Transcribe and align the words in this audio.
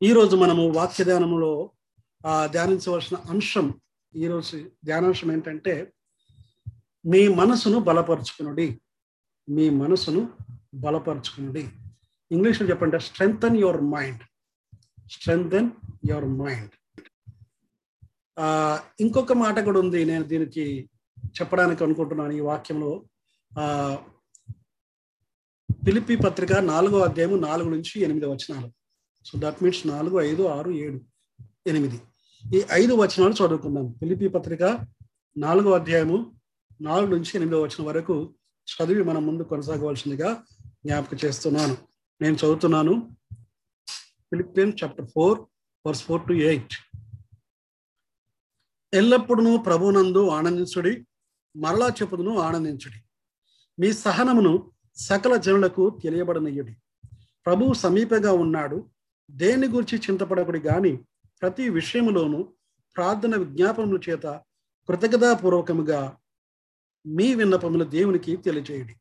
ఈ 0.00 0.08
రోజు 0.12 0.34
మనము 0.36 0.62
వాక్య 0.76 1.04
ధ్యానంలో 1.04 1.50
ఆ 2.26 2.32
ధ్యానించవలసిన 2.46 3.16
అంశం 3.32 3.66
ఈ 4.14 4.26
రోజు 4.26 4.56
ధ్యానాంశం 4.84 5.28
ఏంటంటే 5.32 5.74
మీ 7.04 7.28
మనసును 7.28 7.78
బలపరుచుకునుడి. 7.88 8.66
మీ 9.48 9.70
మనసును 9.70 10.22
బలపరుచుకునుడి. 10.84 11.64
ఇంగ్లీష్లో 12.30 12.66
చెప్పండి 12.68 13.00
strengthen 13.00 13.58
your 13.62 13.80
mind 13.94 14.22
strengthen 15.14 15.70
your 16.10 16.28
mind 16.42 16.74
ఇంకొక 19.00 19.32
మాట 19.44 19.58
కూడా 19.64 19.78
ఉంది 19.84 20.04
నేను 20.04 20.24
దీనికి 20.32 20.66
చెప్పడానికి 21.40 21.84
అనుకుంటున్నాను 21.84 22.32
ఈ 22.32 22.40
వాక్యంలో. 22.52 22.92
పిలిపి 25.86 26.16
పత్రిక 26.16 26.52
నాలుగో 26.72 27.00
అధ్యాయము 27.08 27.36
నాలుగు 27.48 27.70
నుంచి 27.76 27.94
ఎనిమిది 28.06 28.26
వచనాలు. 28.26 28.68
సో 29.26 29.38
దట్ 29.38 29.62
మీన్స్ 29.62 29.86
నాలుగు 29.86 30.20
ఐదు 30.20 30.42
ఆరు 30.42 30.70
ఏడు 30.70 31.00
ఎనిమిది. 31.66 32.00
ఈ 32.54 32.64
ఐదు 32.72 32.92
వచనాలు 32.94 33.32
చదువుకుందాం. 33.32 33.90
పిలిపి 34.02 34.28
పత్రిక 34.28 34.86
నాలుగో 35.36 35.70
అధ్యాయము 35.72 36.36
నాలుగు 36.80 37.10
నుంచి 37.10 37.32
ఎనిమిదో 37.34 37.62
వచనం 37.62 37.84
వరకు 37.84 38.34
చదివి 38.68 39.02
మనం 39.04 39.26
ముందు 39.26 39.42
కొనసాగవలసిందిగా 39.42 40.44
జ్ఞాపక 40.66 41.24
చేస్తున్నాను. 41.24 41.76
నేను 42.20 42.34
చదువుతున్నాను. 42.34 43.16
Philippian 44.30 44.72
chapter 44.84 45.06
four 45.14 45.40
verse 45.86 46.02
four 46.02 46.28
to 46.28 46.32
eight 46.32 46.74
ఎల్లప్పుడూ 48.94 49.56
ప్రభునందు 49.56 50.28
ఆనందించుడి 50.28 51.06
మరలా 51.56 51.88
చెప్పుదును 51.88 52.38
ఆనందించుడి. 52.38 52.98
మీ 53.80 53.92
సహనమును 53.92 54.72
సకల 54.96 55.36
జనులకు 55.36 56.00
తెలియబడనయ్యుడి 56.02 56.76
ప్రభు 57.46 57.72
సమీపంగా 57.72 58.32
ఉన్నాడు 58.32 58.90
దేని 59.30 59.66
గురించి 59.66 59.98
చింతపడకుడి 59.98 60.58
గాని 60.58 60.96
ప్రతి 61.42 61.68
విషయములోనూ 61.68 62.48
ప్రార్థన 62.96 63.36
విజ్ఞాపనముల 63.36 63.98
చేత 64.10 64.22
కృతజ్ఞతాపూర్వకముగా 64.88 66.16
మీ 67.06 67.34
విన్నపములు 67.34 67.84
దేవునికి 67.84 68.36
తెలియజేయుడి 68.36 68.94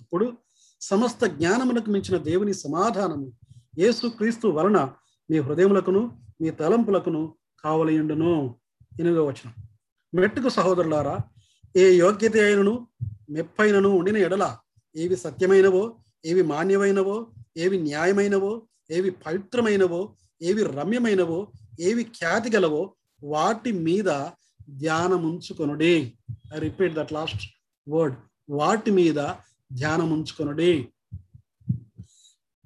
అప్పుడు 0.00 0.36
సమస్త 0.80 1.26
జ్ఞానములకు 1.26 1.90
మించిన 1.90 2.22
దేవుని 2.22 2.54
సమాధానము 2.54 3.32
యేసు 3.78 4.06
క్రీస్తు 4.06 4.48
వలన 4.48 4.94
మీ 5.30 5.38
హృదయములకును 5.38 6.18
మీ 6.40 6.50
తలంపులకును 6.50 7.34
కావలయుండును. 7.64 8.60
ఎనిమిదో 9.00 9.26
వచనం. 9.26 9.54
మెట్టుకు 10.14 10.48
సహోదరులారా 10.48 11.18
ఏ 11.76 11.96
యోగ్యత 11.96 12.36
అయినను 12.36 12.88
మెప్పైనను 13.30 13.88
ఉండిన 13.88 14.16
ఎడల 14.16 14.58
ఏవి 14.96 15.16
సత్యమైనవో 15.16 15.98
ఏవి 16.24 16.42
మాన్యమైనవో 16.42 17.32
ఏవి 17.56 17.78
న్యాయమైనవో 17.82 18.68
ఏవి 18.90 19.10
పవిత్రమైనవో 19.10 20.14
ఏవి 20.42 20.62
రమ్యమైనవో 20.62 21.52
ఏవి 21.80 22.04
ఖ్యాతి 22.04 22.56
గలవో 22.56 22.94
వాటి 23.24 23.72
మీద 23.72 24.08
ధ్యానముంచుకొనుడి. 24.70 26.12
I 26.56 26.58
repeat 26.58 26.94
that 26.94 27.12
last 27.12 27.42
word 27.88 28.16
వాటి 28.50 28.90
మీద 28.90 29.18
ధ్యానముంచుకొనుడి. 29.72 30.88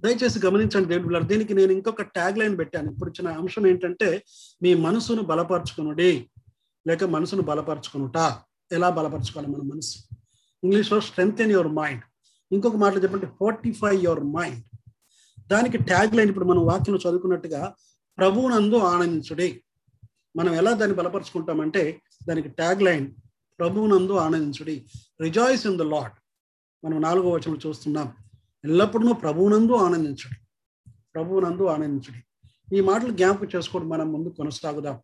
దయచేసి 0.00 0.46
గమనించండి 0.46 0.88
దేవుడు 0.88 1.02
బిడ్డలారా, 1.02 1.26
దీనికి 1.26 1.54
నేను 1.54 1.72
ఇంకొక 1.72 2.02
ట్యాగ్ 2.02 2.38
లైన్ 2.38 2.58
పెట్టాను. 2.58 2.90
ఇప్పుడు 2.90 3.10
ఇచ్చిన 3.10 3.28
అంశం 3.32 3.66
ఏంటంటే 3.66 4.24
మీ 4.62 4.74
మనసును 4.74 5.22
బలపరచుకునుడి. 5.22 6.30
లేక 6.86 7.04
మనసును 7.04 7.42
బలపరచుకునుట. 7.42 8.16
ఎలా 8.72 8.90
బలపరచుకోవాలి 8.90 9.52
మన 9.52 9.62
మనసు? 9.74 9.98
ఇంగ్లీష్లో 10.64 11.00
స్ట్రెంగ్త్ 11.00 11.40
ఇన్ 11.40 11.52
యువర్ 11.52 11.68
మైండ్ 11.68 12.02
ఇంకొక 12.52 12.76
మాటలు 12.76 13.02
చెప్పండి 13.02 13.26
ఫోర్టిఫై 13.26 13.96
యువర్ 13.96 14.20
మైండ్ 14.20 14.64
దానికి 15.50 15.78
ట్యాగ్ 15.78 16.16
లైన్ 16.16 16.28
ఇప్పుడు 16.28 16.44
మనం 16.44 16.66
వాక్యం 16.66 16.96
చదువుకున్నట్టుగా 16.96 17.74
ప్రభువునందు 18.18 18.76
ఆనందించుడే. 18.76 19.62
మనం 20.36 20.54
ఎలా 20.54 20.72
దాన్ని 20.72 20.96
బలపరుచుకుంటామంటే 20.96 22.02
దానికి 22.28 22.48
ట్యాగ్ 22.48 22.82
లైన్ 22.82 23.10
ప్రభువునందు 23.58 24.12
ఆనందించుడి. 24.12 24.86
రిజాయిస్ 25.20 25.66
ఇన్ 25.66 25.78
ద 25.78 25.82
లాడ్ 25.82 26.12
మనం 26.86 27.00
నాలుగో 27.00 27.30
వచనం 27.30 27.58
చూస్తున్నాం. 27.66 28.12
ఎల్లప్పుడూ 28.64 29.12
ప్రభువునందు 29.12 29.72
ఆనందించుడి. 29.72 30.36
ప్రభువునందు 31.14 31.64
ఆనందించుడి. 31.64 32.48
ఈ 32.76 32.80
మాటలు 32.80 33.10
జ్ఞాపకం 33.10 33.48
చేసుకోవడం 33.56 33.88
మనం 33.88 34.12
ముందు 34.12 34.28
కొనసాగుదాం. 34.28 35.00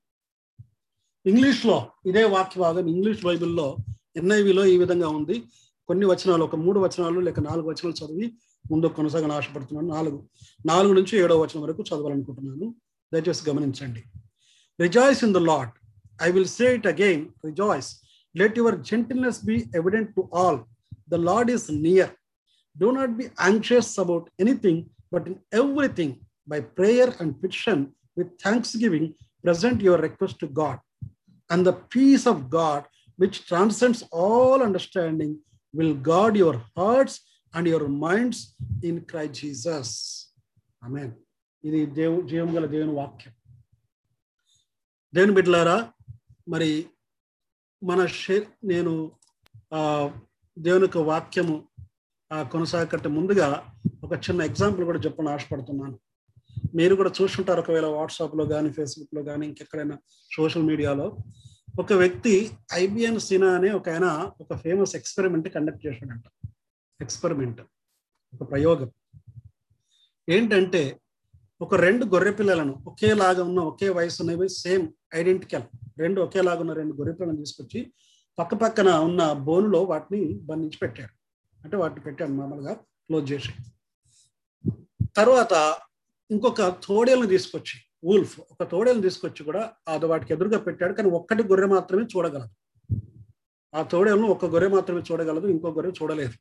ఇంగ్లీష్లో 1.26 1.86
ఇదే 2.06 2.24
వాక్య 2.24 2.90
ఇంగ్లీష్ 2.90 3.24
బైబిల్లో 3.24 3.76
ఎన్ఐవిలో 4.16 4.66
ఈ 4.66 4.78
విధంగా 4.78 5.08
ఉంది. 5.08 5.42
కొన్ని 5.86 6.06
వచనాలు 6.06 6.44
ఒక 6.44 6.56
మూడు 6.56 6.80
వచనాలు 6.80 7.20
లేక 7.20 7.40
నాలుగు 7.40 7.66
వచనాలు 7.66 8.06
చదివి 8.06 8.38
ముందు 8.70 8.86
కొనసాగని 8.86 9.32
ఆశపడుతున్నాను. 9.32 9.88
నాలుగు 9.94 10.18
నాలుగు 10.66 10.92
నుంచి 10.98 11.14
ఏడో 11.18 11.40
వచనం 11.40 11.62
వరకు 11.62 11.82
చదవాలనుకుంటున్నాను. 11.88 12.74
దయచేసి 13.12 13.50
గమనించండి. 13.50 14.02
Rejoice 14.80 15.24
in 15.24 15.34
the 15.34 15.36
Lord 15.50 15.72
I 16.22 16.30
will 16.36 16.50
say 16.58 16.74
it 16.78 16.88
again 16.94 17.22
rejoice 17.44 17.90
let 18.36 18.58
your 18.58 18.78
gentleness 18.90 19.40
be 19.44 19.56
evident 19.74 20.10
to 20.16 20.28
all 20.34 20.60
the 21.08 21.14
Lord 21.30 21.50
is 21.56 21.68
near 21.88 22.12
do 22.76 22.90
not 22.90 23.14
be 23.20 23.26
anxious 23.50 23.88
about 24.04 24.28
anything 24.40 24.82
but 25.12 25.26
in 25.26 25.40
everything 25.62 26.14
by 26.48 26.60
prayer 26.60 27.12
and 27.20 27.34
petition 27.42 27.86
with 28.18 28.32
thanksgiving 28.84 29.10
present 29.46 29.80
your 29.80 29.98
request 29.98 30.36
to 30.40 30.46
God, 30.60 30.78
and 31.50 31.60
the 31.68 31.76
peace 31.94 32.24
of 32.26 32.38
God, 32.50 32.84
which 33.18 33.36
transcends 33.50 34.00
all 34.12 34.62
understanding, 34.62 35.30
will 35.74 35.94
guard 36.08 36.36
your 36.36 36.56
hearts 36.76 37.14
and 37.54 37.68
your 37.68 37.88
minds 37.90 38.42
in 38.84 39.00
cry 39.00 39.28
Jesus 39.28 39.94
amen 40.82 41.12
ఇది 41.64 41.86
దేవు 41.86 42.20
జీవం 42.20 42.56
గల 42.56 42.66
దేవుని 42.66 42.92
వాక్యం. 42.92 43.34
దేవుని 45.14 45.34
బిడ్డలారా 45.34 45.92
మరి 46.48 46.86
మన 47.82 48.06
షే 48.06 48.46
నేను 48.64 49.12
దేవుని 50.58 50.84
యొక్క 50.84 50.98
వాక్యము 50.98 51.56
కొనసాగట్టే 52.32 53.08
ముందుగా 53.08 53.48
ఒక 54.04 54.12
చిన్న 54.12 54.42
ఎగ్జాంపుల్ 54.42 54.84
కూడా 54.84 54.98
చెప్పని 54.98 55.30
ఆశపడుతున్నాను. 55.30 55.98
మీరు 56.74 56.94
కూడా 56.94 57.10
చూస్తుంటారు 57.22 57.60
ఒకవేళ 57.60 57.86
వాట్సాప్లో 57.86 58.44
కానీ 58.46 58.72
ఫేస్బుక్లో 58.72 59.22
కానీ 59.22 59.46
ఇంకెక్కడైనా 59.46 59.98
సోషల్ 60.36 60.62
మీడియాలో. 60.62 61.16
ఒక 61.78 61.92
వ్యక్తి 61.92 62.50
ఐబిఎన్ 62.72 63.20
సినా 63.20 63.48
అనే 63.56 63.70
ఒక 63.70 63.88
ఆయన 63.88 64.06
ఒక 64.40 64.56
ఫేమస్ 64.56 64.96
ఎక్స్పెరిమెంట్ 64.96 65.48
కండక్ట్ 65.54 65.86
చేశాడంట. 65.86 66.24
ఎక్స్పెరిమెంట్ 67.00 67.60
ఒక 68.32 68.50
ప్రయోగం. 68.50 68.88
ఏంటంటే 70.28 70.80
ఒక 71.60 71.74
రెండు 71.74 72.04
గొర్రె 72.04 72.30
పిల్లలను 72.30 72.72
ఒకేలాగా 72.86 73.42
ఉన్న 73.42 73.60
ఒకే 73.70 73.88
వయసు 73.88 74.18
ఉన్నవి 74.22 74.48
సేమ్ 74.48 74.84
ఐడెంటికల్ 75.14 75.64
రెండు 75.98 76.18
ఒకేలాగా 76.20 76.60
ఉన్న 76.60 76.72
రెండు 76.72 76.94
గొర్రె 76.94 77.14
పిల్లలను 77.14 77.40
తీసుకొచ్చి 77.44 77.80
పక్క 78.38 78.54
పక్కన 78.54 78.88
ఉన్న 79.08 79.32
బోనులో 79.46 79.80
వాటిని 79.82 80.20
బంధించి 80.48 80.78
పెట్టాడు 80.82 81.12
అంటే 81.64 81.76
వాటిని 81.76 82.00
పెట్టాడు 82.00 82.32
మామూలుగా 82.32 82.74
క్లోజ్ 83.06 83.32
చేసి. 83.32 83.52
తర్వాత 85.16 85.54
ఇంకొక 86.30 86.62
తోడేలను 86.86 87.26
తీసుకొచ్చి 87.26 87.76
వూల్ఫ్ 88.04 88.40
ఒక 88.40 88.62
తోడేలను 88.62 89.02
తీసుకొచ్చి 89.02 89.42
కూడా 89.44 89.62
అది 89.88 90.06
వాటికి 90.06 90.32
ఎదురుగా 90.32 90.58
పెట్టాడు 90.58 90.92
కానీ 90.92 91.10
ఒక్కటి 91.10 91.42
గొర్రె 91.42 91.66
మాత్రమే 91.66 92.04
చూడగలదు. 92.16 92.54
ఆ 93.74 93.82
తోడేలను 93.82 94.26
ఒక 94.26 94.46
గొర్రె 94.46 94.68
మాత్రమే 94.68 95.02
చూడగలదు 95.12 95.46
ఇంకో 95.46 95.70
గొర్రె 95.70 95.92
చూడలేదు. 96.02 96.36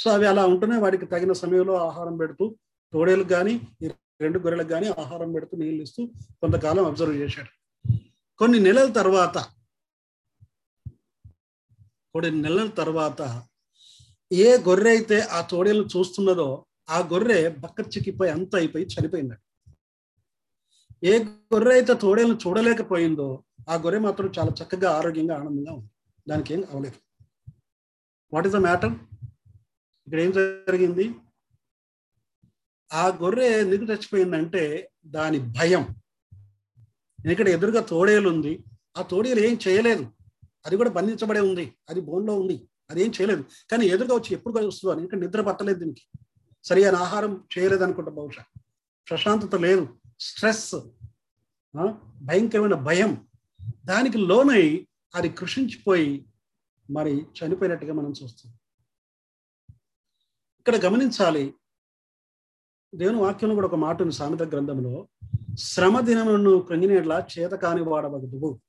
సో 0.00 0.06
అవి 0.16 0.26
అలా 0.32 0.42
ఉంటూనే 0.52 0.76
వాటికి 0.84 1.06
తగిన 1.12 1.32
సమయంలో 1.42 1.74
ఆహారం 1.88 2.14
పెడుతూ 2.20 2.44
తోడేలకు 2.92 3.30
కానీ 3.34 3.54
ఈ 3.84 3.88
రెండు 4.24 4.38
గొర్రెలకు 4.44 4.70
కానీ 4.74 4.86
ఆహారం 5.02 5.30
పెడుతూ 5.34 5.54
నీళ్ళు 5.62 5.82
ఇస్తూ 5.86 6.02
కొంతకాలం 6.40 6.84
అబ్జర్వ్ 6.90 7.16
చేశాడు. 7.22 7.50
కొన్ని 8.40 8.58
నెలల 8.66 8.88
తర్వాత 8.98 9.38
కొన్ని 12.14 12.30
నెలల 12.44 12.68
తర్వాత 12.80 13.20
ఏ 14.30 14.48
గొర్రె 14.66 14.90
అయితే 14.90 15.18
ఆ 15.36 15.40
తోడేలు 15.52 15.84
చూస్తున్నదో 15.94 16.48
ఆ 16.96 16.98
గొర్రె 17.12 17.38
బక్క 17.64 17.80
చిక్కిపోయి 17.94 18.30
అంత 18.36 18.52
అయిపోయి 18.56 18.84
చనిపోయిందట 18.94 19.40
ఏ 21.10 21.14
గొర్రె 21.52 21.74
అయితే 21.78 21.94
తోడేలను 22.04 22.38
చూడలేకపోయిందో 22.44 23.28
ఆ 23.68 23.76
గొర్రె 23.84 24.00
మాత్రం 24.06 24.28
చాలా 24.38 24.52
చక్కగా 24.60 24.90
ఆరోగ్యంగా 24.98 25.34
ఆనందంగా 25.40 25.72
ఉంది. 25.78 25.88
దానికి 26.26 26.50
ఏం 26.54 26.62
అవలేదు 26.72 26.98
వాట్ 28.32 28.46
ఇస్ 28.48 28.56
ద 28.56 28.60
మ్యాటర్ 28.68 28.94
ఇక్కడ 30.06 30.20
ఏం 30.20 30.30
జరిగింది? 30.30 31.14
ఆ 32.92 33.08
గొర్రె 33.08 33.60
ఎందుకు 33.60 33.84
చచ్చిపోయిందంటే 33.92 34.90
దాని 35.06 35.38
భయం. 35.38 35.94
ఇక్కడ 37.30 37.48
ఎదురుగా 37.48 37.80
తోడేలు 37.80 38.28
ఉంది. 38.28 38.64
ఆ 38.96 39.02
తోడేలు 39.02 39.40
ఏం 39.40 39.58
చేయలేదు. 39.68 40.12
అది 40.66 40.76
కూడా 40.76 40.90
బంధించబడే 40.90 41.40
ఉంది. 41.40 41.74
అది 41.88 42.00
బోన్లో 42.00 42.40
ఉంది. 42.40 42.68
అది 42.90 43.02
ఏం 43.02 43.10
చేయలేదు. 43.10 43.44
కానీ 43.70 43.86
ఎదురుగా 43.86 44.14
వచ్చి 44.14 44.34
ఎప్పుడు 44.34 44.66
వస్తుందో 44.66 44.92
అని 44.92 45.02
ఇంకా 45.02 45.16
నిద్ర 45.16 45.40
పట్టలేదు 45.40 45.78
దీనికి. 45.78 46.02
సరి 46.64 46.84
అయిన 46.84 46.96
ఆహారం 46.96 47.44
చేయలేదు 47.58 47.84
అనుకుంటా 47.84 48.10
బహుశా. 48.10 48.44
ప్రశాంతత 49.10 49.54
లేదు. 49.54 49.88
స్ట్రెస్ 50.20 50.74
భయంకరమైన 52.22 52.74
భయం. 52.74 53.26
దానికి 53.84 54.18
లోనై 54.18 54.86
అది 55.14 55.28
కృషించిపోయి 55.28 56.26
మరి 56.90 57.26
చనిపోయినట్టుగా 57.38 57.94
మనం 57.94 58.12
చూస్తాం. 58.22 58.52
ఇక్కడ 60.60 60.76
గమనించాలి. 60.84 61.54
దేవుని 62.94 63.18
వాక్యంలో 63.18 63.54
కూడా 63.54 63.66
ఒక 63.66 63.74
మాట 63.74 64.02
ఉంది 64.02 64.14
సామెత 64.14 64.42
గ్రంథంలో 64.42 65.08
శ్రమ 65.58 66.00
దినమును 66.00 66.58
కృంగిన 66.58 66.92
ఎడల 66.92 67.26
చేత 67.38 67.50
కాని 67.50 67.82
వాడవగదువు. 67.82 68.60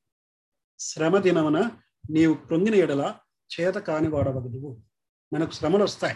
శ్రమ 0.80 1.18
దినమున 1.18 1.72
నీవు 2.10 2.34
కృంగిన 2.34 2.76
ఎడల 2.76 3.16
చేత 3.60 3.74
కాని 3.74 4.08
వాడవగదువు. 4.08 4.82
మనకు 5.34 5.52
శ్రమలు 5.52 5.84
వస్తాయి. 5.84 6.16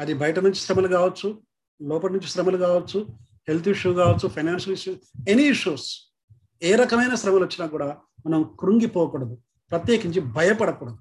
అది 0.00 0.14
బయట 0.14 0.38
నుంచి 0.38 0.54
శ్రమలు 0.54 0.88
కావచ్చు 0.88 1.42
లోపల 1.82 2.10
నుంచి 2.10 2.28
శ్రమలు 2.28 2.56
కావచ్చు 2.56 3.06
హెల్త్ 3.48 3.68
ఇష్యూ 3.68 3.92
కావచ్చు 3.92 4.28
ఫైనాన్షియల్ 4.28 4.78
ఇష్యూ 4.78 4.94
ఎనీ 5.28 5.42
ఇష్యూస్ 5.42 6.16
ఏ 6.62 6.74
రకమైన 6.74 7.14
శ్రమలు 7.14 7.44
వచ్చినా 7.44 7.66
కూడా 7.66 8.00
మనం 8.26 8.56
కృంగిపోకూడదు 8.60 9.38
ప్రత్యేకించి 9.70 10.20
భయపడకూడదు. 10.20 10.98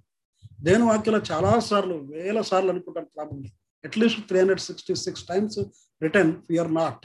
దేవుని 0.60 0.84
వాక్యంలో 0.84 1.22
చాలా 1.32 1.60
సార్లు 1.60 1.96
వేల 1.96 2.42
సార్లు 2.42 2.70
అనుకుంటాను 2.70 3.08
problem 3.16 3.40
at least 3.86 4.28
three 4.28 4.40
hundred 4.40 4.60
sixty 4.60 4.96
six 4.96 5.24
times 5.24 5.60
return 6.02 6.34
fear 6.48 6.74
not 6.74 7.04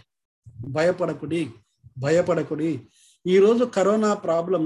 భయపడకుడి 0.67 1.51
భయపడకుడి. 1.99 2.89
ఈ 3.27 3.39
రోజు 3.39 3.65
కరోనా 3.65 4.15
ప్రాబ్లం 4.15 4.63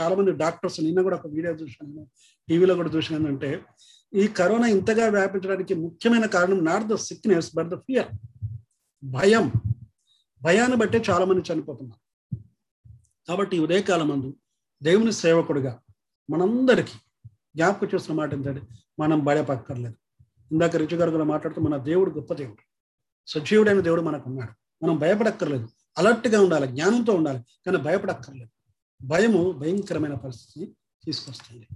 చాలా 0.00 0.14
మంది 0.16 0.32
డాక్టర్స్ 0.32 0.80
నిన్న 0.80 1.02
కూడా 1.02 1.16
ఒక 1.16 1.26
వీడియో 1.26 1.52
చూశాను 1.52 2.02
టీవీలో 2.48 2.74
కూడా 2.74 2.90
చూసాను 2.90 3.28
ఏంటంటే 3.28 3.50
ఈ 4.14 4.26
కరోనా 4.28 4.66
ఇంతగా 4.66 5.08
వ్యాపించడానికి 5.08 5.74
ముఖ్యమైన 5.74 6.26
కారణం 6.26 6.64
not 6.64 6.84
the 6.88 6.94
sickness 6.94 7.56
but 7.56 7.68
the 7.68 7.74
fear 7.74 8.10
భయం. 9.04 9.52
భయాన్ని 10.42 10.76
బట్టే 10.76 10.98
చాలా 11.10 11.24
మంది 11.24 11.52
చనిపోతున్నారు. 11.52 12.00
కాబట్టి 13.28 13.58
ఉదయకాలం 13.58 14.08
మందు 14.08 14.30
దేవుని 14.82 15.12
సేవకుడిగా 15.12 15.72
మనందరికీ 16.30 16.96
జ్ఞాపకం 17.56 17.88
చూసిన 17.94 18.14
మాట 18.14 18.34
ఏంటంటే 18.34 18.62
మనం 18.98 19.24
భయపక్కర్లేదు 19.24 19.94
ఇందాక 20.52 20.76
రిచు 20.76 20.96
గారు 20.96 21.10
కూడా 21.10 21.24
మాట్లాడుతూ 21.24 21.62
మన 21.62 21.76
దేవుడు 21.76 22.10
గొప్ప 22.10 22.34
దేవుడు. 22.34 22.62
సజీవుడైన 23.26 23.80
దేవుడు 23.80 24.02
మనకు 24.02 24.30
ఉన్నాడు 24.30 24.84
మనం 24.84 24.98
భయపడక్కర్లేదు. 24.98 25.68
అలర్ట్గా 25.98 26.40
ఉండాలి. 26.40 26.66
జ్ఞానంతో 26.66 27.12
ఉండాలి. 27.12 27.38
కానీ 27.38 27.76
భయపడక్కర్లేదు. 27.76 28.50
భయము 29.06 29.52
భయంకరమైన 29.52 30.14
పరిస్థితిని 30.14 30.66
తీసుకొస్తుంది. 31.04 31.66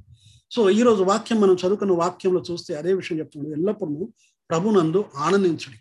సో 0.50 0.70
ఈ 0.70 0.82
రోజు 0.82 1.02
వాక్యం 1.02 1.40
మనం 1.40 1.54
చదువుకున్న 1.54 1.92
వాక్యంలో 1.92 2.42
చూస్తే 2.50 2.74
అదే 2.74 2.94
విషయం 2.94 3.18
చెప్తున్నాడు. 3.18 3.56
ఎల్లప్పుడూ 3.56 4.12
ప్రభునందు 4.50 5.04
ఆనందించుడి. 5.16 5.78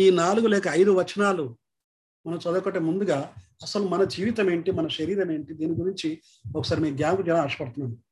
ఈ 0.00 0.10
నాలుగు 0.10 0.46
లేక 0.46 0.62
ఐదు 0.68 0.90
వచనాలు 0.90 1.56
మనం 2.26 2.36
చదవకటే 2.36 2.78
ముందుగా 2.78 3.32
అసలు 3.62 3.88
మన 3.88 4.04
జీవితం 4.04 4.50
ఏంటి 4.50 4.70
మన 4.70 4.88
శరీరం 4.88 5.30
ఏంటి 5.30 5.54
దీని 5.54 5.72
గురించి 5.72 6.22
ఒకసారి 6.56 6.80
మీ 6.80 6.90
జ్ఞాపకం 6.90 7.28
చాలా 7.28 7.42
ఆశపడుతున్నాను. 7.42 8.05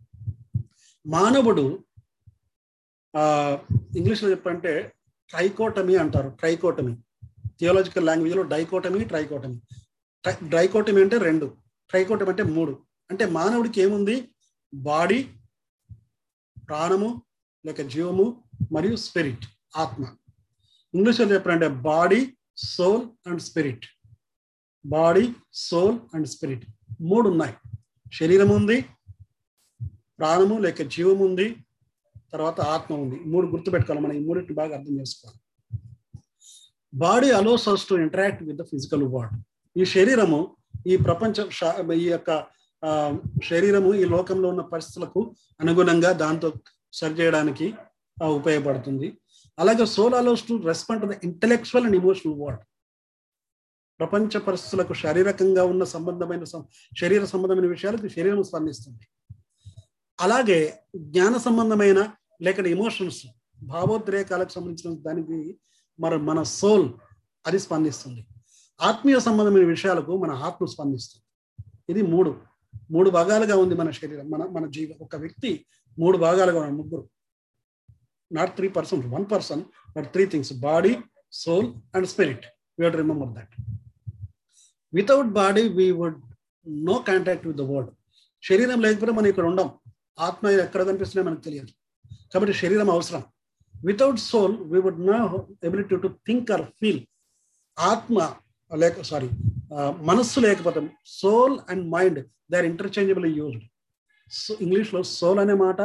మానవుడు 1.07 1.85
ఇంగ్లీష్లో 3.97 4.31
చెప్పంటే 4.31 4.93
ట్రైకోటమీ 5.31 5.97
అంటారు. 5.97 6.29
ట్రైకోటమీ. 6.29 6.97
థియోలాజికల్ 7.59 8.07
లాంగ్వేజ్లో 8.07 8.43
డైకోటమీ 8.43 9.05
ట్రైకోటమీ. 9.05 9.61
డ్రైకోటమీ 10.49 11.03
అంటే 11.03 11.19
రెండు. 11.19 11.57
ట్రైకోటమీ 11.89 12.31
అంటే 12.31 12.43
మూడు. 12.43 12.83
అంటే 13.11 13.27
మానవుడికి 13.27 13.81
ఏముంది? 13.81 14.29
బాడీ 14.75 15.31
ప్రాణము 16.69 17.23
లేక 17.67 17.81
జీవము 17.81 18.45
మరియు 18.73 18.97
స్పిరిట్ 18.97 19.45
ఆత్మ. 19.77 20.05
ఇంగ్లీష్లో 20.95 21.27
చెప్పాలంటే 21.27 21.69
body 21.69 22.37
soul 22.57 23.29
and 23.29 23.43
spirit. 23.43 23.87
Body 24.87 25.33
soul 25.53 25.99
and 26.15 26.29
spirit. 26.29 26.67
మూడు 27.01 27.29
ఉన్నాయి. 27.29 27.55
శరీరం 28.15 28.49
ఉంది 28.49 28.85
ప్రాణము 30.19 30.57
లేక 30.67 30.83
జీవం 30.95 31.19
ఉంది 31.29 31.47
తర్వాత 32.33 32.61
ఆత్మ 32.75 32.93
ఉంది. 33.05 33.17
మూడు 33.33 33.47
గుర్తుపెట్టుకోవాలి. 33.47 34.03
మనం 34.05 34.15
ఈ 34.19 34.23
మూడింటిని 34.27 34.57
బాగా 34.61 34.73
అర్థం 34.79 34.95
చేసుకోవాలి. 35.01 35.41
Body 36.93 37.29
allows 37.41 37.67
us 37.73 37.87
to 37.89 37.95
interact 38.05 38.43
with 38.49 38.59
the 38.61 38.65
physical 38.73 39.05
world 39.15 39.41
ఈ 39.77 39.85
శరీరము 39.95 40.41
ఈ 40.93 40.97
ప్రపంచ 41.07 41.47
ఈ 42.03 42.07
యొక్క 42.15 42.31
శరీరము 43.51 43.91
ఈ 44.01 44.05
లోకంలో 44.15 44.47
ఉన్న 44.53 44.63
పరిస్థితులకు 44.73 45.21
అనుగుణంగా 45.63 46.11
దాంతో 46.23 46.49
సరి 46.99 47.15
చేయడానికి 47.21 47.67
ఉపయోగపడుతుంది. 48.41 49.09
అలాగే 49.59 49.85
soul 49.95 50.15
allows 50.21 50.45
to 50.49 50.55
respond 50.71 51.03
to 51.03 51.09
the 51.13 51.17
intellectual 51.29 51.85
and 51.87 51.97
emotional 52.01 52.37
world 52.43 52.65
ప్రపంచ 54.01 54.39
పరిస్థితులకు 54.49 54.95
శారీరకంగా 55.03 55.63
ఉన్న 55.73 55.85
సంబంధమైన 55.95 56.45
శరీర 57.01 57.25
సంబంధమైన 57.33 57.69
విషయాలకు 57.75 58.09
శరీరం 58.17 58.43
స్పందిస్తుంది. 58.51 59.05
అలాగే 60.21 60.79
జ్ఞాన 60.97 61.37
సంబంధమైన 61.37 62.13
లేక 62.43 62.59
ఇమోషన్స్ 62.59 63.27
భావోద్రేకాలకు 63.63 64.51
సంబంధించిన 64.51 65.03
దానికి 65.03 65.59
మన 66.01 66.15
మన 66.17 66.43
సోల్ 66.43 66.93
అది 67.47 67.59
స్పందిస్తుంది. 67.59 68.27
ఆత్మీయ 68.83 69.21
సంబంధమైన 69.21 69.67
విషయాలకు 69.67 70.17
మన 70.17 70.31
ఆత్మ 70.31 70.65
స్పందిస్తుంది. 70.67 71.25
ఇది 71.89 72.03
మూడు. 72.03 72.41
మూడు 72.91 73.11
భాగాలుగా 73.11 73.57
ఉంది 73.57 73.75
మన 73.75 73.91
శరీరం. 73.91 74.31
మన 74.31 74.43
మన 74.45 74.71
జీవ 74.71 74.95
ఒక 75.01 75.17
వ్యక్తి 75.17 75.67
మూడు 75.99 76.19
భాగాలుగా 76.19 76.61
ఉన్న 76.61 76.71
ముగ్గురు. 76.71 77.11
Not 78.33 78.57
three 78.57 78.69
person 78.69 79.03
one 79.13 79.27
person 79.33 79.63
but 79.97 80.13
three 80.13 80.27
things 80.27 80.53
body 80.53 80.97
soul 81.33 81.75
and 81.95 82.07
spirit 82.07 82.47
we'd 82.81 82.97
remember 82.97 83.29
that 83.29 83.55
without 84.95 85.27
body 85.27 85.69
we 85.69 85.91
would 85.91 86.23
no 86.69 87.05
contact 87.09 87.47
with 87.47 87.59
the 87.59 87.61
world 87.61 87.91
శరీరం 88.49 88.81
లేకపోతే 88.81 89.13
మనం 89.13 89.27
ఇక్కడ 89.27 89.45
ఉండం. 89.45 89.71
ఆత్మ 90.19 90.49
ఎక్కడ 90.49 90.83
కనిపిస్తున్నాయో 90.83 91.31
మనకు 91.31 91.45
తెలియదు. 91.45 91.67
కాబట్టి 92.35 92.55
శరీరం 92.55 92.91
అవసరం. 92.91 93.23
Without 93.85 94.19
soul 94.19 94.57
we 94.73 94.81
would 94.81 95.07
no 95.07 95.49
ability 95.65 95.97
to 95.97 96.09
think 96.09 96.51
or 96.51 96.63
feel 96.63 97.07
ఆత్మ 97.79 98.37
లేక 98.75 99.03
సారీ 99.03 99.29
మనస్సు 100.03 100.41
లేకపోతే 100.41 100.91
soul 101.07 101.59
and 101.69 101.91
mind 101.91 102.27
they 102.51 102.57
are 102.57 102.67
interchangeable 102.67 103.37
used 103.37 103.65
so 104.31 104.57
ఇంగ్లీష్లో 104.61 105.03
సోల్ 105.03 105.39
అనే 105.39 105.55
మాట 105.55 105.81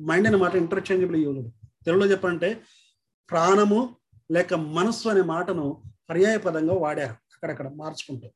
మైండ్ 0.00 0.28
అనే 0.28 0.36
మాట 0.36 0.54
ఇంటర్చేంజబుల్ 0.54 1.24
యూజ్డ్ 1.24 1.50
తెలుగులో 1.84 2.06
చెప్పంటే 2.06 2.62
ప్రాణము 3.30 3.96
లేక 4.30 4.54
మనస్సు 4.54 5.08
అనే 5.08 5.22
మాటను 5.22 5.82
పర్యాయ 6.10 6.36
పదంగా 6.36 6.74
వాడారు. 6.74 7.12
అక్కడక్కడ 7.12 7.68
మార్చుకుంటూ. 7.68 8.28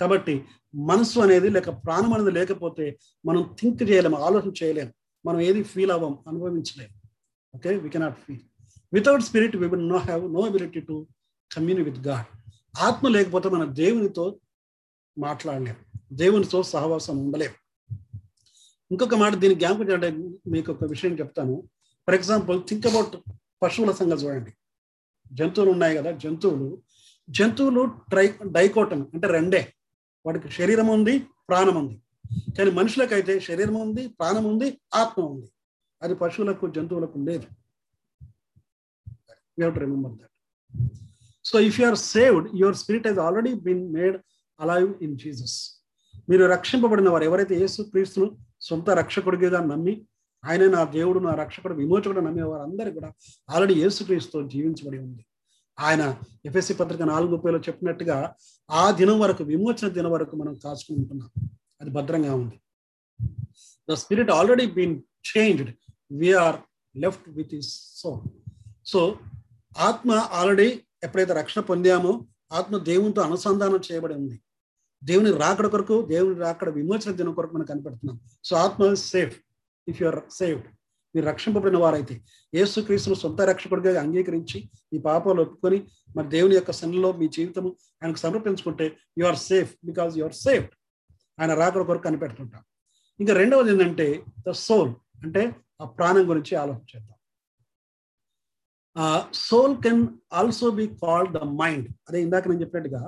కాబట్టి 0.00 0.44
మనస్సు 0.74 1.20
అనేది 1.20 1.48
లేక 1.50 1.68
ప్రాణం 1.70 2.14
అనేది 2.14 2.30
లేకపోతే 2.30 2.98
మనం 3.26 3.56
థింక్ 3.60 3.82
చేయలేము 3.82 4.16
ఆలోచన 4.16 4.52
చేయలేము 4.64 4.92
మనం 5.26 5.40
ఏది 5.40 5.62
ఫీల్ 5.62 5.90
అవ్వం 5.90 6.18
అనుభవించలేము 6.28 6.94
okay 7.56 7.76
we 7.76 7.88
cannot 7.88 8.18
feel 8.18 8.40
without 8.92 9.22
spirit 9.22 9.56
we 9.56 9.68
will 9.68 9.88
no 9.88 9.96
have 9.96 10.32
no 10.32 10.40
ability 10.40 10.80
to 10.80 11.06
commune 11.56 11.84
with 11.84 11.98
God 11.98 12.28
ఆత్మ 12.80 13.08
లేకపోతే 13.08 13.48
మన 13.48 13.64
దేవునితో 13.64 14.40
మాట్లాడలేము 15.18 15.80
దేవునితో 16.12 16.62
సహవాసం 16.62 17.18
ఉండలేము 17.18 17.54
ఇంకొక 18.90 19.14
మాట 19.14 19.34
దీని 19.34 19.54
జ్ఞాపకం 19.54 19.94
అంటే 19.94 20.10
మీకు 20.46 20.72
ఒక 20.72 20.84
విషయం 20.84 21.14
చెప్తాను. 21.14 21.62
ఫర్ 22.06 22.14
ఎగ్జాంపుల్ 22.14 22.62
థింక్ 22.68 22.86
అబౌట్ 22.86 23.16
పశువుల 23.62 23.90
సంగతి 23.90 24.24
చూడండి. 24.24 24.52
జంతువులు 25.32 25.70
ఉన్నాయి 25.70 25.96
కదా 25.96 26.10
జంతువులు. 26.10 26.82
జంతువులు 27.30 27.82
ట్రై 28.08 28.34
డైకోటం 28.46 29.10
అంటే 29.14 29.26
రెండే. 29.28 29.72
వాడికి 30.28 30.48
శరీరం 30.58 30.88
ఉంది 30.96 31.14
ప్రాణం 31.50 31.76
ఉంది. 31.82 31.96
కానీ 32.56 32.70
మనుషులకైతే 32.78 33.34
శరీరం 33.48 33.76
ఉంది 33.84 34.02
ప్రాణం 34.20 34.44
ఉంది 34.52 34.68
ఆత్మ 35.00 35.20
ఉంది. 35.32 35.48
అది 36.02 36.14
పశువులకు 36.22 36.66
జంతువులకు 36.76 37.18
లేదు 37.28 37.46
to 39.60 39.80
remember 39.84 40.12
that 40.18 40.34
so 41.44 41.56
if 41.68 41.76
you 41.80 41.86
are 41.90 41.98
saved 42.14 42.46
your 42.60 42.76
spirit 42.82 43.06
he's 43.08 43.20
already 43.26 43.52
been 43.66 43.86
made 43.96 44.16
alive 44.60 44.90
in 45.06 45.16
Jesus 45.22 45.56
మీరు 46.30 46.44
రక్షింపబడిన 46.54 47.08
వారు 47.14 47.24
ఎవరైతే 47.28 47.54
యేసు 47.62 47.82
క్రీస్తును 47.92 48.28
సొంత 48.68 48.90
రక్షకుడిగా 49.00 49.60
నమ్మి 49.70 49.94
ఆయన 50.44 50.64
నా 50.74 50.82
దేవుడు 50.96 51.18
నా 51.18 51.32
రక్షకుడు 51.42 51.74
విమోచకుడు 51.74 52.20
నమ్మే 52.26 52.44
వారందరూ 52.52 52.90
కూడా 52.98 53.08
ఆల్రెడీ 53.48 53.74
యేసుక్రీస్తుతో 53.82 54.40
జీవించబడి 54.52 54.98
ఉంది. 54.98 55.22
ఆయన 55.78 56.16
ఎఫ్ఎస్సి 56.44 56.74
పత్రిక 56.74 57.02
నాలుగు 57.02 57.30
ముప్పైలో 57.30 57.58
చెప్పినట్టుగా 57.58 58.34
ఆ 58.70 58.90
దినం 58.90 59.20
వరకు 59.20 59.44
విమోచన 59.44 59.88
దినం 59.88 60.10
వరకు 60.10 60.36
మనం 60.36 60.54
కాచుకుని 60.54 60.98
ఉంటున్నాం. 60.98 61.30
అది 61.80 61.90
భద్రంగా 61.90 62.34
ఉంది. 62.34 62.60
The 63.90 63.94
spirit 63.94 64.30
already 64.30 64.66
been 64.66 65.02
changed 65.36 65.70
we're 66.12 66.56
left 66.96 67.28
with 67.28 67.54
is 67.54 67.92
so 67.96 68.22
so 68.86 69.18
ఆత్మ 69.78 70.12
ఆల్రెడీ 70.12 70.82
ఎప్పుడైతే 71.02 71.32
రక్షణ 71.32 71.60
పొందామో 71.60 72.26
ఆత్మ 72.52 72.78
దేవునితో 72.78 73.22
అనుసంధానం 73.22 73.80
చేయబడి 73.92 74.14
ఉంది. 74.14 74.40
దేవుని 75.04 75.30
రాకడ 75.32 75.66
కొరకు 75.66 76.06
దేవుని 76.06 76.38
రాకడ 76.40 76.68
విమోచన 76.68 77.10
దినం 77.10 77.34
కొరకు 77.34 77.54
మనం 77.54 77.64
కనిపెడుతున్నాం. 77.64 78.20
సో 78.44 78.56
ఆత్మ 78.56 78.94
సేఫ్ 78.94 79.40
ఇఫ్ 79.88 80.02
యువర్ 80.02 80.20
సేఫ్డ్ 80.30 80.66
మీరు 81.14 81.26
రక్షింపబడిన 81.26 81.78
వారైతే 81.78 82.14
యేసుక్రీస్తును 82.52 83.16
సొంత 83.24 83.40
రక్షకుడిగా 83.50 84.00
అంగీకరించి 84.02 84.58
ఈ 84.94 84.98
పాపాలు 85.08 85.42
ఒప్పుకొని 85.42 85.78
మరి 86.16 86.28
దేవుని 86.28 86.54
యొక్క 86.54 86.72
సన్నిలో 86.80 87.10
మీ 87.20 87.28
జీవితము 87.36 87.70
ఆయనకు 88.02 88.20
సమర్పించుకుంటే 88.26 88.86
you 89.20 89.26
are 89.26 89.40
safe 89.50 89.70
because 89.84 90.18
you 90.18 90.24
are 90.24 90.38
safe 90.46 90.68
ఆయన 91.38 91.52
రాకడ 91.54 91.82
కొరకు 91.82 92.04
కనిపెడుతుంటాం. 92.08 92.62
ఇంకా 93.20 93.32
రెండవది 93.34 93.70
ఏంటంటే 93.72 94.06
ద 94.46 94.52
సోల్ 94.66 94.92
అంటే 95.24 95.42
ఆ 95.82 95.86
ప్రాణం 95.98 96.24
గురించి 96.30 96.52
ఆలోచించేద్దాం 96.56 97.14
soul 99.48 99.74
can 99.84 100.02
also 100.32 100.68
be 100.78 100.86
called 101.02 101.32
the 101.38 101.42
mind 101.60 101.88
అదే 102.08 102.18
ఇందాక 102.22 102.48
నేను 102.48 102.62
చెప్పినట్టుగా 102.64 103.02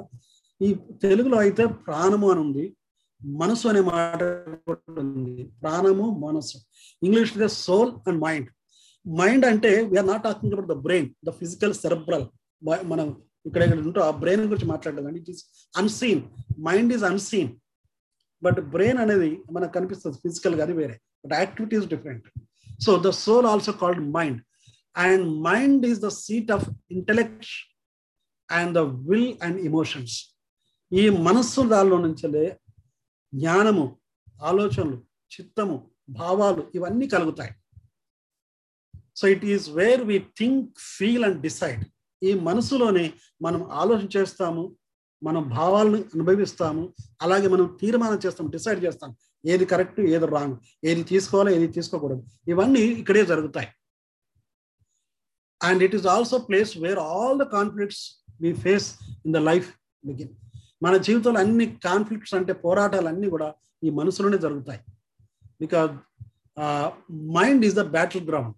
ఈ 0.61 0.69
తెలుగులో 1.05 1.37
అయితే 1.39 1.65
ప్రాణము 1.87 2.27
అని 2.33 2.41
ఉంది. 2.47 2.65
మనసు 3.41 3.69
అనే 3.69 3.81
మాట 3.81 4.23
ఉంది. 5.03 5.45
ప్రాణము 5.63 6.07
మనసు. 6.27 6.57
English 7.03 7.33
the 7.39 7.47
soul 7.47 7.93
and 8.09 8.21
mind 8.27 8.49
mind 9.07 9.45
అంటే 9.47 9.71
we're 9.91 10.07
not 10.07 10.23
talking 10.23 10.53
about 10.55 10.69
the 10.69 10.77
brain 10.87 11.09
the 11.29 11.31
physical 11.31 11.75
cerebral 11.75 12.27
మనం 12.93 13.07
ఇక్కడ 13.47 13.63
ఇక్కడ 13.63 13.81
ఉంటూ 13.87 14.01
ఆ 14.01 14.11
బ్రెయిన్ 14.23 14.43
గురించి 14.51 14.67
మాట్లాడలేదు 14.67 15.19
it 15.21 15.31
is 15.31 15.43
unseen 15.75 16.23
mind 16.59 16.93
is 16.93 17.05
unseen 17.05 17.51
but 18.43 18.61
brain 18.75 18.99
అనేది 18.99 19.31
మనకు 19.53 19.73
కనిపిస్తుంది 19.79 20.19
ఫిజికల్ 20.19 20.55
కానీ 20.55 20.73
వేరే. 20.73 20.97
But 21.25 21.33
activity 21.33 21.77
different 21.95 22.27
so 22.85 22.93
the 22.97 23.11
soul 23.25 23.47
also 23.47 23.73
called 23.73 24.03
mind 24.19 24.41
and 24.97 25.27
mind 25.49 25.87
is 25.87 26.01
the 26.01 26.09
seat 26.09 26.51
of 26.51 26.67
intellect 26.91 27.49
and 28.51 28.75
the 28.75 28.79
will 28.79 29.33
and 29.43 29.61
emotions 29.61 30.17
ఈ 30.93 31.09
మనస్సు 31.09 31.61
దానిలో 31.61 31.99
నుంచే 31.99 32.29
జ్ఞానము 33.35 33.99
ఆలోచనలు 34.43 34.97
చిత్తము 35.35 35.91
భావాలు 36.09 36.71
ఇవన్నీ 36.75 37.09
కలుగుతాయి. 37.09 37.55
So 39.17 39.29
it 39.29 39.45
is 39.45 39.71
where 39.71 40.03
we 40.03 40.19
think 40.39 40.79
feel 40.79 41.25
and 41.25 41.41
decide 41.41 41.85
ఈ 42.23 42.35
మనసులోనే 42.35 43.15
మనం 43.43 43.71
ఆలోచన 43.71 44.09
చేస్తాము 44.17 44.77
మనం 45.23 45.49
భావాలను 45.49 45.97
అనుభవిస్తాము 45.97 46.95
అలాగే 47.23 47.49
మనం 47.49 47.79
తీర్మానం 47.81 48.21
చేస్తాం 48.27 48.51
డిసైడ్ 48.51 48.85
చేస్తాం. 48.85 49.17
ఏది 49.47 49.65
కరెక్ట్ 49.65 50.01
ఏది 50.01 50.27
రాంగ్ 50.27 50.57
ఏది 50.85 51.03
తీసుకోవాలో 51.03 51.51
ఏది 51.51 51.67
తీసుకోకూడదు. 51.67 52.23
ఇవన్నీ 52.49 52.81
ఇక్కడే 52.81 53.27
జరుగుతాయి. 53.27 53.69
And 55.63 55.83
it 55.83 55.95
is 55.95 56.07
also 56.07 56.39
place 56.39 56.79
where 56.79 56.99
all 56.99 57.39
the 57.39 57.43
conflicts 57.43 58.25
we 58.41 58.53
face 58.53 58.99
in 59.27 59.35
the 59.35 59.37
life 59.37 59.73
begin 60.07 60.29
మన 60.83 60.97
జీవితంలో 60.97 61.41
అన్ని 61.41 61.79
కాన్ఫ్లిక్ట్స్ 61.85 62.35
అంటే 62.35 62.53
పోరాటాలు 62.53 63.09
అన్నీ 63.09 63.31
కూడా 63.31 63.55
ఈ 63.85 63.91
మనసులోనే 63.91 64.39
జరుగుతాయి. 64.39 64.81
Because 65.45 65.93
mind 67.13 67.67
is 67.67 67.75
the 67.75 67.81
battleground 68.27 68.55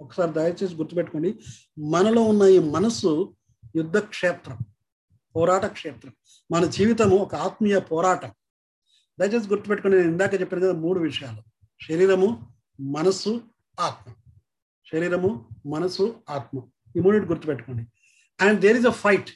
ఒకసారి 0.00 0.32
దయచేసి 0.32 0.74
గుర్తుపెట్టుకోండి. 0.74 1.38
మనలో 1.78 2.22
ఉన్న 2.22 2.42
ఈ 2.42 2.58
మనసు 2.58 3.36
యుద్ధ 3.76 3.98
క్షేత్రం 3.98 4.58
పోరాట 5.36 5.66
క్షేత్రం 5.66 6.12
మన 6.52 6.64
జీవితము 6.64 7.16
ఒక 7.16 7.34
ఆత్మీయ 7.34 7.80
పోరాటం. 7.80 8.30
దయచేసి 9.20 9.48
గుర్తుపెట్టుకుని 9.48 9.96
నేను 9.96 10.10
ఇందాక 10.10 10.40
చెప్పాను 10.40 10.62
కదా 10.62 10.72
మూడు 10.72 11.00
విషయాలు. 11.00 11.42
శరీరము 11.88 12.52
మనస్సు 12.80 13.40
ఆత్మ. 13.80 14.12
శరీరము 14.92 15.48
మనసు 15.66 16.20
ఆత్మ. 16.30 16.60
ఈ 16.96 17.00
మూడింటి 17.00 17.26
గుర్తుపెట్టుకోండి. 17.26 17.86
And 18.40 18.60
there 18.60 18.76
is 18.76 18.86
a 18.86 18.90
fight 18.90 19.30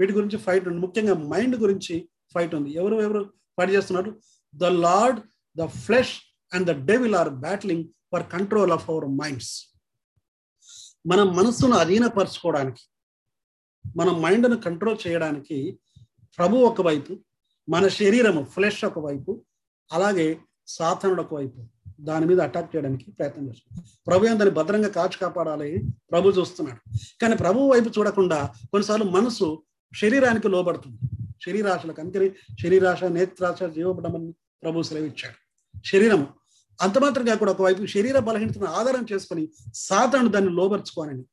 వీటి 0.00 0.12
గురించి 0.12 0.38
ఫైట్ 0.38 0.68
ఉంది. 0.68 0.78
ముఖ్యంగా 0.78 1.14
మైండ్ 1.14 1.56
గురించి 1.56 2.08
ఫైట్ 2.34 2.54
ఉంది. 2.54 2.70
ఎవరు 2.74 2.96
ఎవరు 3.00 3.32
ఫైట్ 3.58 3.70
చేస్తున్నారు? 3.70 4.20
The 4.54 4.64
Lord 4.64 5.20
the 5.56 5.66
flesh 5.66 6.14
and 6.54 6.66
the 6.68 6.86
devil 6.86 7.14
are 7.14 7.28
battling 7.28 7.84
for 7.84 8.24
control 8.32 8.72
of 8.72 8.90
our 8.90 9.04
minds 9.04 9.52
మన 11.06 11.22
మనస్సును 11.22 11.76
అధీనపరచుకోవడానికి 11.76 12.82
మన 13.96 14.10
మైండ్ను 14.10 14.56
కంట్రోల్ 14.56 14.98
చేయడానికి 15.06 15.78
ప్రభు 16.38 16.56
ఒకవైపు 16.56 17.12
మన 17.68 17.88
శరీరము 17.88 18.42
ఫ్లెష్ 18.44 18.84
ఒకవైపు 18.84 19.44
అలాగే 19.92 20.40
సాధనుడు 20.66 21.22
ఒకవైపు 21.22 21.60
దాని 22.00 22.26
మీద 22.26 22.40
అటాక్ 22.40 22.76
చేయడానికి 22.76 23.10
ప్రయత్నం 23.10 23.48
చేస్తున్నాడు 23.48 23.88
ప్రభు 24.06 24.26
దాన్ని 24.26 24.50
భద్రంగా 24.50 24.88
కాచి 24.88 25.18
కాపాడాలి 25.20 25.82
ప్రభు 26.10 26.30
చూస్తున్నాడు. 26.30 26.80
కానీ 27.22 27.36
ప్రభు 27.36 27.68
వైపు 27.68 27.88
చూడకుండా 27.98 28.54
కొన్నిసార్లు 28.70 29.06
మనసు 29.06 29.62
శరీరానికి 30.00 30.48
లోబడుతుంది. 30.48 30.98
శరీరాశలకు 31.46 32.00
అందుకని 32.00 32.28
శరీరాశ 32.62 33.04
నేత్రాశ 33.16 33.60
జీవపడమని 33.76 34.30
ప్రభు 34.62 34.86
సెలవిచ్చాడు. 34.90 35.36
శరీరం 35.88 36.22
అంత 36.78 36.96
మాత్రం 36.98 37.24
కాకుండా 37.26 37.52
ఒకవైపు 37.52 37.82
శరీర 37.94 38.18
బలహీనతను 38.28 38.68
ఆధారం 38.78 39.04
చేసుకొని 39.12 39.44
సాతాను 39.74 40.28
దాన్ని 40.28 40.52
లోబర్చుకోవాలని 40.58 41.24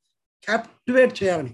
క్యాప్టివేట్ 0.46 1.14
చేయాలని 1.22 1.52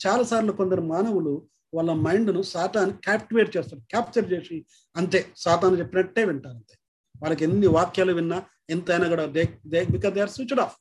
చాలాసార్లు 0.00 0.52
కొందరు 0.52 0.82
మానవులు 0.94 1.34
వాళ్ళ 1.74 1.90
మైండ్ను 2.06 2.42
సాతాన్ని 2.54 2.94
క్యాప్టివేట్ 3.06 3.50
చేస్తారు. 3.56 3.82
క్యాప్చర్ 3.90 4.26
చేసి 4.32 4.56
అంతే 4.96 5.20
సాతాను 5.36 5.78
చెప్పినట్టే 5.80 6.22
వింటారు 6.24 6.54
అంతే. 6.54 6.74
వాళ్ళకి 7.22 7.42
ఎన్ని 7.44 7.68
వాక్యాలు 7.76 8.12
విన్నా 8.12 8.38
ఎంతైనా 8.70 9.06
కూడా 9.08 9.24
they 9.36 9.42
they 9.66 9.80
because 9.94 10.14
they 10.14 10.20
are 10.20 10.32
switched 10.36 10.62
off 10.66 10.76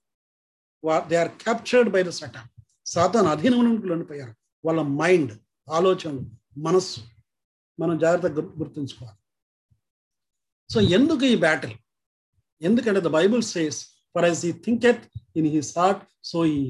they 1.10 1.17
are 1.24 1.31
captured 1.43 1.89
by 1.89 2.01
the 2.03 2.12
సటా 2.19 2.41
Satan 2.86 3.29
అధీనంలోకి 3.34 3.88
వెళ్ళిపోయారు 3.93 4.34
వాళ్ళ 4.65 4.81
మైండ్ 5.01 5.34
ఆలోచనలు 5.67 6.24
మనస్సు 6.67 7.00
మనం 7.79 7.95
జాగ్రత్తగా 8.00 8.43
గుర్తుంచుకోవాలి. 8.59 9.17
సో 10.69 10.79
ఎందుకు 10.97 11.25
ఈ 11.25 11.36
బ్యాటిల్ 11.36 11.75
ఎందుకంటే 12.62 13.01
the 13.01 13.07
Bible 13.07 13.43
says 13.43 13.79
for 14.15 14.25
as 14.25 14.45
he 14.45 14.51
thinketh 14.51 15.03
in 15.38 15.47
his 15.55 15.77
heart 15.77 16.03
so 16.24 16.45
ఈ 16.45 16.62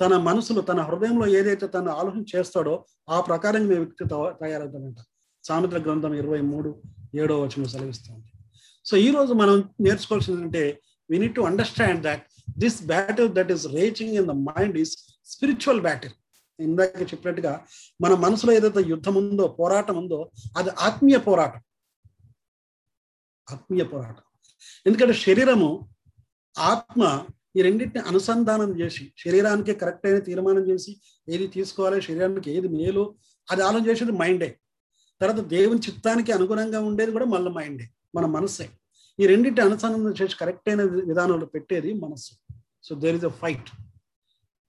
తన 0.00 0.16
మనసులో 0.28 0.60
తన 0.60 0.80
హృదయంలో 0.80 1.26
ఏదైతే 1.38 1.66
తను 1.66 1.90
ఆలోచన 1.90 2.24
చేస్తాడో 2.36 2.74
ఆ 3.08 3.20
ప్రకారంగా 3.20 3.68
మేము 3.68 3.82
వ్యక్తి 3.84 4.04
తయారవుతామంట. 4.42 4.98
సామెతల 5.44 5.80
గ్రంథం 5.82 6.14
ఇరవై 6.14 6.40
మూడు 6.40 6.82
ఏడో 7.14 7.34
వచనం 7.42 7.68
సెలవిస్తుంది. 7.68 8.26
సో 8.86 8.96
ఈ 8.96 9.10
రోజు 9.10 9.32
మనం 9.32 9.56
నేర్చుకోవాల్సింది 9.80 10.42
అంటే 10.42 10.80
we 11.10 11.18
need 11.18 11.34
to 11.34 11.40
understand 11.40 12.02
that 12.02 12.24
this 12.58 12.86
battle 12.86 13.28
that 13.32 13.52
is 13.52 13.66
raging 13.66 14.14
in 14.18 14.26
the 14.26 14.30
mind 14.30 14.78
is 14.78 14.92
spiritual 15.32 15.80
battle 15.80 16.14
ఇందాక 16.60 17.02
చెప్పినట్టుగా 17.02 17.52
మన 18.00 18.14
మనసులో 18.14 18.52
ఏదైతే 18.52 18.80
యుద్ధం 18.86 19.14
ఉందో 19.14 19.48
పోరాటం 19.48 19.96
ఉందో 19.96 20.30
అది 20.58 20.70
ఆత్మీయ 20.70 21.16
పోరాటం. 21.18 21.62
ఆత్మీయ 23.50 23.84
పోరాటం. 23.84 24.22
ఎందుకంటే 24.86 25.14
శరీరము 25.14 25.88
ఆత్మ 26.58 27.26
ఈ 27.56 27.62
రెండింటిని 27.62 28.04
అనుసంధానం 28.04 28.80
చేసి 28.80 29.12
శరీరానికి 29.18 29.74
కరెక్ట్ 29.74 30.06
అయిన 30.06 30.18
తీర్మానం 30.18 30.68
చేసి 30.70 31.00
ఏది 31.28 31.46
తీసుకోవాలి 31.46 32.02
శరీరానికి 32.02 32.50
ఏది 32.50 32.68
మేలు 32.68 33.14
అది 33.50 33.62
ఆలోచన 33.62 33.86
చేసేది 33.90 34.12
మైండే. 34.12 34.58
తర్వాత 35.20 35.40
దేవుని 35.46 35.80
చిత్తానికి 35.80 36.32
అనుగుణంగా 36.32 36.80
ఉండేది 36.80 37.12
కూడా 37.12 37.24
మళ్ళీ 37.24 37.50
మైండే 37.50 37.90
మన 38.14 38.26
మనస్సే 38.26 38.70
ఈ 39.20 39.26
రెండింటి 39.26 39.60
అనుసంధానం 39.60 40.14
చేసి 40.22 40.36
కరెక్ట్ 40.36 40.68
అయిన 40.68 40.82
విధానంలో 40.82 41.46
పెట్టేది 41.46 41.92
మనస్సు 41.92 42.32
so 42.82 42.94
there 42.94 43.16
is 43.16 43.24
a 43.24 43.28
fight 43.28 43.68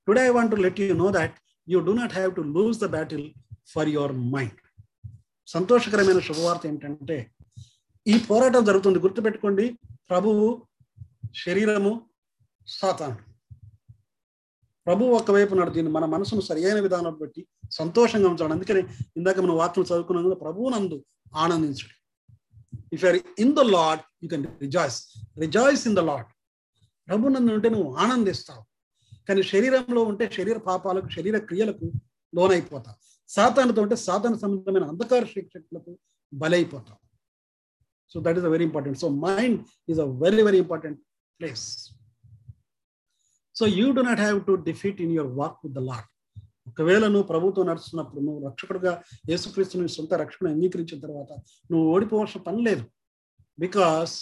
today 0.07 0.21
I 0.25 0.29
want 0.29 0.51
to 0.51 0.55
let 0.55 0.81
you 0.81 0.95
know 0.95 1.11
that 1.11 1.35
you 1.69 1.79
do 1.79 1.93
not 1.93 2.13
have 2.13 2.35
to 2.35 2.41
lose 2.41 2.79
the 2.79 2.85
battle 2.85 3.33
for 3.67 3.89
your 3.89 4.11
mind 4.11 4.59
సంతోషకరమైన 5.47 6.19
శుభవార్త 6.19 6.67
ఏంటంటే 6.67 7.31
ఈ 8.07 8.17
పోరాటం 8.17 8.65
జరుగుతుంది. 8.65 8.99
గుర్తుపెట్టుకోండి 8.99 9.79
ప్రభువు 10.09 10.67
శరీరము 11.45 12.09
సాతాను. 12.67 13.17
ప్రభు 14.85 15.05
ఒకవైపు 15.05 15.55
నడుతుంది 15.55 15.89
మన 15.89 16.05
మనసును 16.05 16.41
సరియైన 16.41 16.79
విధానం 16.79 17.13
బట్టి 17.21 17.47
సంతోషంగా 17.71 18.29
ఉంచాడు. 18.29 18.53
అందుకని 18.53 18.81
ఇందాక 19.17 19.39
మనం 19.39 19.55
వాక్యం 19.57 19.85
చదువుకున్నందుకు 19.85 20.33
ప్రభువు 20.33 20.69
నందు 20.69 21.05
ఆనందించుడు. 21.35 21.95
If 22.93 23.05
are 23.05 23.15
in 23.15 23.53
the 23.55 23.59
Lord 23.59 23.99
you 24.23 24.29
can 24.29 24.45
rejoice 24.61 24.99
rejoice 25.39 25.87
in 25.87 25.95
the 25.95 25.99
Lord 25.99 26.25
ప్రభు 27.07 27.27
నందు 27.27 27.51
ఉంటే 27.51 27.69
నువ్వు 27.69 27.95
ఆనందిస్తావు. 27.95 28.63
కానీ 29.27 29.41
శరీరంలో 29.51 30.01
ఉంటే 30.03 30.25
శరీర 30.37 30.57
పాపాలకు 30.69 31.09
శరీర 31.17 31.37
క్రియలకు 31.49 31.87
లోనైపోతావు 32.33 32.97
సాతానుతో 33.29 33.81
ఉంటే 33.81 33.95
సాతాను 34.07 34.37
సంబంధమైన 34.43 34.85
అంధకార 34.91 35.23
శిక్షకులకు 35.25 35.91
బలైపోతాం. 36.33 36.97
So 38.11 38.19
that 38.25 38.37
is 38.39 38.47
a 38.49 38.51
very 38.55 38.65
important 38.69 38.99
so 39.03 39.09
mind 39.27 39.59
is 39.91 39.99
a 39.99 40.07
very 40.23 40.41
very 40.47 40.59
important 40.65 40.99
place 41.39 41.65
so 43.55 43.65
you 43.79 43.85
do 43.97 44.01
not 44.01 44.21
have 44.25 44.39
to 44.49 44.55
defeat 44.69 44.99
in 45.05 45.13
your 45.17 45.31
walk 45.41 45.57
with 45.65 45.75
the 45.79 45.83
lord 45.91 46.09
ఒకవేళ 46.69 47.03
నువ్వు 47.13 47.27
ప్రభుత్వం 47.33 47.65
నడుస్తున్నప్పుడు 47.71 48.21
నువ్వు 48.27 48.39
రక్షకుడుగా 48.47 48.93
యేసుక్రీస్తు 49.31 49.81
నీ 49.81 49.87
సొంత 49.97 50.13
రక్షణ 50.23 50.45
అంగీకరించిన 50.47 50.99
తర్వాత 50.99 51.31
నువ్వు 51.71 51.85
ఓడిపోవాల్సిన 51.93 52.41
పని 52.47 52.61
లేదు. 52.67 52.83
Because 53.59 54.15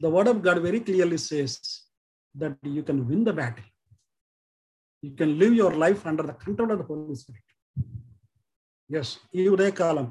the 0.00 0.12
word 0.16 0.30
of 0.32 0.40
God 0.46 0.60
very 0.66 0.80
clearly 0.88 1.20
says 1.30 1.56
that 2.34 2.58
you 2.76 2.82
can 2.90 3.00
win 3.10 3.24
the 3.28 3.32
battle 3.40 3.68
you 5.02 5.10
can 5.20 5.34
live 5.42 5.54
your 5.60 5.76
life 5.84 6.02
under 6.10 6.28
the 6.30 6.34
control 6.44 6.72
of 6.74 6.80
the 6.82 6.86
Holy 6.90 7.16
Spirit 7.22 7.44
yes 8.90 9.12
ఈ 9.40 9.48
ఉదయకాలం 9.54 10.06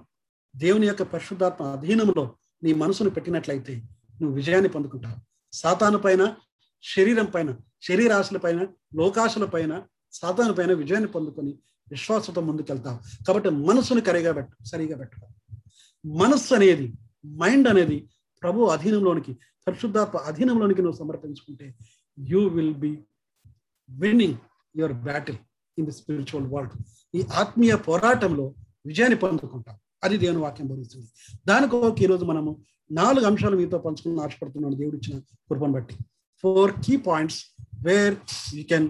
దేవుని 0.56 0.86
యొక్క 0.88 1.04
పరిశుద్ధాత్మ 1.14 1.64
అధీనంలో 1.76 2.24
నీ 2.64 2.72
మనసును 2.84 3.12
పెట్టినట్లయితే 3.16 3.74
నువ్వు 4.20 4.34
విజయాన్ని 4.40 4.70
పొందుకుంటావు. 4.76 5.18
సాతాను 5.54 6.00
పైన 6.06 6.24
శరీరం 6.84 7.28
పైన 7.36 7.50
శరీరాశుల 7.88 8.38
పైన 8.46 8.60
లోకాశుల 9.00 9.46
పైన 9.56 9.74
సాతాను 10.14 10.54
పైన 10.54 10.72
విజయాన్ని 10.82 11.10
పొందుకొని 11.16 11.52
విశ్వాసంతో 11.92 12.42
ముందుకెళ్తావు. 12.42 13.00
కాబట్టి 13.28 13.50
మనస్సును 13.68 14.02
కరిగా 14.08 14.32
పెట్టు 14.38 14.54
సరిగా 14.72 14.96
పెట్టు. 15.02 15.18
మనస్సు 16.06 16.52
అనేది 16.58 16.88
మైండ్ 17.42 17.68
అనేది 17.74 17.98
ప్రభు 18.44 18.68
అధీనంలోనికి 18.76 19.34
పరిశుద్ధాత్మ 19.68 20.18
అధీనంలోనికి 20.30 20.82
నువ్వు 20.86 20.98
సమర్పించుకుంటే 21.02 21.68
you 22.18 22.42
will 22.56 22.78
be 22.86 22.92
winning 23.90 24.38
your 24.78 24.94
battle 24.94 25.38
in 25.78 25.86
the 25.86 25.92
spiritual 25.92 26.54
world. 26.54 26.72
ఈ 27.16 27.24
ఆత్మీయ 27.34 27.76
పోరాటంలో 27.76 28.54
విజయాన్ని 28.86 29.18
పొందుకుంటాం. 29.18 29.76
అది 30.04 30.18
దేవుని 30.18 30.38
వాక్యం 30.38 30.68
బోధిస్తుంది. 30.68 31.08
దానికోక 31.48 32.02
ఈరోజు 32.02 32.26
మనము 32.26 32.66
నాలుగు 32.92 33.26
అంశాలు 33.26 33.58
మీతో 33.58 33.78
పంచుకుని 33.78 34.22
ఆశపడుతున్నాను. 34.22 34.76
దేవుడు 34.76 34.96
ఇచ్చిన 34.96 35.20
కృపను 35.20 35.72
బట్టి. 35.72 35.96
Four 36.42 36.72
key 36.86 36.98
points 36.98 37.46
where 37.86 38.18
you 38.54 38.64
can 38.64 38.90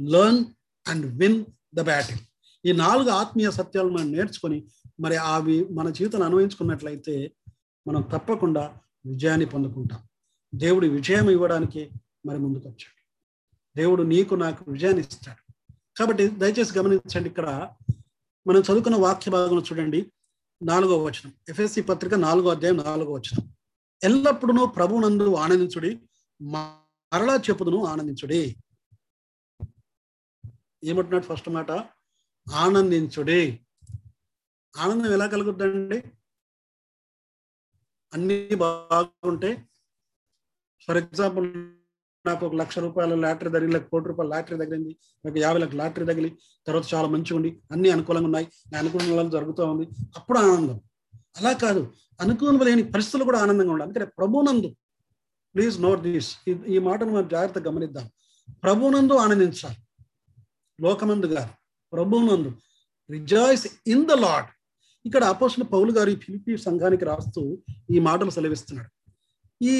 learn 0.00 0.44
and 0.88 1.06
win 1.06 1.44
the 1.74 1.80
battle 1.80 2.18
ఈ 2.66 2.72
నాలుగు 2.72 3.10
ఆత్మీయ 3.10 3.50
సత్యాలు 3.50 3.88
మనం 3.88 4.12
నేర్చుకొని 4.12 4.66
మరి 5.00 5.16
అవి 5.16 5.64
మన 5.64 5.90
జీవితాన్ని 5.90 6.26
అనుభవించుకున్నట్లయితే 6.26 7.32
మనం 7.88 8.02
తప్పకుండా 8.02 8.72
విజయాన్ని 9.06 9.46
పొందుకుంటాం. 9.46 10.00
దేవుడి 10.54 10.88
విజయం 10.88 11.30
ఇవ్వడానికి 11.30 11.90
మరి 12.26 12.38
ముందుకు 12.38 12.68
వచ్చాడు 12.68 13.01
దేవుడు 13.76 14.02
నీకు 14.02 14.34
నాకు 14.34 14.70
విజయాన్ని 14.70 15.00
ఇస్తాడు. 15.00 15.52
కాబట్టి 15.98 16.28
దయచేసి 16.28 16.78
గమనించండి 16.78 17.28
ఇక్కడ 17.28 17.74
మనం 18.46 18.60
చదువుకున్న 18.60 18.96
వాక్య 18.96 19.30
భాగంలో 19.30 19.62
చూడండి. 19.62 20.12
నాలుగో 20.62 21.04
వచనం. 21.04 21.32
ఎఫ్ఎస్సి 21.48 21.82
పత్రిక 21.82 22.14
నాలుగో 22.14 22.48
అధ్యాయం 22.48 22.76
నాలుగో 22.76 23.12
వచనం. 23.12 23.54
ఎల్లప్పుడూ 24.02 24.66
ప్రభునందు 24.66 25.34
ఆనందించుడి 25.34 26.00
మరలా 26.42 27.34
చెప్పుదును 27.36 27.84
ఆనందించుడి. 27.84 28.56
ఏమంటున్నాడు 30.84 31.24
ఫస్ట్ 31.24 31.48
మాట? 31.48 31.70
ఆనందించుడి. 32.52 33.60
ఆనందం 34.76 35.12
ఎలా 35.12 35.26
కలుగుద్దండి? 35.26 36.02
అన్ని 38.14 38.54
బాగుంటే 38.54 39.68
ఫర్ 40.86 40.96
ఎగ్జాంపుల్ 40.96 41.81
నాకు 42.26 42.46
ఒక 42.46 42.54
లక్ష 42.54 42.78
రూపాయల 42.78 43.14
లాటరీ 43.14 43.50
తగిలి 43.50 43.72
లేక 43.72 43.82
కోటి 43.82 44.08
రూపాయల 44.08 44.30
లాటరీ 44.30 44.56
తగిలింది 44.58 44.96
నాకు 45.26 45.38
యాభై 45.38 45.58
లక్షల 45.58 45.78
లాటరీ 45.78 46.06
తగిలి 46.06 46.38
తర్వాత 46.66 46.84
చాలా 46.94 47.08
మంచిగా 47.08 47.36
ఉండి 47.36 47.58
అన్ని 47.72 47.90
అనుకూలంగా 47.90 48.24
ఉన్నాయి. 48.24 48.48
నా 48.72 48.78
అనుకూలంగా 48.78 49.28
జరుగుతూ 49.28 49.64
ఉంది. 49.64 49.88
అప్పుడు 50.16 50.38
ఆనందం. 50.38 50.80
అలా 51.36 51.52
కాదు. 51.52 51.92
అనుకూలం 52.20 52.58
లేని 52.58 52.82
పరిస్థితులు 52.82 53.24
కూడా 53.24 53.38
ఆనందంగా 53.38 53.72
ఉండాలి. 53.72 53.90
అందుకనే 53.90 54.04
ప్రభునందు 54.18 54.76
ప్లీజ్ 55.54 55.80
నోట్ 55.80 56.02
దిస్ 56.02 56.36
ఈ 56.48 56.78
మాటను 56.78 57.12
మనం 57.12 57.28
జాగ్రత్తగా 57.28 57.64
గమనిద్దాం. 57.70 58.10
ప్రభునందు 58.62 59.12
ఆనందించాలి. 59.14 59.76
లోకమందు 60.80 61.26
గారు 61.26 61.50
ప్రభునందు. 61.92 62.52
రిజాయిస్ 63.10 63.66
ఇన్ 63.86 64.06
ద 64.06 64.12
లాడ్ 64.12 64.46
ఇక్కడ 65.06 65.24
అపోసిన 65.24 65.62
పౌలు 65.62 65.92
గారు 65.92 66.10
ఈ 66.10 66.16
ఫిలిపి 66.16 66.56
సంఘానికి 66.56 67.04
రాస్తూ 67.04 67.58
ఈ 67.90 67.98
మాటలు 67.98 68.30
సెలవిస్తున్నాడు. 68.30 68.91
ఈ 69.62 69.72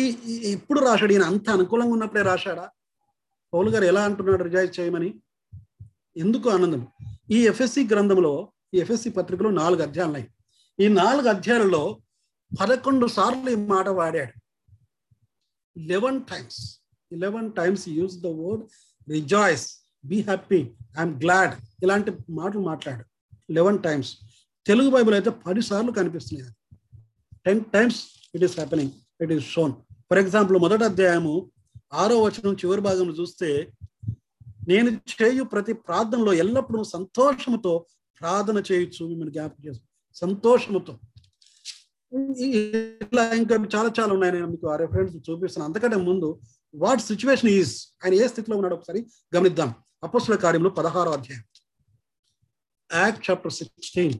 ఎప్పుడు 0.42 0.80
రాశాడు? 0.80 1.12
ఈయన 1.12 1.22
అంత 1.22 1.50
అనుకూలంగా 1.50 1.92
ఉన్నప్పుడే 1.92 2.22
రాశాడా? 2.22 2.70
పౌలు 3.52 3.70
గారు 3.70 3.84
ఎలా 3.84 4.04
అంటున్నాడు 4.04 4.42
రిజాయిస్ 4.42 4.80
చేయమని? 4.80 5.20
ఎందుకు 6.16 6.50
ఆనందం? 6.50 6.86
ఈ 7.30 7.46
ఎఫ్ఎస్సి 7.46 7.88
గ్రంథంలో 7.88 8.52
ఈ 8.74 8.78
ఎఫ్ఎస్సి 8.78 9.10
పత్రికలో 9.10 9.50
నాలుగు 9.50 9.82
అధ్యాయాలు 9.82 10.10
ఉన్నాయి. 10.12 10.28
ఈ 10.80 10.88
నాలుగు 10.88 11.28
అధ్యాయాలలో 11.28 12.00
పదకొండు 12.60 13.06
సార్లు 13.06 13.50
ఈ 13.50 13.54
మాట 13.54 13.88
వాడాడు. 13.88 14.34
Eleven 15.78 16.20
times 16.24 16.60
eleven 17.12 17.52
times 17.52 17.88
use 17.88 18.16
the 18.22 18.26
word 18.26 18.64
rejoice 19.10 19.66
be 20.04 20.20
happy 20.20 20.60
I'm 20.98 21.14
glad 21.22 21.54
ఇలాంటి 21.82 22.10
మాటలు 22.30 22.60
మాట్లాడు. 22.60 23.04
లెవెన్ 23.52 23.82
టైమ్స్ 23.82 24.16
తెలుగు 24.66 24.90
బైబిల్ 24.90 25.14
అయితే 25.14 25.30
పది 25.30 25.62
సార్లు 25.62 25.92
కనిపిస్తున్నాయి. 25.92 26.54
Ten 27.46 27.64
times 27.64 28.00
it 28.34 28.44
is 28.44 28.56
happening 28.56 28.90
it 29.22 29.32
is 29.32 29.46
shown 29.54 29.72
for 30.08 30.20
example 30.24 30.58
మొదటి 30.58 30.84
అధ్యాయము 30.84 31.34
ఆరో 32.00 32.16
వచనం 32.22 32.54
చివరి 32.54 32.80
భాగంలో 32.80 33.14
చూస్తే 33.14 33.48
నేను 34.68 34.90
చేయు 35.12 35.44
ప్రతి 35.44 35.72
ప్రార్థనలో 35.86 36.32
ఎల్లప్పుడూ 36.42 36.80
సంతోషముతో 36.94 37.72
ప్రార్థన 38.20 38.58
చేయొచ్చు 38.68 39.02
మిమ్మల్ని 39.06 39.32
జ్ఞాపకం 39.32 39.62
చేసు 39.68 39.80
సంతోషముతో. 40.16 40.92
ఇలా 43.04 43.22
ఇంకా 43.40 43.54
చాలా 43.74 43.90
చాలా 43.98 44.11
ఉన్నాయి. 44.16 44.32
నేను 44.32 44.46
మీకు 44.46 44.66
ఆ 44.72 44.76
రెఫరెన్స్ 44.76 45.14
చూపిస్తాను. 45.30 45.64
అంతకంటే 45.66 45.96
ముందు 46.08 46.28
వాట్ 46.74 47.02
సిచ్యువేషన్ 47.11 47.50
ఈజ్ 47.50 47.72
ఆయన 48.04 48.14
ఏ 48.22 48.26
స్థితిలో 48.32 48.56
ఉన్నాడు 48.56 48.74
ఒకసారి 48.78 49.00
గమనిద్దాం. 49.37 49.70
అపస్సుల 50.06 50.37
కార్యంలో 50.44 50.70
పదహారో 50.70 51.11
అధ్యాయం. 51.11 51.44
యాక్ట్ 52.90 53.22
చాప్టర్ 53.30 53.52
సిక్స్టీన్ 53.52 54.14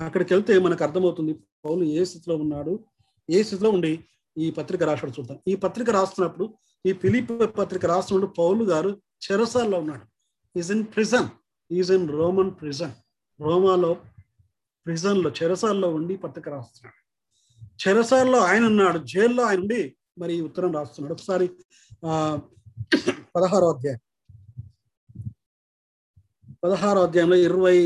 అక్కడికి 0.00 0.30
వెళ్తే 0.34 0.58
మనకు 0.66 0.84
అర్థమవుతుంది 0.84 1.32
పౌలు 1.64 1.84
ఏ 1.98 2.04
స్థితిలో 2.04 2.36
ఉన్నాడు? 2.44 2.72
ఏ 3.30 3.42
స్థితిలో 3.42 3.70
ఉండి 3.70 4.04
ఈ 4.38 4.50
పత్రిక 4.50 4.82
రాశాడు 4.82 5.10
చూద్దాం. 5.10 5.38
ఈ 5.48 5.56
పత్రిక 5.56 5.90
రాస్తున్నప్పుడు 5.90 6.58
ఈ 6.86 6.92
ఫిలిప్ 6.92 7.58
పత్రిక 7.58 7.86
రాస్తున్నప్పుడు 7.86 8.34
పౌలు 8.34 8.64
గారు 8.64 9.02
చెరసాల్లో 9.26 9.78
ఉన్నాడు. 9.78 10.06
Is 10.58 10.72
in 10.72 10.84
prison 10.84 11.28
is 11.70 11.92
in 11.92 12.08
Roman 12.08 12.50
prison 12.50 12.92
రోమాలో 13.40 13.94
ప్రిజన్లో 14.86 15.30
చెరసాల్లో 15.30 15.94
ఉండి 15.94 16.16
పత్రిక 16.16 16.48
రాస్తున్నాడు. 16.48 17.06
చెరసాల్లో 17.88 18.38
ఆయన 18.38 18.64
ఉన్నాడు. 18.64 18.98
జైల్లో 18.98 19.44
ఆయన 19.44 19.60
ఉండి 19.60 19.96
మరి 20.18 20.40
ఉత్తరం 20.40 20.72
రాస్తున్నాడు. 20.72 21.14
ఒకసారి 21.14 21.50
ఆ 22.06 22.40
పదహారో 23.36 23.72
అధ్యాయం. 23.72 24.00
పదహారో 26.64 27.02
అధ్యాయంలో 27.02 27.36
ఇరవై 27.36 27.78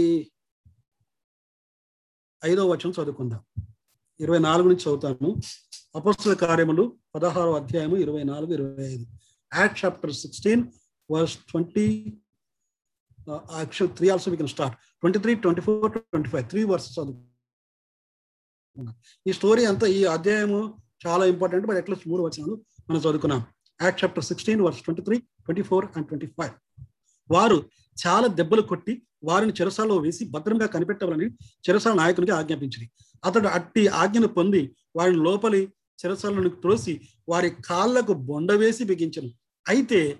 ఐదో 2.44 2.68
వచనం 2.68 2.90
చదువుకుందాం. 2.90 3.69
ఇరవై 4.20 4.40
నాలుగు 4.48 4.68
నుంచి 4.70 4.84
చదువుతాను. 4.86 5.28
అపస్తుల 5.98 6.32
కార్యములు 6.44 6.82
పదహారో 7.14 7.52
అధ్యాయము 7.60 7.96
ఇరవై 8.04 8.22
నాలుగు 8.30 8.52
ఇరవై 8.56 8.84
ఐదు. 8.94 9.04
Act 9.52 9.78
chapter 9.82 10.12
sixteen 10.22 10.62
verse 11.10 11.36
twenty 11.50 11.86
actual 13.58 13.90
three 13.98 14.06
also 14.14 14.28
we 14.32 14.38
can 14.40 14.52
start 14.54 14.76
twenty 15.02 15.18
three 15.24 15.32
twenty 15.44 15.62
four 15.66 15.90
twenty 15.96 16.30
five 16.32 16.44
three 16.52 16.60
verse 16.72 16.88
చదువు 16.96 17.18
ఈ 19.26 19.32
స్టోరీ 19.38 19.62
అంతా 19.70 19.86
ఈ 19.96 20.00
అధ్యాయము 20.16 20.60
చాలా 21.04 21.24
ఇంపార్టెంట్ 21.32 21.66
బట్ 21.68 21.78
అట్లీస్ట్ 21.80 22.06
మూడు 22.10 22.22
వచనాలు 22.26 22.54
మనం 22.88 23.00
చదువుకున్నాం. 23.00 23.40
Act 23.80 24.00
chapter 24.02 24.24
sixteen 24.30 24.62
verse 24.66 24.80
twenty 24.86 25.02
three 25.06 25.16
twenty 25.44 25.62
four 25.68 25.84
and 25.96 26.06
twenty 26.10 26.28
five 26.38 26.54
వారు 27.30 27.58
చాలా 27.96 28.26
దెబ్బలు 28.38 28.62
కొట్టి 28.72 28.92
వారిని 29.28 29.52
చెరసాలో 29.60 29.94
వేసి 30.04 30.22
భద్రంగా 30.34 30.66
కనిపెట్టవాలని 30.74 31.26
చెరసాల 31.66 31.94
నాయకునికి 31.94 32.32
ఆజ్ఞాపించింది 32.32 32.86
అతడు 33.24 33.48
అట్టి 33.48 33.88
ఆజ్ఞను 33.88 34.28
పొంది 34.28 34.76
వారిని 34.96 35.18
లోపలి 35.18 35.72
చిరసలను 35.98 36.48
త్రోసి 36.48 37.00
వారి 37.28 37.50
కాళ్ళకు 37.50 38.12
బొండ 38.12 38.52
వేసి 38.52 38.84
బిగించను. 38.84 39.30
అయితే 39.68 40.18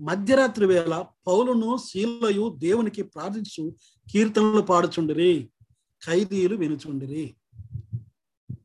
మధ్యరాత్రి 0.00 0.66
వేళ 0.66 1.04
పౌలును 1.26 1.76
శీలయు 1.76 2.56
దేవునికి 2.58 3.02
ప్రార్థించు 3.02 3.74
కీర్తనలు 4.12 4.60
పాడుచుండిరి 4.60 5.50
ఖైదీలు 6.06 6.56
వినుచుండిరి. 6.56 7.34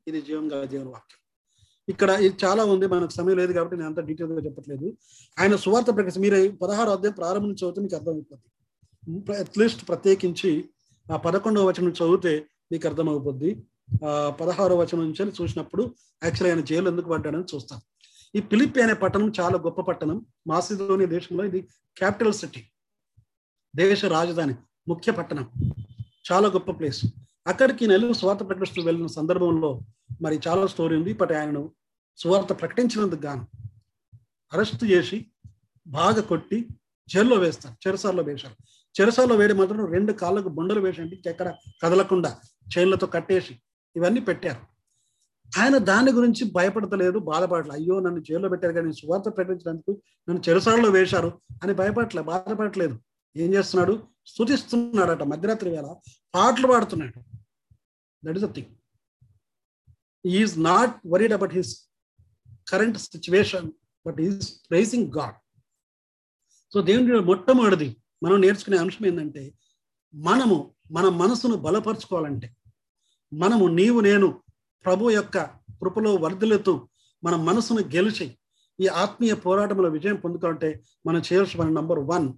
ఇది 0.07 0.21
జీవంగా 0.21 0.65
జీవన 0.65 0.87
వాక్యం. 0.87 1.19
ఇక్కడ 1.89 2.09
ఇది 2.09 2.45
చాలా 2.45 2.63
ఉంది 2.63 2.87
మనకు 2.87 3.11
సమయం 3.11 3.37
లేదు 3.37 3.53
కాబట్టి 3.53 3.75
నేను 3.75 3.87
అంత 3.87 3.99
డీటెయిల్గా 3.99 4.45
చెప్పట్లేదు. 4.45 4.97
ఆయన 5.39 5.55
సువార్త 5.55 5.95
ప్రకటన 5.95 6.21
మీరు 6.21 6.51
పదహారు 6.51 6.89
అధ్యాయం 6.89 7.15
ప్రారంభం 7.17 7.51
చదివితే 7.51 7.81
మీకు 7.81 7.95
అర్థమైపోద్ది. 7.95 9.35
అట్లీస్ట్ 9.39 9.87
ప్రత్యేకించి 9.87 10.69
ఆ 11.13 11.17
పదకొండవ 11.17 11.65
వచనం 11.67 11.89
చదివితే 11.89 12.45
మీకు 12.71 12.87
అర్థమైపోద్ది 12.87 13.65
ఆ 14.07 14.29
పదహారో 14.41 14.75
వచనం 14.77 14.99
నుంచి 14.99 15.33
చూసినప్పుడు 15.41 15.95
యాక్చువల్ 16.23 16.51
ఆయన 16.51 16.61
జైలు 16.61 16.89
ఎందుకు 16.89 17.09
పడ్డాడని 17.09 17.43
చూస్తాం. 17.55 17.81
ఈ 18.35 18.39
పిలిపి 18.41 18.81
అనే 18.81 18.93
పట్టణం 18.93 19.33
చాలా 19.39 19.57
గొప్ప 19.57 19.81
పట్టణం. 19.81 20.25
మాసిదోని 20.47 21.05
దేశంలో 21.05 21.45
ఇది 21.45 21.61
క్యాపిటల్ 21.97 22.33
సిటీ 22.33 22.63
దేశ 23.75 24.05
రాజధాని 24.05 24.55
ముఖ్య 24.87 25.11
పట్టణం. 25.11 25.51
చాలా 26.31 26.47
గొప్ప 26.47 26.71
ప్లేస్. 26.71 27.05
అక్కడికి 27.47 27.87
నెలలు 27.87 28.13
స్వార్థ 28.13 28.39
ప్రకటిస్తూ 28.39 28.81
వెళ్ళిన 28.81 29.07
సందర్భంలో 29.07 29.81
మరి 30.21 30.39
చాలా 30.47 30.67
స్టోరీ 30.67 30.97
ఉంది. 30.97 31.13
బట్ 31.13 31.31
ఆయనను 31.31 31.71
సువార్త 32.17 32.53
ప్రకటించినందుకు 32.53 33.21
గాను 33.21 33.47
అరెస్ట్ 34.53 34.83
చేసి 34.83 35.25
బాగా 35.87 36.21
కొట్టి 36.21 36.67
జైల్లో 37.09 37.35
వేస్తారు. 37.35 37.87
చెరసాల్లో 37.87 38.23
వేశారు. 38.23 38.55
చెరసాల్లో 39.01 39.35
వేడి 39.35 39.53
మాత్రం 39.53 39.85
రెండు 39.85 40.13
కాళ్ళకు 40.13 40.49
బొండలు 40.49 40.79
వేసండి 40.79 41.21
ఎక్కడ 41.25 41.53
కదలకుండా 41.83 42.39
చైన్లతో 42.77 43.07
కట్టేసి 43.07 43.59
ఇవన్నీ 43.95 44.21
పెట్టారు. 44.21 44.75
ఆయన 45.59 45.77
దాని 45.77 46.11
గురించి 46.11 46.51
భయపడతలేదు 46.51 47.19
బాధపడలేదు 47.19 47.77
అయ్యో 47.77 47.99
నన్ను 47.99 48.19
జైల్లో 48.19 48.49
పెట్టారు 48.49 48.73
కానీ 48.73 48.93
సువార్త 48.93 49.37
ప్రకటించినందుకు 49.37 50.01
నన్ను 50.29 50.49
చెరసాలలో 50.49 50.89
వేశారు 50.89 51.41
అని 51.63 51.73
భయపడలే 51.73 52.21
బాధపడట్లేదు. 52.21 52.99
ఏం 53.37 53.53
చేస్తున్నాడు? 53.53 54.07
స్థుతిస్తున్నాడట 54.25 55.23
మధ్యరాత్రి 55.23 55.69
వేళ. 55.69 55.95
పాటలు 56.35 56.67
పాడుతున్నాడు. 56.67 57.19
That 58.25 58.37
is 58.37 58.45
a 58.45 58.51
thing 58.51 58.67
is 60.25 60.63
not 60.63 61.07
worried 61.07 61.33
about 61.33 61.53
his 61.53 61.89
current 62.67 62.97
situation 62.97 63.71
but 64.07 64.21
is 64.21 64.61
praising 64.69 65.11
God 65.17 65.35
so 66.73 66.81
దేవుని 66.81 67.19
మొట్టమొదటిది 67.19 67.97
మనం 68.23 68.41
నేర్చుకునే 68.41 68.77
అంశం 68.77 69.05
ఏంటంటే 69.05 69.53
మనము 70.15 70.74
మన 70.91 71.09
మనసును 71.09 71.55
బలపరుచుకోవాలంటే 71.55 72.55
మనము 73.33 73.67
నీవు 73.67 73.99
నేను 73.99 74.41
ప్రభు 74.85 75.11
యొక్క 75.11 75.37
కృపలో 75.81 76.15
వర్ధలెతూ 76.15 76.87
మన 77.23 77.35
మనసును 77.35 77.81
గెలిచి 77.81 78.37
ఈ 78.79 78.87
ఆత్మీయ 78.87 79.33
పోరాటంలో 79.33 79.89
విజయం 79.89 80.15
పొందుకోవాలంటే 80.15 80.83
మనం 81.05 81.19
చేయాల్సిన 81.19 81.59
పని 81.59 81.73
number 81.73 81.99
one 81.99 82.33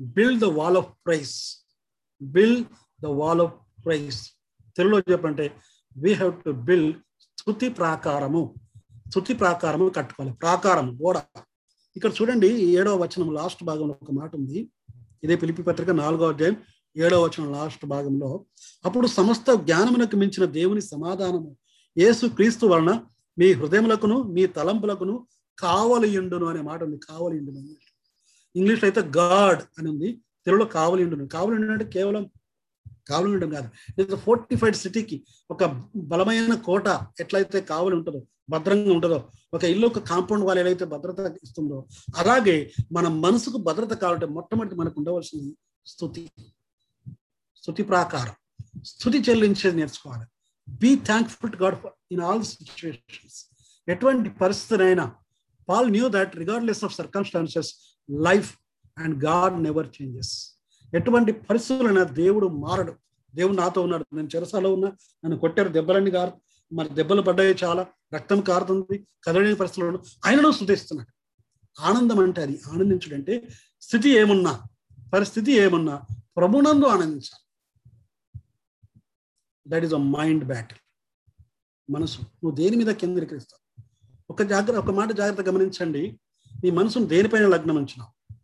build 0.00 0.40
the 0.40 0.44
wall 0.44 0.76
of 0.76 0.92
praise 1.06 1.56
build 2.22 2.66
the 3.02 3.06
wall 3.06 3.40
of 3.40 3.84
praise 3.84 4.30
తెలుగులో 4.76 5.02
చెప్పంటే 5.12 5.56
వీ 5.98 6.12
హ్యావ్ 6.12 6.42
టు 6.42 6.50
బిల్డ్ 6.50 6.98
స్థుతి 7.20 7.68
ప్రాకారము. 7.68 8.54
స్థుతి 9.08 9.34
ప్రాకారము 9.34 9.88
కట్టుకోవాలి. 9.88 10.36
ప్రాకారం 10.36 10.98
గోడ. 11.02 11.16
ఇక్కడ 11.96 12.10
చూడండి 12.22 12.48
ఏడవ 12.48 13.02
వచనం 13.02 13.34
లాస్ట్ 13.34 13.64
భాగంలో 13.64 13.96
ఒక 14.02 14.10
మాట 14.12 14.34
ఉంది. 14.36 14.70
ఇదే 15.24 15.36
పిలిపి 15.36 15.62
పత్రిక 15.62 15.90
నాలుగో 15.90 16.28
అధ్యాయం 16.28 16.56
ఏడవ 16.96 17.24
వచనం 17.24 17.52
లాస్ట్ 17.52 17.86
భాగంలో 17.86 18.44
అప్పుడు 18.84 19.06
సమస్త 19.06 19.54
జ్ఞానమునకు 19.54 20.16
మించిన 20.16 20.44
దేవుని 20.50 20.80
సమాధానము 20.82 21.56
యేసు 21.96 22.26
క్రీస్తు 22.26 22.66
వలన 22.66 23.06
మీ 23.38 23.52
హృదయములకును 23.52 24.22
మీ 24.22 24.46
తలంపులకును 24.46 25.26
కావలియుండును 25.58 26.46
అనే 26.46 26.60
మాట 26.60 26.82
ఉంది. 26.84 26.98
కావలియుండును 26.98 27.60
ఇంగ్లీష్ 28.56 28.84
అయితే 28.84 29.00
గాడ్ 29.00 29.62
అని 29.78 29.90
ఉంది. 29.90 30.12
తెలుగులో 30.46 30.64
కావలియుండును. 30.64 31.26
కావలియుండు 31.26 31.72
అంటే 31.72 31.84
కేవలం 31.84 32.30
కావలి 33.10 33.32
ఉండడం 33.32 33.50
కాదు 33.50 33.68
లేదా 33.98 34.16
ఫోర్టిఫైడ్ 34.16 34.76
సిటీకి 34.76 35.16
ఒక 35.50 35.64
బలమైన 35.96 36.54
కోట 36.54 36.88
ఎట్లయితే 37.20 37.60
కావలి 37.60 37.94
ఉంటుందో 37.96 38.26
భద్రంగా 38.50 38.92
ఉంటుందో 38.92 39.28
ఒక 39.54 39.64
ఇల్లు 39.64 39.86
ఒక 39.86 39.98
కాంపౌండ్ 39.98 40.44
వాళ్ళు 40.44 40.60
ఏదైతే 40.60 40.84
భద్రత 40.84 41.36
ఇస్తుందో 41.42 41.86
అలాగే 42.16 42.70
మన 42.92 43.08
మనసుకు 43.08 43.58
భద్రత 43.58 43.92
కావాలంటే 43.92 44.26
మొట్టమొదటి 44.26 44.74
మనకు 44.74 44.94
ఉండవలసింది 44.98 45.56
స్థుతి. 45.86 46.30
స్థుతి 47.66 47.82
ప్రాకారం. 47.82 48.34
స్థుతి 48.84 49.18
చెల్లించేది 49.18 49.76
నేర్చుకోవాలి. 49.76 50.24
Be 50.68 50.96
thankful 50.96 51.52
to 51.52 51.56
God 51.56 51.76
in 52.12 52.20
all 52.20 52.44
situations 52.44 53.38
ఎటువంటి 53.88 54.28
పరిస్థితినైనా 54.30 55.14
Paul 55.68 55.90
knew 55.90 56.08
that 56.08 56.36
regardless 56.36 56.84
of 56.84 56.94
circumstances 56.94 57.74
life 58.10 58.54
and 58.98 59.24
God 59.24 59.62
never 59.62 59.88
changes 60.02 60.52
ఎటువంటి 60.94 61.32
పరిస్థితులైనా 61.32 62.02
దేవుడు 62.02 62.46
మారడు. 62.46 62.94
దేవుడు 63.34 63.56
నాతో 63.56 63.82
ఉన్నాడు. 63.82 64.14
నేను 64.14 64.28
చెరసాలో 64.36 64.74
ఉన్నా 64.74 64.88
నన్ను 65.24 65.38
కొట్టారు 65.38 65.68
దెబ్బలన్నీ 65.68 66.10
కారు 66.10 66.32
మరి 66.72 66.88
దెబ్బలు 66.88 67.22
పడ్డాయి 67.22 67.56
చాలా 67.64 67.86
రక్తం 68.14 68.40
కారుతుంది 68.40 69.06
కదలని 69.24 69.54
పరిస్థితుల్లో 69.54 70.00
ఆయనను 70.26 70.50
స్థుతిస్తున్నాడు 70.50 71.12
ఆనందం 71.80 72.20
అంటే 72.20 72.42
అది. 72.42 72.60
ఆనందించడంటే 72.72 73.48
స్థితి 73.80 74.10
ఏమున్నా 74.10 74.62
పరిస్థితి 75.14 75.52
ఏమున్నా 75.52 76.02
ప్రభునందు 76.36 76.84
ఆనందించాలి. 76.84 77.45
That 79.66 79.84
is 79.84 79.94
a 79.94 79.96
mind 79.96 80.44
battle 80.44 80.78
మనసు. 81.92 82.18
నువ్వు 82.18 82.54
దేని 82.54 82.76
మీద 82.76 82.94
కేంద్రీకరిస్తావు? 82.94 83.82
ఒక 84.30 84.42
జాగ్రత్త 84.42 84.78
ఒక 84.78 84.90
మాట 84.90 85.12
జాగ్రత్త 85.12 85.48
గమనించండి. 85.48 86.18
నీ 86.64 86.70
మనసును 86.70 87.06
దేనిపైన 87.06 87.46
లగ్నం 87.46 87.76
ఉంచినావు? 87.76 88.34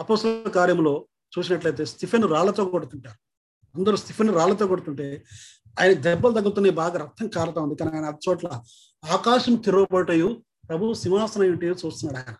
అపోసల 0.00 0.48
కార్యంలో 0.54 1.06
చూసినట్లయితే 1.38 1.84
స్టిఫెన్ 1.84 2.24
రాళ్ళతో 2.24 2.64
కొడుతుంటారు. 2.64 3.18
అందరూ 3.78 3.96
స్టిఫెన్ 3.96 4.34
రాళ్ళతో 4.34 4.66
కొడుతుంటే 4.66 5.24
ఆయన 5.80 5.92
దెబ్బలు 5.92 6.32
తగ్గుతున్నాయి 6.32 6.74
బాగా 6.74 6.98
రక్తం 6.98 7.28
కారుతా 7.28 7.60
ఉంది. 7.60 7.74
కానీ 7.74 7.96
ఆయన 7.96 8.04
అది 8.04 8.28
చోట్ల 8.28 8.62
ఆకాశం 9.04 9.54
తిరగబోటయు 9.54 10.42
ప్రభు 10.68 10.94
సింహాసనం 10.94 11.44
ఏంటి 11.44 11.66
చూస్తున్నాడు 11.66 12.28
ఆయన. 12.28 12.36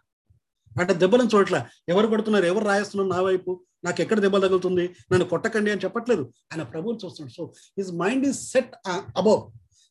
అంటే 0.79 0.95
దెబ్బలను 0.95 1.29
చోట్ల 1.35 1.67
ఎవరు 1.89 2.07
కొడుతున్నారు? 2.07 2.45
ఎవరు 2.45 2.65
రాయిస్తున్నారు 2.65 3.11
నా 3.11 3.21
వైపు? 3.21 3.65
నాకు 3.85 4.01
ఎక్కడ 4.01 4.19
దెబ్బ 4.19 4.37
తగులుతుంది? 4.37 4.97
నన్ను 5.13 5.25
కొట్టకండి 5.25 5.71
అని 5.71 5.81
చెప్పట్లేదు. 5.85 6.23
ఆయన 6.23 6.63
ప్రభువుని 6.63 6.99
చూస్తున్నాడు. 7.05 7.33
So 7.33 7.55
his 7.79 7.93
mind 7.93 8.27
is 8.27 8.41
set 8.41 8.75
above 8.89 9.51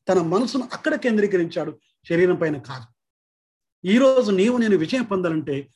తన 0.10 0.22
మనసును 0.22 0.70
అక్కడ 0.74 0.96
కేంద్రీకరించాడు. 0.96 1.80
శరీరం 2.10 2.36
పైన 2.36 2.58
కాదు. 2.58 2.86
ఈ 3.88 3.98
రోజు 3.98 4.32
నీవు 4.32 4.58
నేను 4.58 4.78
విజయం 4.78 5.04
పొందాలంటే 5.04 5.70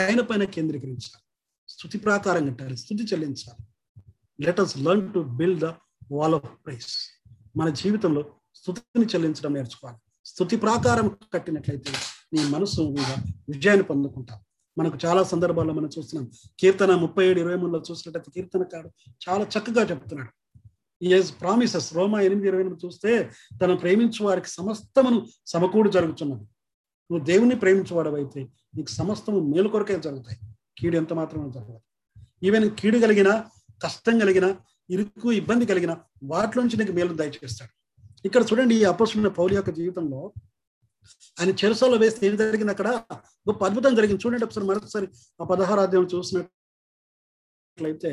ఆయన 0.00 0.20
పైన 0.20 0.44
కేంద్రీకరించాలి. 0.44 1.22
స్థుతి 1.68 1.98
ప్రాకారం 1.98 2.50
కట్టాలి. 2.50 2.76
స్థుతి 2.76 3.04
చెల్లించాలి. 3.04 3.66
Let 4.44 4.60
us 4.60 4.78
learn 4.78 5.14
to 5.14 5.18
build 5.18 5.60
the 5.60 5.64
wall 6.12 6.34
of 6.34 6.50
praise 6.66 7.22
మన 7.56 7.68
జీవితంలో 7.68 8.24
స్థుతిని 8.54 9.06
చెల్లించడం 9.06 9.52
నేర్చుకోవాలి. 9.54 9.98
స్థుతి 10.24 10.56
ప్రాకారం 10.56 11.16
కట్టినట్లయితే 11.32 11.92
నీ 12.32 12.48
మనసు 12.48 12.80
మీద 12.80 13.32
విజయాన్ని 13.48 13.84
పొందుకుంటావు. 13.84 14.40
మనకు 14.78 14.98
చాలా 15.06 15.22
సందర్భాల్లో 15.22 15.74
మనం 15.74 15.90
చూస్తున్నాం. 15.98 16.30
కీర్తన 16.60 16.94
ముప్పై 16.94 17.28
ఏడు 17.28 17.40
ఇరవై 17.40 17.54
మూడులో 17.54 17.82
చూసినట్టయితే 17.90 18.30
కీర్తనకాడు 18.34 18.90
చాలా 19.28 19.44
చక్కగా 19.44 19.82
చెప్తున్నాడు. 19.82 20.30
ఈజ్ 21.04 21.32
ప్రామిసెస్ 21.40 21.94
రోమా 21.94 22.20
ఎనిమిది 22.20 22.48
ఇరవై 22.48 22.60
ఎనిమిది 22.60 22.86
చూస్తే 22.86 23.30
తను 23.62 23.76
ప్రేమించు 23.76 24.24
వారికి 24.24 24.50
సమస్తమును 24.50 25.26
సమకూడు 25.46 25.90
జరుగుతున్నది. 25.90 26.40
నువ్వు 27.10 27.24
దేవుని 27.24 27.56
ప్రేమించేవాడవైతే 27.56 28.48
నీకు 28.74 28.90
సమస్తము 28.90 29.40
మేలు 29.40 29.68
కొరకే 29.68 30.00
జరుగుతాయి. 30.00 30.38
కీడు 30.78 30.96
ఎంత 30.96 31.12
మాత్రమే 31.12 31.50
జరగదు. 31.50 31.80
ఈవెన్ 32.42 32.70
కీడు 32.70 32.98
కలిగిన 32.98 33.44
కష్టం 33.82 34.18
కలిగిన 34.18 34.56
ఇరుకు 34.90 35.32
ఇబ్బంది 35.32 35.66
కలిగిన 35.66 35.96
వాటిలోంచి 36.24 36.76
నీకు 36.76 36.92
మేలు 36.92 37.14
దయచేస్తాడు. 37.14 37.70
ఇక్కడ 38.24 38.42
చూడండి 38.42 38.74
ఈ 38.74 38.84
అపోసిన 38.84 39.28
పౌరు 39.28 39.54
యొక్క 39.54 39.70
జీవితంలో 39.70 40.32
ఆయన 41.40 41.50
చెరసలో 41.50 41.96
వేస్తే 41.96 42.26
ఏం 42.26 42.36
జరిగింది 42.36 42.72
అక్కడ? 42.72 42.88
గొప్ప 43.48 43.64
అద్భుతం 43.64 43.94
జరిగింది. 43.94 44.22
చూడండి 44.26 44.44
ఒకసారి 44.44 44.66
మరొకసారి 44.66 45.06
ఆ 45.40 45.44
పదహారాధ్యాయం 45.44 46.08
చూసినట్లయితే 46.14 48.12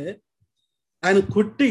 ఆయన 1.03 1.19
కొట్టి 1.19 1.69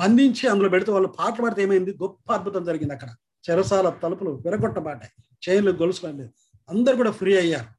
బంధించి 0.00 0.48
అందులో 0.48 0.68
పెడితే 0.68 0.90
వాళ్ళు 0.92 1.08
పాటలు 1.08 1.42
పాడితే 1.42 1.62
ఏమైంది? 1.62 1.92
గొప్ప 2.02 2.32
అద్భుతం 2.32 2.64
జరిగింది 2.64 2.94
అక్కడ. 2.94 3.10
చెరసాల 3.44 3.88
తలుపులు 4.02 4.30
విరగొట్టబాటాయి 4.30 5.12
చైన్లు 5.44 5.70
గొలుసులు 5.72 6.12
లేదు 6.12 6.30
అందరు 6.68 6.96
కూడా 6.96 7.10
ఫ్రీ 7.10 7.36
అయ్యారు. 7.36 7.70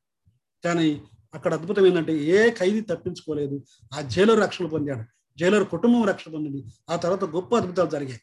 కానీ 0.64 1.02
అక్కడ 1.34 1.54
అద్భుతం 1.54 1.86
ఏంటంటే 1.86 2.14
ఏ 2.18 2.50
ఖైదీ 2.50 2.82
తప్పించుకోలేదు. 2.82 3.56
ఆ 3.94 4.02
జైలర్ 4.02 4.40
రక్షణ 4.40 4.66
పొందాడు. 4.66 5.04
జైలర్ 5.40 5.66
కుటుంబం 5.70 6.04
రక్షణ 6.06 6.32
పొందింది. 6.32 6.62
ఆ 6.90 6.96
తర్వాత 6.96 7.24
గొప్ప 7.24 7.56
అద్భుతాలు 7.56 7.90
జరిగాయి. 7.90 8.22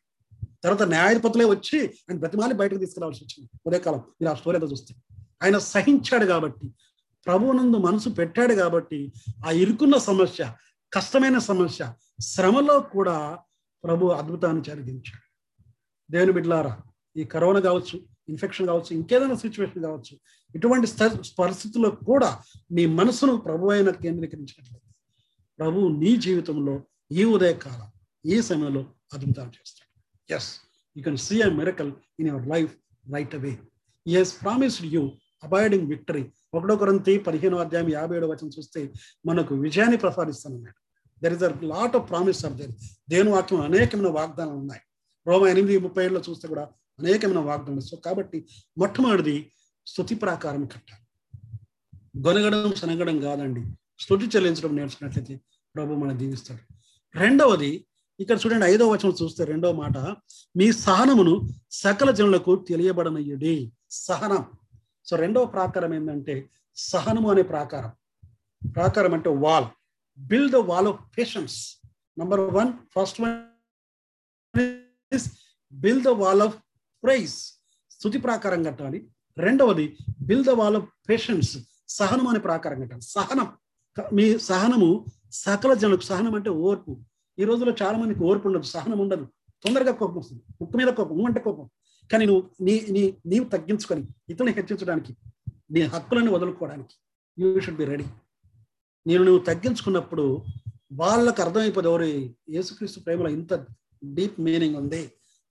తర్వాత 0.65 0.83
న్యాయాధిపతులే 0.95 1.45
వచ్చి 1.45 1.79
ఆయన 2.07 2.17
బ్రతిమాలి 2.23 2.55
బయటకు 2.55 2.79
తీసుకురావాల్సి 2.79 3.25
వచ్చింది. 3.25 3.49
ఉదయకాలం 3.67 4.01
మీరు 4.19 4.31
ఆ 4.33 4.35
స్టోరీ 4.41 4.57
అంతా 4.59 4.69
చూస్తే. 4.73 4.93
ఆయన 5.43 5.59
సహించాడు 5.73 6.27
కాబట్టి 6.27 6.67
ప్రభువునందు 7.27 7.79
మనసు 7.79 8.09
పెట్టాడు 8.09 8.55
కాబట్టి 8.55 9.01
ఆ 9.47 9.51
ఇరుకున్న 9.63 9.97
సమస్య 10.11 10.43
కష్టమైన 10.93 11.39
సమస్య 11.39 11.83
శ్రమలో 12.21 12.81
కూడా 12.95 13.17
ప్రభు 13.85 14.13
అద్భుతాన్ని 14.21 14.63
జరిగించాడు. 14.63 15.23
దేవుని 16.11 16.33
బిడ్లారా 16.33 16.75
ఈ 17.17 17.25
కరోనా 17.25 17.61
కావచ్చు 17.61 17.97
ఇన్ఫెక్షన్ 18.29 18.67
కావచ్చు 18.67 18.91
ఇంకేదైనా 18.97 19.35
సిచ్యువేషన్ 19.35 19.83
కావచ్చు 19.83 20.15
ఇటువంటి 20.55 20.87
పరిస్థితుల్లో 21.39 21.91
కూడా 21.91 22.31
నీ 22.77 22.87
మనసును 22.99 23.37
ప్రభు 23.37 23.71
అయిన 23.75 23.91
కేంద్రీకరించినట్లయితే 24.05 24.91
ప్రభు 25.59 25.89
నీ 26.03 26.17
జీవితంలో 26.17 26.75
ఈ 27.13 27.25
ఉదయకాలం 27.25 27.89
ఈ 28.25 28.41
సమయంలో 28.41 28.83
అద్భుతాలు 29.15 29.49
చేస్తాడు. 29.49 29.92
Yes, 30.33 30.47
you 30.97 31.03
can 31.09 31.19
see 31.27 31.41
a 31.47 31.51
miracle 31.61 31.91
in 32.21 32.29
your 32.33 32.47
life 32.55 32.73
right 33.15 33.35
away 33.39 33.53
He 34.07 34.15
has 34.19 34.31
promised 34.45 34.85
you 34.95 35.05
abiding 35.47 35.87
victory 35.93 36.23
ఒకటో 36.57 36.75
కొరంతి 36.81 37.13
పదిహేను 37.27 37.57
అధ్యాయం 37.63 37.89
యాభై 37.95 38.17
ఏడో 38.17 38.27
వచనం 38.33 38.51
చూస్తే 38.57 38.81
మనకు 39.29 39.53
విజయాన్ని 39.65 39.99
ప్రసాదిస్తానన్నాడు. 40.03 40.79
There 41.23 41.35
is 41.37 41.45
a 41.47 41.51
lot 41.73 41.95
of 41.99 42.05
promise 42.11 42.43
of 42.47 42.55
there 42.61 42.73
దేని 43.13 43.31
వాక్యం 43.35 43.61
అనేకమైన 43.69 44.11
వాగ్దానాలు 44.19 44.59
ఉన్నాయి. 44.63 44.83
రోమ 45.27 45.47
ఎనిమిది 45.55 45.79
ముప్పై 45.87 46.03
ఏడులో 46.05 46.21
చూస్తే 46.29 46.47
కూడా 46.53 46.65
అనేకమైన 47.01 47.41
వాగ్దానాలు 47.51 47.85
సో 47.91 47.97
కాబట్టి 48.07 48.39
మొట్టమొదటిది 48.79 49.37
స్థుతి 49.87 50.15
ప్రాకారం 50.15 50.65
కట్టాలి 50.75 51.03
గొనగడం 52.27 52.73
శనగడం 52.81 53.19
కాదండి. 53.27 53.63
స్థుతి 54.05 54.27
చెల్లించడం 54.35 54.73
నేర్చుకున్నట్లయితే 54.79 55.37
ప్రభు 55.75 55.99
మన 56.03 56.13
దీవిస్తాడు. 56.23 56.63
రెండవది 57.19 57.73
ఇక్కడ 58.23 58.39
చూడండి 58.39 58.67
ఐదవ 58.67 58.89
వచనం 58.89 59.15
చూస్తే 59.23 59.45
రెండవ 59.45 59.73
మాట 59.73 59.99
మీ 60.57 60.73
సహనమును 60.73 61.49
సకల 61.71 62.11
జనులకు 62.11 62.53
తెలియబడనయ్యుడి 62.69 63.73
సహనం. 63.91 64.45
సో 65.05 65.17
రెండవ 65.17 65.45
ప్రాకారం 65.45 65.95
ఏంటంటే 65.95 66.51
సహనము 66.77 67.31
అనే 67.31 67.43
ప్రాకారం. 67.43 67.93
ప్రాకారం 68.71 69.15
అంటే 69.15 69.31
wall. 69.31 69.65
Build 70.19 70.53
the 70.53 70.57
wall 70.57 70.89
of 70.89 71.19
patience 71.19 71.57
number 72.19 72.41
one 72.41 72.73
first 72.99 73.21
one 73.21 73.37
build 75.73 76.05
the 76.05 76.09
wall 76.09 76.43
of 76.43 76.57
praise 77.05 77.35
స్థుతి 77.91 78.19
ప్రాకారం 78.19 78.63
కట్టాలి. 78.63 79.09
రెండవది 79.39 79.97
build 80.21 80.47
the 80.47 80.51
wall 80.51 80.77
of 80.77 80.87
patience 81.09 81.59
సహనం 81.89 82.29
అనే 82.29 82.39
ప్రాకారం 82.39 82.81
కట్టాలి. 82.81 83.03
సహనం. 83.03 83.49
మీ 84.13 84.39
సహనము 84.39 85.07
సకల 85.33 85.75
జనులకు 85.75 86.01
సహనం 86.01 86.35
అంటే 86.35 86.51
ఓర్పు. 86.51 87.01
ఈ 87.39 87.45
రోజుల్లో 87.45 87.75
చాలా 87.83 87.97
మందికి 87.99 88.23
ఓర్పు 88.29 88.47
ఉండదు 88.49 88.67
సహనం 88.75 88.99
ఉండదు. 89.01 89.25
తొందరగా 89.65 89.93
కోపం 89.93 90.17
వస్తుంది. 90.17 90.43
ముక్కు 90.61 90.77
మీద 90.79 90.91
కోపం 90.99 91.27
అంటే 91.27 91.41
కోపం. 91.41 91.67
కానీ 92.11 92.25
నువ్వు 92.27 92.43
నీ 92.67 92.75
నీ 92.95 93.03
నీవు 93.27 93.47
తగ్గించుకొని 93.55 94.03
ఇతరుని 94.33 94.53
హెచ్చించడానికి 94.59 95.13
నీ 95.75 95.83
హక్కులను 95.95 96.31
వదులుకోవడానికి 96.35 96.95
యూ 97.39 97.61
షుడ్ 97.61 97.77
బి 97.77 97.85
రెడీ 97.85 98.07
నేను 99.07 99.23
నువ్వు 99.25 99.43
తగ్గించుకున్నప్పుడు 99.51 100.25
వాళ్ళకు 101.01 101.41
అర్థమైపోదు 101.43 101.89
ఎవరు 101.89 102.09
యేసుక్రీస్తు 102.57 103.01
ప్రేమలో 103.01 103.31
ఇంత 103.39 103.55
డీప్ 104.17 104.39
మీనింగ్ 104.41 104.77
ఉంది. 104.77 105.03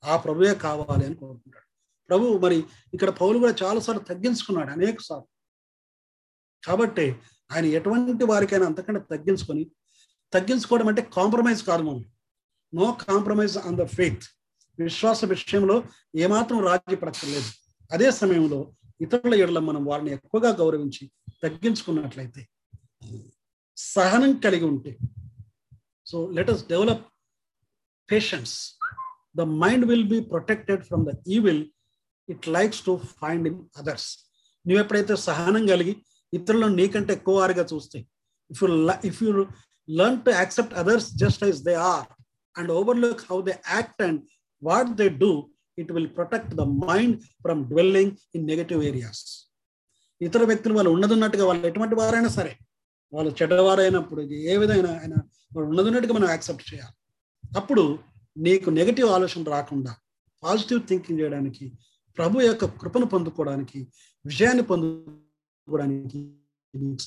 ఆ 0.03 0.15
ప్రభువే 0.17 0.53
కావాలి 0.65 1.03
అని 1.07 1.15
కోరుకుంటాడు. 1.15 1.67
ప్రభు 2.09 2.25
మరి 2.45 2.57
ఇక్కడ 2.93 3.09
పౌలు 3.21 3.37
కూడా 3.39 3.53
చాలాసార్లు 3.63 4.03
తగ్గించుకున్నాడు 4.03 4.71
అనేక 4.71 4.97
సార్లు. 5.01 5.27
కాబట్టి 6.63 7.05
ఆయన 7.51 7.65
ఎటువంటి 7.77 8.23
వారికైనా 8.23 8.65
అంతకంటే 8.65 9.01
తగ్గించుకొని 9.11 9.63
తగ్గించుకోవడం 10.33 10.87
అంటే 10.91 11.01
కాంప్రమైజ్ 11.17 11.61
కాదు 11.69 11.83
మనం 11.87 12.03
no 12.73 12.85
compromise 13.07 13.55
on 13.67 13.77
the 13.81 13.85
faith. 13.97 14.25
విశ్వాస 14.79 15.25
విషయంలో 15.33 15.75
ఏమాత్రం 16.15 16.59
రాజీ 16.67 16.95
పడక్కర్లేదు. 17.01 17.49
అదే 17.91 18.07
సమయంలో 18.21 18.59
ఇతరుల 19.05 19.33
ఎడల 19.43 19.59
మనం 19.69 19.83
వారిని 19.85 20.11
ఎక్కువగా 20.17 20.49
గౌరవించి 20.61 21.03
తగ్గించుకున్నట్లయితే 21.43 22.41
సహనం 23.77 24.31
కలిగి 24.45 24.65
ఉంటే 24.71 24.91
so 26.07 26.17
let 26.37 26.51
us 26.53 26.63
develop 26.67 27.03
patience 28.09 28.53
the 29.39 29.43
mind 29.63 29.85
will 29.89 30.07
be 30.13 30.19
protected 30.33 30.83
from 30.83 31.03
the 31.09 31.13
evil 31.35 31.61
it 32.29 32.47
likes 32.57 32.81
to 32.87 32.93
find 33.21 33.47
in 33.51 33.59
others 33.77 34.07
నువ్వు 34.65 34.79
ఎప్పుడైతే 34.83 35.15
సహనం 35.29 35.63
కలిగి 35.67 35.93
ఇతరులను 36.33 36.75
నీకంటే 36.75 37.13
ఎక్కువ 37.13 37.35
వారిగా 37.41 37.65
చూస్తే 37.73 37.99
if 38.51 38.61
you 38.63 38.69
if 39.11 39.21
you 39.23 39.31
learn 39.99 40.19
to 40.25 40.31
accept 40.39 40.75
others 40.81 41.07
just 41.23 41.43
as 41.49 41.61
they 41.69 41.75
are 41.93 42.07
and 42.55 42.71
overlook 42.79 43.23
how 43.31 43.39
they 43.49 43.55
act 43.75 44.01
and 44.07 44.21
what 44.61 44.91
they 45.01 45.07
do 45.23 45.31
it 45.81 45.91
will 45.95 46.11
protect 46.19 46.51
the 46.61 46.65
mind 46.87 47.15
from 47.45 47.61
dwelling 47.71 48.15
in 48.35 48.45
negative 48.51 48.81
areas 48.89 49.23
ఇతర 50.21 50.43
వ్యక్తులు 50.49 50.73
వాళ్ళు 50.77 50.91
ఉన్నదున్నట్టుగా 50.95 51.45
వాళ్ళు 51.49 51.67
ఎటువంటి 51.71 51.95
వారైనా 52.01 52.31
సరే 52.39 52.53
వాళ్ళు 53.13 53.31
చెడ్డవారైనప్పుడు 53.39 54.21
ఏ 54.51 54.55
విధంగా 54.61 54.91
అయినా 55.03 55.17
వాళ్ళు 55.55 55.67
ఉన్నదున్నట్టుగా 55.71 56.13
మనం 56.17 56.29
యాక్సెప్ట్ 56.33 56.65
చేయాలి. 56.69 56.95
అప్పుడు 57.59 57.83
నీకు 58.37 58.69
నెగటివ్ 58.79 59.09
ఆలోచన 59.15 59.41
రాకుండా 59.55 59.93
పాజిటివ్ 60.43 60.79
థింకింగ్ 60.89 61.19
చేయడానికి 61.21 61.65
ప్రభు 62.17 62.43
యొక్క 62.49 62.65
కృపను 62.81 63.07
పొందుకోవడానికి 63.13 63.79
విజయాన్ని 64.25 64.63
పొందుకోవడానికి 64.71 66.19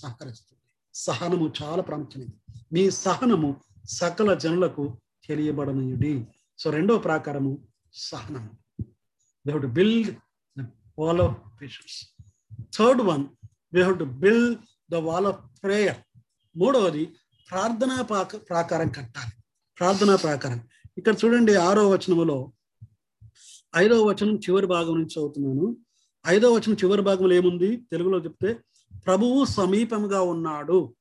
సహకరిస్తుంది. 0.00 0.53
సహనము 0.94 1.52
చాలా 1.62 1.82
ప్రాముఖ్యమైనది. 1.82 2.64
మీ 2.72 2.90
సహనము 2.90 3.60
సకల 3.88 4.34
జనులకు 4.34 4.96
తెలియబడనయుడి. 5.28 6.26
సో 6.58 6.70
రెండవ 6.70 6.98
ప్రాకారము 6.98 7.68
సహనము. 7.94 8.50
We 9.48 9.54
have 9.54 9.62
to 9.62 9.74
build 9.74 10.04
the 10.58 10.64
wall 11.00 11.18
of 11.20 11.30
patience. 11.30 11.96
Third 12.52 13.02
one, 13.10 13.22
we 13.74 13.82
have 13.82 13.98
to 13.98 14.06
build 14.20 14.52
the 14.92 15.00
wall 15.00 15.24
of 15.26 15.34
prayer. 15.64 15.94
మూడవది 16.56 17.14
ప్రార్థనా 17.50 18.02
ప్రాకారం 18.36 18.88
కట్టాలి. 18.88 19.32
ప్రార్థనా 19.78 20.16
ప్రాకారం. 20.16 20.68
ఇక్కడ 20.98 21.14
చూడండి 21.24 21.54
ఆరో 21.54 21.88
వచనములో 21.88 22.52
ఐదవ 23.76 24.02
వచనం 24.02 24.36
చివరి 24.36 24.66
భాగం 24.66 24.94
నుంచి 24.94 25.18
చదువుతున్నాను. 25.18 25.76
ఐదవ 26.26 26.52
వచనం 26.54 26.74
చివరి 26.74 27.02
భాగంలో 27.02 27.34
ఏముంది? 27.34 27.76
తెలుగులో 27.76 28.18
చెప్తే 28.18 28.60
ప్రభువు 29.06 29.44
సమీపంగా 29.44 30.20
ఉన్నాడు. 30.22 30.94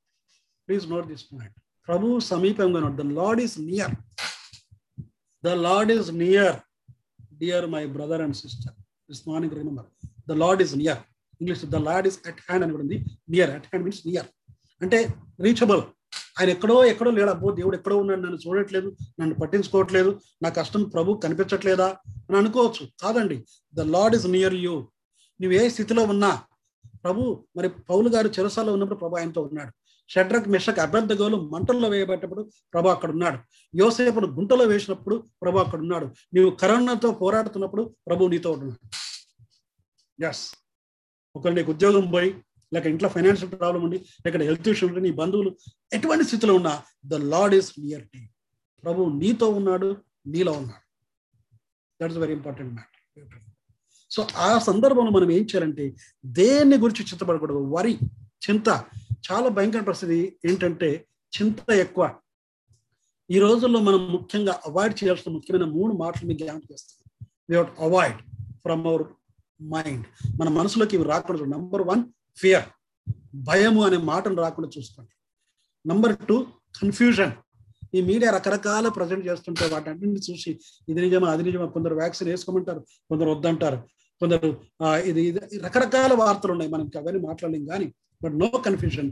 ప్లీజ్ 0.68 0.90
నోట్ 0.90 1.08
దిస్ 1.08 1.26
పాయింట్ 1.34 1.56
ప్రభువు 1.88 2.20
సమీపంగా 2.20 2.78
ఉన్నాడు. 2.80 2.96
The 3.02 3.06
Lord 3.06 3.42
is 3.42 3.60
near 3.60 3.96
the 5.46 5.48
Lord 5.48 5.92
is 5.92 6.12
near 6.12 6.56
dear 7.38 7.66
my 7.70 7.86
brother 7.86 8.22
and 8.22 8.36
sister 8.36 8.74
this 9.10 9.28
morning 9.28 9.56
remember 9.56 9.86
the 10.30 10.32
Lord 10.32 10.62
is 10.62 10.78
near 10.78 10.98
English 11.42 11.66
the 11.66 11.76
Lord 11.76 12.08
is 12.08 12.20
at 12.28 12.36
hand 12.36 12.64
అని 12.64 12.72
కూడా 12.72 12.82
ఉంది. 12.82 13.06
Near 13.30 13.50
at 13.50 13.66
hand 13.66 13.84
means 13.84 14.08
near 14.08 14.26
అంటే 14.82 15.08
reachable 15.40 15.82
ఆయన 16.40 16.50
ఎక్కడో 16.50 16.86
ఎక్కడో 16.86 17.12
లేడు. 17.12 17.30
అబ్బో 17.30 17.52
దేవుడు 17.52 17.76
ఎక్కడో 17.76 17.98
ఉన్నాడు. 17.98 18.22
నన్ను 18.22 18.38
చూడట్లేదు. 18.48 18.98
నన్ను 19.20 19.36
పట్టించుకోవట్లేదు. 19.36 20.22
నా 20.44 20.50
కష్టం 20.50 20.84
ప్రభు 20.84 21.22
కనిపించట్లేదా 21.24 21.88
అని 22.10 22.38
అనుకోవచ్చు. 22.38 22.88
కాదండి. 23.02 23.46
The 23.74 23.80
Lord 23.80 24.16
is 24.16 24.28
near 24.28 24.54
you 24.54 24.74
నువ్వు 25.42 25.54
ఏ 25.54 25.70
స్థితిలో 25.70 26.04
ఉన్నా 26.04 26.44
ప్రభు 27.04 27.22
మరి 27.58 27.70
పౌలు 27.90 28.10
గారు 28.16 28.30
చెరసాలో 28.38 28.74
ఉన్నప్పుడు 28.76 29.00
ప్రభు 29.04 29.18
ఆయనతో 29.20 29.42
ఉన్నాడు. 29.50 29.72
షడ్రక్ 30.10 30.48
మిషక్ 30.54 30.80
అభ్యర్థగోలు 30.86 31.38
మంటల్లో 31.54 31.88
వేయబెట్టప్పుడు 31.94 32.42
ప్రభు 32.74 32.92
అక్కడ 32.94 33.12
ఉన్నాడు. 33.16 33.38
యోసేపును 33.74 34.28
గుంటలో 34.38 34.66
వేసినప్పుడు 34.72 35.16
ప్రభు 35.44 35.62
అక్కడ 35.64 35.80
ఉన్నాడు. 35.86 36.08
నీవు 36.36 36.50
కరోనాతో 36.64 37.12
పోరాడుతున్నప్పుడు 37.22 37.84
ప్రభు 38.08 38.30
నీతో 38.34 38.52
ఉన్నాడు. 38.58 38.80
ఎస్ 40.20 40.44
ఒకరు 41.36 41.56
నీకు 41.60 41.72
ఉద్యోగం 41.76 42.08
పోయి 42.16 42.32
లేక 42.74 42.86
ఇంట్లో 42.94 43.10
ఫైనాన్షియల్ 43.16 43.52
ప్రాబ్లం 43.62 43.82
ఉండి 43.88 43.98
లేక 44.26 44.42
హెల్త్ 44.50 44.68
ఇష్యూ 44.74 44.88
ఉండి 44.90 45.02
నీ 45.06 45.12
బంధువులు 45.22 45.52
ఎటువంటి 45.98 46.24
స్థితిలో 46.30 46.54
ఉన్నా 46.60 46.74
the 47.12 47.20
Lord 47.34 47.56
is 47.60 47.70
near 47.84 48.06
thee 48.14 48.22
ప్రభు 48.84 49.08
నీతో 49.22 49.48
ఉన్నాడు 49.60 49.90
నీలో 50.34 50.54
ఉన్నాడు. 50.62 50.84
That 52.00 52.12
is 52.14 52.20
very 52.24 52.34
important 52.40 52.74
matter 52.78 53.53
so 54.14 54.22
ఆ 54.38 54.50
సందర్భంలో 54.68 55.12
మనం 55.12 55.30
ఏం 55.32 55.44
చేయాలంటే 55.44 55.86
దేన్ని 56.40 56.78
గురించి 56.84 57.04
చింతపడకూడదు. 57.06 57.62
వరి 57.76 57.94
చింత. 58.46 58.70
చాలా 59.28 59.48
భయంకర 59.58 59.82
పరిస్థితి 59.82 60.18
ఏంటంటే 60.46 60.90
చింత 61.34 61.70
ఎక్కువ. 61.86 62.06
ఈ 63.30 63.38
రోజుల్లో 63.40 63.80
మనం 63.80 64.00
ముఖ్యంగా 64.12 64.54
అవాయిడ్ 64.68 64.96
చేయాల్సిన 65.00 65.32
ముఖ్యమైన 65.34 65.66
మూడు 65.76 65.94
మాటలు 65.94 66.26
మీకు 66.28 66.40
జ్ఞాపకం 66.40 66.68
చేస్తాం 66.72 66.98
we 67.50 67.58
avoid 67.88 68.20
from 68.64 68.84
our 68.88 69.04
mind 69.64 70.06
మన 70.42 70.50
మనసులోకి 70.50 70.96
ఇవి 70.96 71.06
రాకుండా 71.14 71.46
నంబర్ 71.56 71.84
వన్ 71.92 72.04
ఫియర్ 72.38 72.68
భయము 73.48 73.82
అనే 73.86 73.98
మాటను 74.12 74.42
రాకుండా 74.46 74.70
చూసుకోండి. 74.78 75.14
నంబర్ 75.86 76.14
టూ 76.30 76.38
కన్ఫ్యూజన్ 76.82 77.34
ఈ 77.96 78.02
మీడియా 78.02 78.30
రకరకాల 78.32 78.88
ప్రజెంట్ 78.88 79.26
చేస్తుంటే 79.28 79.66
వాటన్నింటిని 79.74 80.22
చూసి 80.30 80.52
ఇది 80.90 81.00
నిజమా 81.02 81.28
అది 81.32 81.44
నిజమా 81.44 81.66
కొందరు 81.66 81.96
వ్యాక్సిన్ 81.96 82.30
వేసుకోమంటారు 82.30 82.82
కొందరు 83.10 83.30
వద్దంటారు. 83.30 83.80
కొందరు 84.24 84.50
ఇది 85.10 85.24
రకరకాల 85.66 86.14
వార్తలు 86.22 86.52
ఉన్నాయి. 86.56 86.72
మనం 86.72 86.86
అవన్నీ 86.98 87.22
మాట్లాడలేం 87.28 87.66
కానీ 87.72 87.88
but 88.24 88.36
no 88.42 88.48
confusion 88.68 89.10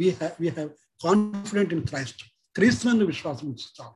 we 0.00 0.10
have 0.10 0.42
we 0.42 0.48
have 0.48 0.70
confident 1.04 1.72
in 1.74 1.84
Christ 1.90 2.22
క్రీస్తునందు 2.56 3.04
విశ్వాసం 3.04 3.46
ఉంచుతాం. 3.48 3.90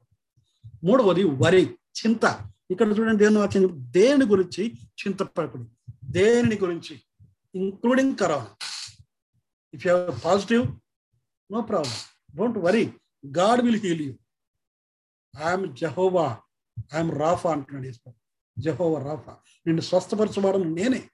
మూడవది 0.84 1.24
వరి 1.44 1.62
చింత. 2.00 2.24
ఇక్కడ 2.70 2.88
చూడండి 2.98 3.24
దేని 3.24 3.38
వాక్యం. 3.38 3.64
దేని 3.96 4.24
గురించి 4.32 4.62
చింతపడకూడదు. 5.00 5.70
దేనిని 6.16 6.56
గురించి? 6.64 6.94
Including 7.54 8.16
corona 8.16 8.50
if 9.74 9.86
you 9.86 9.94
positive 10.24 10.64
no 11.52 11.60
problem 11.70 11.96
don't 12.36 12.58
worry 12.66 12.84
God 13.38 13.62
will 13.66 13.80
heal 13.84 14.02
you 14.06 14.12
I'm 15.46 15.66
Jehovah 15.76 16.26
I'm 16.94 17.12
Rapha 17.18 17.50
అంటున్నాడు 17.52 17.86
జహోవ 18.58 19.08
రాఫా. 19.08 19.32
నిన్ను 19.66 19.80
స్వస్థపరచబడడం 19.80 20.74
నేనే. 20.74 21.10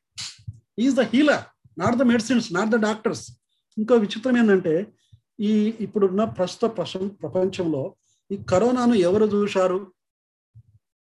Is 0.79 0.95
the 0.95 1.01
healer 1.01 1.45
not 1.79 1.97
the 1.97 2.03
medicines 2.03 2.53
not 2.53 2.71
the 2.71 2.75
doctors 2.75 3.31
ఇంకో 3.79 3.95
విచిత్రం 3.95 4.39
ఏంటంటే 4.39 4.93
ఈ 5.41 5.75
ఇప్పుడున్న 5.81 6.25
ప్రస్తుత 6.25 6.71
ప్రపంచంలో 7.23 7.97
ఈ 8.31 8.37
కరోనాను 8.37 8.95
ఎవరు 8.95 9.25
చూశారు? 9.25 9.93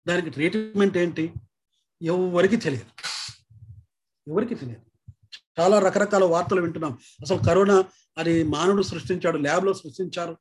దానికి 0.08 0.30
ట్రీట్మెంట్ 0.30 0.98
ఏంటి? 0.98 1.34
ఎవరికి 2.02 2.58
తెలియదు. 2.58 2.86
ఎవరికి 4.28 4.56
తెలియదు. 4.56 5.12
చాలా 5.60 5.80
రకరకాల 5.80 6.24
వార్తలు 6.24 6.62
వింటున్నాం. 6.62 6.98
అసలు 7.22 7.38
కరోనా 7.38 7.84
అది 8.18 8.44
మానవుడు 8.44 8.84
సృష్టించాడు 8.84 9.38
ల్యాబ్లో 9.38 9.74
సృష్టించారు. 9.74 10.38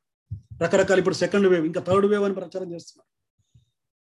రకరకాల 0.63 0.99
ఇప్పుడు 0.99 1.15
సెకండ్ 1.15 1.47
వేవ్ 1.47 1.67
ఇంకా 1.67 1.81
థర్డ్ 1.81 2.07
వేవ్ 2.07 2.25
అని 2.25 2.35
ప్రచారం 2.35 2.73
చేస్తున్నారు. 2.73 3.18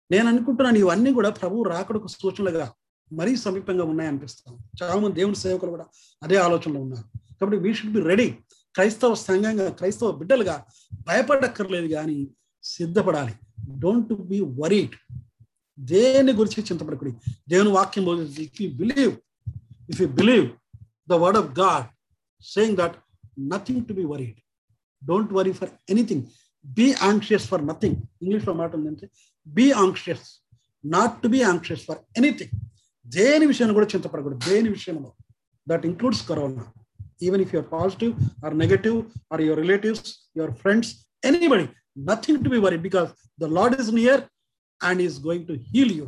నేను 0.09 0.27
అనుకుంటున్నాను 0.27 0.77
ఇవన్నీ 0.77 1.11
కూడా 1.11 1.29
ప్రభు 1.29 1.63
రాకడకు 1.63 2.07
సూచనలుగా 2.13 2.67
మరీ 3.11 3.31
సమీపంగా 3.35 3.83
ఉన్నాయనిపిస్తాను 3.83 4.57
చాలా 4.79 4.95
మంది 5.01 5.15
దేవుని 5.15 5.37
సేవకులు 5.43 5.71
కూడా 5.71 5.85
అదే 6.21 6.37
ఆలోచనలో 6.37 6.79
ఉన్నారు. 6.79 7.05
కాబట్టి 7.33 7.57
వీ 7.57 7.71
షుడ్ 7.73 7.93
బి 7.93 8.01
రెడీ 8.01 8.27
క్రైస్తవ 8.75 9.13
సంఘంగా 9.21 9.65
క్రైస్తవ 9.69 10.11
బిడ్డలుగా 10.11 10.55
భయపడక్కర్లేదు 11.07 11.87
కానీ 11.93 12.17
సిద్ధపడాలి. 12.63 13.33
డోంట్ 13.79 14.13
బి 14.31 14.39
వరీడ్ 14.61 14.95
దేని 15.77 16.31
గురించి 16.31 16.59
చింతపడకూడదు 16.69 17.17
దేవుని 17.47 17.71
వాక్యం 17.71 18.05
if 18.45 18.61
you 18.61 18.69
believe 18.81 19.13
if 19.89 20.01
you 20.01 20.07
believe 20.19 20.47
the 21.09 21.17
word 21.23 21.37
of 21.37 21.49
God 21.59 21.87
saying 22.45 22.77
that 22.77 22.95
nothing 23.53 23.83
to 23.85 23.93
be 23.93 24.05
worried 24.05 24.37
don't 25.01 25.33
worry 25.33 25.51
for 25.51 25.71
anything 25.89 26.23
be 26.65 26.87
anxious 27.01 27.45
for 27.47 27.63
nothing 27.67 27.97
ఇంగ్లీష్లో 28.21 28.53
మాట 28.53 28.71
ఉందంటే 28.75 29.05
be 29.57 29.71
anxious 29.71 30.25
not 30.83 31.21
to 31.21 31.27
be 31.27 31.41
anxious 31.41 31.83
for 31.85 31.99
anything 32.17 32.53
దేని 33.05 33.45
విషయాన్ని 33.45 33.73
కూడా 33.73 33.87
చింతపడకూడదు. 33.87 34.39
దేని 34.49 34.69
విషయంలో? 34.69 35.09
That 35.67 35.85
includes 35.85 36.27
corona 36.29 36.63
even 37.21 37.41
if 37.41 37.55
you're 37.55 37.69
positive 37.71 38.13
or 38.45 38.57
negative 38.57 38.97
or 39.33 39.41
your 39.41 39.59
relatives 39.59 40.29
your 40.37 40.53
friends 40.53 40.91
anybody 41.25 41.65
nothing 41.97 42.43
to 42.43 42.49
be 42.49 42.57
worry 42.57 42.77
because 42.77 43.09
the 43.39 43.43
Lord 43.43 43.75
is 43.81 43.91
near 43.93 44.21
and 44.83 45.01
is 45.01 45.17
going 45.25 45.47
to 45.47 45.53
heal 45.53 45.91
you 45.91 46.05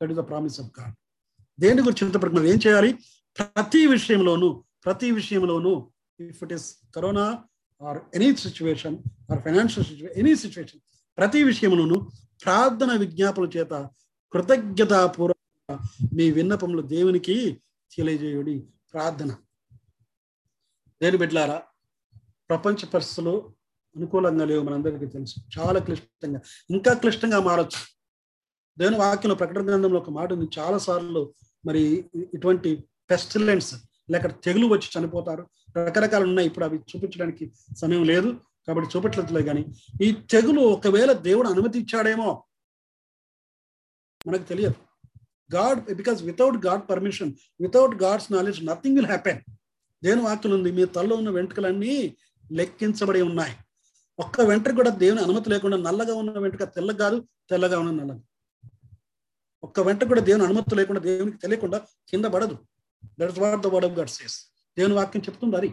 that 0.00 0.10
is 0.10 0.18
the 0.18 0.24
promise 0.28 0.60
of 0.60 0.80
God 0.80 0.94
దేని 1.60 1.82
గురించి 1.82 2.04
చింతపడకుండా 2.04 2.42
ఏం 2.42 2.60
చేయాలి? 2.66 2.92
ప్రతి 3.38 3.86
విషయంలోనూ 3.86 4.48
ప్రతి 4.84 5.10
విషయంలోనూ 5.10 5.72
if 6.20 6.42
it 6.44 6.52
is 6.52 6.66
corona 6.94 7.26
or 7.80 7.98
any 8.14 8.36
situation 8.36 8.96
or 9.32 9.40
financial 9.42 9.86
situation 9.86 10.18
any 10.18 10.34
situation 10.34 10.80
ప్రతి 11.18 11.42
విషయమును 11.42 12.10
ప్రార్థన 12.44 12.92
విజ్ఞాపన 12.96 13.44
చేత 13.44 13.88
కృతజ్ఞతాపూర్వక 14.32 15.78
మీ 16.14 16.30
విన్నపములు 16.30 16.82
దేవునికి 16.82 17.62
తెలియజేయుడి 17.96 18.66
ప్రార్థన. 18.92 19.36
దేని 21.02 21.16
బిడ్లారా 21.16 21.62
ప్రపంచ 22.48 22.84
పరిస్థితులు 22.94 23.54
అనుకూలంగా 23.96 24.44
లేవు 24.44 24.62
మనందరికీ 24.62 25.06
తెలుసు. 25.06 25.34
చాలా 25.60 25.80
క్లిష్టంగా 25.80 26.40
ఇంకా 26.70 26.92
క్లిష్టంగా 26.92 27.40
మారచ్చు. 27.40 27.80
దేని 28.78 28.96
వాక్యంలో 28.98 29.34
ప్రకటన 29.34 29.68
గ్రంథంలో 29.68 29.98
ఒక 29.98 30.10
మాట 30.10 30.32
ఉంది. 30.32 30.48
చాలా 30.58 30.78
సార్లు 30.78 31.34
మరి 31.66 32.10
ఇటువంటి 32.34 32.84
పెస్టిలెన్స్ 33.10 33.74
లేక 34.10 34.26
తెగులు 34.26 34.66
వచ్చి 34.66 34.88
చనిపోతారు. 34.98 35.46
రకరకాలు 35.78 36.24
ఉన్నాయి. 36.24 36.48
ఇప్పుడు 36.48 36.64
అవి 36.64 36.78
చూపించడానికి 36.78 37.52
సమయం 37.78 38.04
లేదు. 38.04 38.40
కాబట్టి 38.68 38.88
చూపించట్లేదు 38.92 39.46
కానీ 39.46 39.62
ఈ 40.04 40.08
తెగులు 40.32 40.62
ఒకవేళ 40.74 41.12
దేవుడు 41.28 41.48
అనుమతి 41.48 41.76
ఇచ్చాడేమో 41.78 42.28
మనకు 44.26 44.44
తెలియదు. 44.50 44.76
God 45.50 45.80
because 46.00 46.20
without 46.22 46.58
God 46.66 46.84
permission 46.90 47.32
without 47.60 47.94
God's 48.02 48.28
knowledge 48.32 48.60
nothing 48.66 48.96
will 48.96 49.10
happen 49.12 49.40
దేవుని 50.02 50.22
వాక్యం 50.22 50.52
ఉంది 50.54 50.72
మీ 50.72 50.84
తల్లో 50.96 51.14
ఉన్న 51.16 51.30
వెంట్రుకలన్నీ 51.30 51.94
లెక్కించబడి 52.52 53.20
ఉన్నాయి. 53.30 53.54
ఒక్క 54.18 54.40
వెంట్రుక 54.50 54.76
కూడా 54.76 54.90
దేవుని 55.02 55.22
అనుమతి 55.22 55.50
లేకుండా 55.50 55.76
నల్లగా 55.76 56.14
ఉన్న 56.14 56.38
వెంట్రుక 56.38 56.64
తెల్లగా 56.76 56.98
కాదు 57.04 57.18
తెల్లగా 57.50 57.76
ఉన్న 57.82 57.92
నల్లది 58.00 58.22
ఒక్క 59.62 59.80
వెంట 59.80 60.04
కూడా 60.04 60.22
దేవుని 60.28 60.44
అనుమతి 60.44 60.76
లేకుండా 60.76 61.00
దేవునికి 61.00 61.38
తెలియకుండా 61.38 61.78
కింద 62.10 62.26
పడదు. 62.34 62.54
That's 63.20 63.38
what 63.38 63.62
the 63.62 63.70
word 63.74 63.86
of 63.86 63.96
God 63.98 64.10
says 64.10 64.36
దేవుని 64.76 64.94
వాక్యం 64.94 65.22
చెప్తుంది 65.22 65.56
అది? 65.56 65.70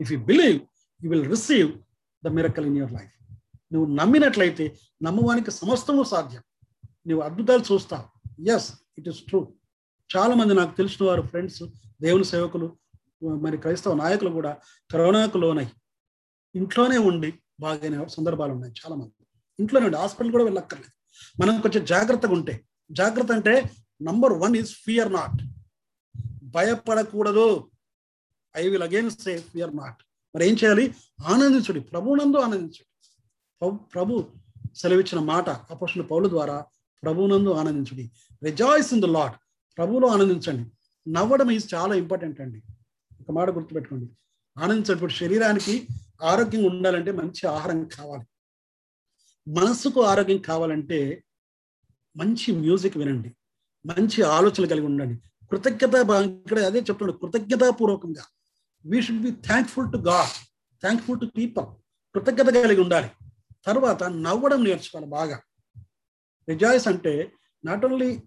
If 0.00 0.10
you 0.12 0.18
believe 0.30 0.58
you 1.04 1.10
will 1.10 1.28
receive 1.30 1.70
the 2.24 2.28
miracle 2.28 2.66
in 2.66 2.76
your 2.76 2.92
life 2.92 3.14
నువ్వు 3.74 3.94
నమ్మినట్లయితే 3.94 4.64
నమ్మవానికి 5.02 5.50
సమస్తము 5.50 6.02
సాధ్యం. 6.02 6.42
నువ్వు 7.06 7.22
అద్భుతాలు 7.24 7.62
చూస్తావు. 7.72 8.06
ఎస్ 8.54 8.68
ఇట్ 8.98 9.08
ఇస్ 9.08 9.20
ట్రూ 9.28 9.40
చాలా 10.16 10.34
మంది 10.34 10.54
నాకు 10.54 10.76
తెలిసిన 10.76 11.06
వారు 11.06 11.22
ఫ్రెండ్స్ 11.22 11.62
దేవుని 12.02 12.24
సేవకులు 12.24 12.78
మరి 13.44 13.56
క్రైస్తవ 13.56 13.94
నాయకులు 13.94 14.30
కూడా 14.30 14.52
కరోనాకు 14.90 15.38
లోనై 15.38 15.66
ఇంట్లోనే 16.54 16.98
ఉండి 16.98 17.30
బాగైన 17.60 18.06
సందర్భాలు 18.06 18.52
ఉన్నాయి 18.52 18.74
చాలా 18.80 18.96
మంది 18.96 19.12
ఇంట్లోనే 19.60 19.86
ఉండి 19.86 19.98
హాస్పిటల్ 19.98 20.32
కూడా 20.32 20.44
వెళ్ళక్కర్లేదు. 20.44 20.94
మనం 21.42 21.60
కొంచెం 21.60 21.84
జాగ్రత్తగా 21.84 22.32
ఉంటే 22.32 22.54
జాగ్రత్త 22.90 23.32
అంటే 23.32 23.54
number 24.02 24.32
one 24.32 24.56
is 24.56 24.72
fear 24.74 25.12
not 25.12 25.38
భయపడకూడదు. 26.54 27.70
I 28.56 28.68
will 28.68 28.82
again 28.82 29.10
say 29.10 29.38
fear 29.52 29.76
not 29.76 30.00
మరి 30.36 30.48
ఏం 30.48 30.54
చేయాలి? 30.54 30.94
ఆనందించుడి. 31.24 31.80
ప్రభునందు 31.80 32.36
ఆనందించుడి. 32.36 33.78
ప్రభు 33.94 34.32
సెలవిచ్చిన 34.74 35.20
మాట 35.20 35.48
అపక్షుల 35.48 36.02
పౌలు 36.02 36.28
ద్వారా 36.28 36.64
ప్రభునందు 37.02 37.50
ఆనందించుడి. 37.50 38.10
రిజాయిస్ 38.44 38.92
ఇన్ 38.92 39.02
ద 39.02 39.04
లాట్ 39.04 39.36
ప్రభువులో 39.76 40.08
ఆనందించండి. 40.08 40.70
నవ్వడం 41.10 41.50
ఈజ్ 41.50 41.74
చాలా 41.74 41.94
ఇంపార్టెంట్ 41.94 42.40
అండి. 42.40 42.62
ఒక 43.20 43.30
మాట 43.30 43.50
గుర్తుపెట్టుకోండి. 43.50 44.08
ఆనందించేటప్పుడు 44.58 45.12
శరీరానికి 45.12 45.86
ఆరోగ్యం 46.22 46.64
ఉండాలంటే 46.64 47.12
మంచి 47.12 47.46
ఆహారం 47.46 47.84
కావాలి. 47.84 48.26
మనస్సుకు 49.48 50.02
ఆరోగ్యం 50.02 50.38
కావాలంటే 50.38 51.24
మంచి 52.16 52.52
మ్యూజిక్ 52.52 52.96
వినండి. 52.96 53.36
మంచి 53.86 54.22
ఆలోచనలు 54.22 54.66
కలిగి 54.66 54.86
ఉండండి. 54.86 55.46
కృతజ్ఞత 55.46 55.94
ఇక్కడ 56.20 56.58
అదే 56.58 56.78
చెప్తున్నాడు. 56.78 57.12
కృతజ్ఞతాపూర్వకంగా. 57.12 58.22
We 58.86 59.02
should 59.02 59.22
be 59.22 59.30
thankful 59.30 59.92
to 59.92 59.96
God 59.96 60.30
thankful 60.80 61.20
to 61.20 61.26
people 61.26 61.66
కృతజ్ఞత 62.14 62.46
కలిగి 62.46 62.80
ఉండాలి. 62.80 63.10
తర్వాత 63.66 64.02
నవ్వడం 64.04 64.64
నేర్చుకోవాలి 64.64 65.10
బాగా. 65.10 65.42
రిజాయిస్ 66.48 66.88
అంటే 66.88 67.32
not 67.64 67.84
only 67.84 68.22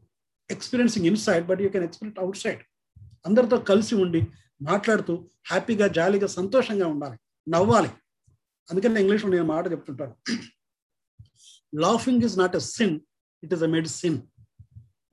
experiencing 0.51 1.05
inside 1.05 1.47
but 1.47 1.61
you 1.61 1.69
can 1.69 1.83
experience 1.83 2.19
outside 2.37 2.61
అందరితో 3.25 3.57
కలిసి 3.57 3.95
ఉండి 3.95 4.27
మాట్లాడుతూ 4.61 5.29
హ్యాపీగా 5.47 5.87
జాలీగా 5.87 6.27
సంతోషంగా 6.27 6.87
ఉండాలి. 6.87 7.19
నవ్వాలి. 7.49 7.89
అందుకని 8.69 9.01
ఇంగ్లీష్లో 9.01 9.31
నేను 9.31 9.43
మాట 9.43 9.71
చెప్తుంటాను. 9.71 10.15
Laughing 11.75 12.23
is 12.23 12.39
not 12.39 12.55
a 12.55 12.59
sin 12.59 12.99
it 13.43 13.53
is 13.53 13.63
a 13.63 13.65
medicine 13.65 14.21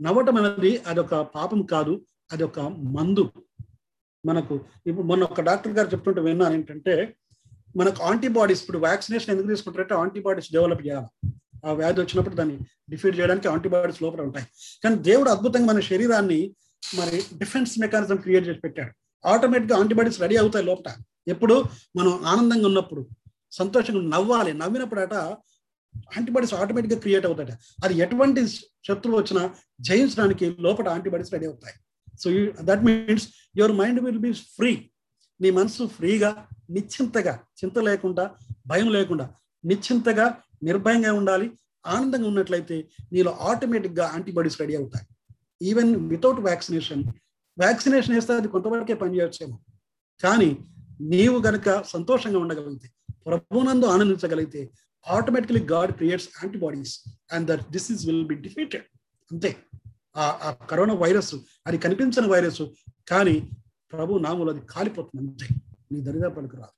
నవ్వటం 0.03 0.37
అనేది 0.37 0.79
అదొక 0.79 1.15
పాపం 1.15 1.63
కాదు 1.63 2.07
అది 2.33 2.45
ఒక 2.45 2.61
మందు. 2.61 3.33
మనకు 4.27 4.61
ఇప్పుడు 4.87 5.07
మొన్న 5.07 5.25
ఒక 5.25 5.41
డాక్టర్ 5.41 5.73
గారు 5.73 5.89
చెప్తుంటే 5.89 6.21
విన్నాను 6.21 6.55
ఏంటంటే 6.55 7.17
మనకు 7.77 8.05
యాంటీబాడీస్ 8.05 8.61
ఇప్పుడు 8.61 8.79
వ్యాక్సినేషన్ 8.79 9.35
ఎందుకు 9.35 9.47
తీసుకుంటారంటే 9.47 9.95
యాంటీబాడీస్ 9.95 10.53
డెవలప్ 10.53 10.87
చేయాలి. 10.87 11.33
ఆ 11.67 11.73
వ్యాధి 11.73 12.01
వచ్చినప్పుడు 12.01 12.35
దాన్ని 12.35 12.59
డిఫీట్ 12.91 13.21
చేయడానికి 13.21 13.49
యాంటీబాడీస్ 13.49 14.03
లోపల 14.03 14.21
ఉంటాయి. 14.21 14.47
కానీ 14.85 14.97
దేవుడు 14.97 15.31
అద్భుతంగా 15.31 15.67
మన 15.67 15.81
శరీరాన్ని 15.81 16.55
మరి 16.95 17.23
డిఫెన్స్ 17.39 17.81
మెకానిజం 17.81 18.17
క్రియేట్ 18.17 18.49
చేసి 18.49 18.61
పెట్టాడు. 18.61 18.93
ఆటోమేటిక్గా 19.29 19.79
యాంటీబాడీస్ 19.79 20.21
రెడీ 20.21 20.37
అవుతాయి 20.37 20.65
లోపల. 20.65 20.93
ఎప్పుడు? 21.29 21.65
మనం 21.97 22.25
ఆనందంగా 22.25 22.67
ఉన్నప్పుడు 22.67 23.09
సంతోషంగా 23.53 24.09
నవ్వాలి. 24.09 24.53
నవ్వినప్పుడు 24.53 25.01
అట 25.01 25.13
యాంటీబాడీస్ 25.97 26.55
ఆటోమేటిక్గా 26.55 26.99
క్రియేట్ 26.99 27.27
అవుతాయి 27.27 27.53
అది 27.85 27.95
ఎటువంటి 27.95 28.47
శత్రువు 28.89 29.17
వచ్చినా 29.17 29.51
జయించడానికి 29.81 30.57
లోపల 30.61 30.89
యాంటీబాడీస్ 30.89 31.33
రెడీ 31.33 31.47
అవుతాయి. 31.47 31.75
So 32.23 32.29
that 32.69 32.83
means 32.89 33.27
your 33.59 33.75
mind 33.81 34.01
will 34.05 34.23
be 34.27 34.33
free 34.57 34.73
నీ 35.41 35.51
మనసు 35.51 35.85
ఫ్రీగా 35.97 36.31
నిశ్చింతగా 36.71 37.35
చింత 37.59 37.79
లేకుండా 37.89 38.25
భయం 38.67 38.89
లేకుండా 38.97 39.27
నిశ్చింతగా 39.65 40.27
నిర్భయంగా 40.63 41.13
ఉండాలి 41.13 41.47
ఆనందంగా 41.87 42.27
ఉన్నట్లయితే 42.29 42.77
నీలో 43.13 43.33
ఆటోమేటిక్గా 43.51 44.05
యాంటీబాడీస్ 44.15 44.61
రెడీ 44.61 44.75
అవుతాయి. 44.77 45.07
ఈవెన్ 45.63 45.93
వితౌట్ 46.13 46.41
వ్యాక్సినేషన్ 46.41 47.03
వ్యాక్సినేషన్ 47.59 48.15
వేస్తే 48.15 48.33
అది 48.35 48.49
కొంతవరకే 48.49 48.95
పనిచేయచ్చేమో 48.95 49.57
కానీ 50.21 50.51
నీవు 51.13 51.39
గనక 51.39 51.83
సంతోషంగా 51.83 52.39
ఉండగలిగితే 52.39 52.89
ప్రభునందు 53.27 53.87
ఆనందించగలిగితే 53.87 54.61
automatically 55.07 55.63
God 55.73 55.93
creates 55.93 56.29
antibodies 56.43 56.95
and 57.33 57.47
that 57.51 57.65
disease 57.73 58.03
will 58.07 58.27
be 58.27 58.37
defeated 58.47 58.87
అంతే. 59.31 59.51
ఆ 60.17 60.57
కరోనా 60.71 60.95
వైరస్ 60.95 61.35
అది 61.67 61.79
కనిపించని 61.79 62.29
వైరస్ 62.29 62.63
కానీ 63.09 63.51
ప్రభు 63.93 64.19
నాములు 64.19 64.51
అది 64.51 64.61
కాలిపోతుంది 64.61 65.31
అంతే. 65.31 65.49
నీ 65.93 66.01
దరిదాపులకు 66.01 66.57
రాదు. 66.57 66.77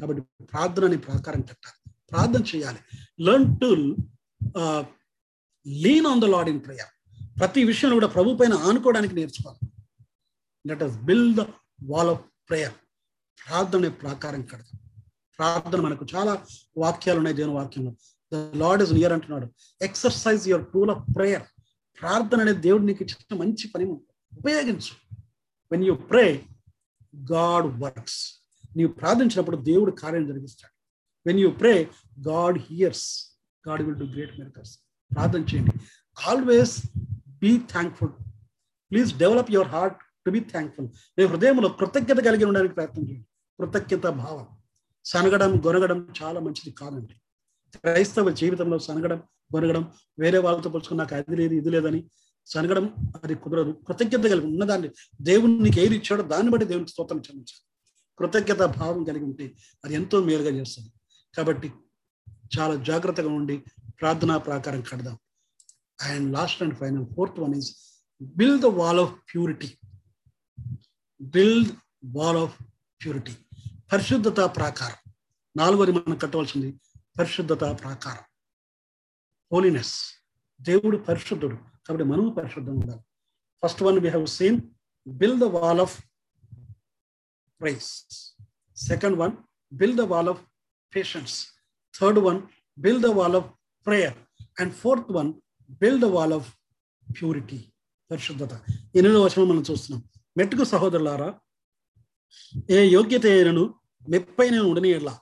కాబట్టి 0.00 0.22
ప్రార్థన 0.44 0.84
అని 0.84 0.98
ప్రాకారం 0.98 1.40
కట్టాలి. 1.40 1.94
ప్రార్థన 2.10 2.56
చేయాలి. 2.56 2.78
Learn 3.22 3.60
to 3.60 3.96
lean 5.68 6.06
on 6.06 6.20
the 6.20 6.24
Lord 6.24 6.48
in 6.48 6.60
prayer 6.60 7.18
ప్రతి 7.40 7.64
విషయంలో 7.64 7.94
కూడా 7.96 8.06
ప్రభు 8.06 8.36
పైన 8.36 8.52
ఆనుకోవడానికి 8.52 9.14
నేర్చుకోవాలి. 9.14 9.70
Let 10.66 10.82
us 10.82 10.98
build 10.98 11.40
the 11.40 11.44
wall 11.84 12.08
of 12.08 12.24
prayer 12.48 12.72
ప్రార్థన 13.46 13.78
అనే 13.78 13.88
ప్రాకారం 13.88 14.42
కడదాం. 14.42 14.80
ప్రార్థన 15.38 15.80
మనకు 15.80 16.06
చాలా 16.14 16.46
వాక్యాలు 16.76 17.18
ఉన్నాయి 17.18 17.36
దేవుని 17.36 17.54
వాక్యంలో. 17.54 17.92
ద 18.32 18.56
లార్డ్ 18.56 18.82
ఇస్ 18.82 18.92
నియర్ 18.92 19.12
అంటున్నాడు. 19.12 19.48
Exercise 19.82 20.48
your 20.48 20.66
tool 20.74 20.90
of 20.90 21.16
prayer 21.16 21.42
ప్రార్థన 22.00 22.40
అనేది 22.40 22.60
దేవుడు 22.60 22.82
నీకు 22.82 23.04
ఇచ్చిన 23.04 23.40
మంచి 23.40 23.68
పని 23.68 23.84
ఉపయోగించు. 24.38 25.16
When 25.72 25.84
you 25.84 25.94
pray 25.94 26.44
God 27.32 27.80
works 27.80 28.34
నీవు 28.76 28.92
ప్రార్థించినప్పుడు 28.92 29.56
దేవుడు 29.56 29.90
కార్యం 29.90 30.26
జరిగిస్తాడు. 30.26 30.72
When 31.26 31.40
you 31.40 31.50
pray 31.50 31.90
God 32.28 32.58
hears 32.58 33.38
God 33.68 33.82
will 33.82 33.96
do 33.96 34.06
great 34.06 34.38
miracles 34.38 34.78
ప్రార్థన 35.14 35.40
చేయండి. 35.40 35.70
Always 36.28 36.82
be 37.28 37.58
thankful 37.58 38.10
please 38.90 39.18
develop 39.18 39.50
your 39.50 39.68
heart 39.68 39.96
to 39.96 40.30
be 40.30 40.40
thankful 40.40 40.88
మీ 41.18 41.24
హృదయంలో 41.24 41.68
కృతజ్ఞత 41.68 42.18
కలిగి 42.18 42.44
ఉండడానికి 42.44 42.74
ప్రయత్నం 42.74 43.08
చేయండి. 43.08 43.26
కృతజ్ఞత 43.58 44.06
భావం. 44.06 44.46
సనగడం 45.04 45.62
గొనగడం 45.66 46.12
చాలా 46.22 46.40
మంచిది 46.40 46.70
కాదండి. 46.70 47.14
క్రైస్తవ 47.78 48.30
జీవితంలో 48.30 48.78
సనగడం 48.78 49.22
గొనగడం 49.56 49.92
వేరే 50.18 50.38
వాళ్ళతో 50.38 50.70
పోల్చుకుని 50.70 50.98
నాకు 50.98 51.14
అది 51.14 51.36
లేదు 51.36 51.54
ఇది 51.54 51.70
లేదని 51.70 52.10
సనగడం 52.46 52.94
అది 53.24 53.34
కుదరదు. 53.34 53.72
కృతజ్ఞత 53.72 54.20
కలిగి 54.20 54.46
ఉన్నదాన్ని 54.46 54.90
దేవుని 55.20 55.60
నీకు 55.60 55.80
ఏది 55.80 55.96
ఇచ్చాడో 55.96 56.22
దాన్ని 56.22 56.52
బట్టి 56.52 56.66
దేవునికి 56.66 56.90
స్తోత్రం 56.90 57.18
చెల్లించాలి. 57.18 57.64
కృతజ్ఞత 58.18 58.78
భావం 58.78 59.04
కలిగి 59.04 59.24
ఉంటే 59.24 59.52
అది 59.84 59.94
ఎంతో 59.94 60.20
మేలుగా 60.20 60.50
చేస్తుంది. 60.50 60.92
కాబట్టి 61.36 61.72
చాలా 62.58 62.74
జాగ్రత్తగా 62.74 63.28
ఉండి 63.28 63.56
ప్రార్థనా 64.00 64.36
ప్రాకారం 64.38 64.80
కడదాం. 64.80 65.18
And 66.00 66.32
last 66.32 66.62
and 66.62 66.74
final 66.74 67.06
fourth 67.16 67.40
one 67.40 67.54
is 67.54 67.76
build 68.22 68.62
the 68.62 68.64
wall 68.64 69.00
of 69.00 69.12
purity 69.34 69.78
build 71.20 71.72
wall 72.04 72.36
of 72.36 72.62
purity 73.04 73.32
పరిశుద్ధత 73.92 74.40
ప్రాకారం. 74.40 75.12
నాలుగోది 75.56 75.92
మనం 75.92 76.16
కట్టవలసింది 76.16 76.80
పరిశుద్ధత 77.18 77.60
ప్రాకారం. 77.60 78.27
హోలీనెస్. 79.52 79.94
దేవుడు 80.60 80.96
పరిశుద్ధుడు. 80.96 81.56
కాబట్టి 81.56 82.04
మనము 82.06 82.30
పరిశుద్ధంగా 82.30 82.80
ఉండాలి. 82.80 83.00
First 83.64 83.82
one 83.82 83.98
we 83.98 84.08
have 84.08 84.26
seen 84.26 84.60
build 85.06 85.40
the 85.40 85.44
wall 85.44 85.80
of 85.80 86.02
praise 87.60 88.06
second 88.76 89.16
one 89.16 89.32
build 89.72 89.96
the 89.96 90.00
wall 90.00 90.28
of 90.28 90.42
patience 90.96 91.46
third 92.00 92.18
one 92.18 92.42
build 92.78 93.02
the 93.02 93.06
wall 93.06 93.36
of 93.36 93.50
prayer 93.86 94.14
and 94.60 94.74
fourth 94.74 95.12
one 95.12 95.32
build 95.70 96.00
the 96.00 96.04
wall 96.04 96.32
of 96.32 96.54
purity 97.20 97.64
పరిశుద్ధత. 98.10 98.54
ఎనిమిదో 98.96 99.22
వచనం 99.22 99.48
మనం 99.48 99.64
చూస్తున్నాం. 99.70 100.02
మెట్టుకు 100.36 100.64
సహోదరులారా 100.64 101.40
ఏ 102.70 102.88
యోగ్యత 102.88 103.26
అయినను 103.26 103.74
మెప్పైన 104.08 104.58
ఉండని 104.58 104.88
ఎలా 104.88 105.18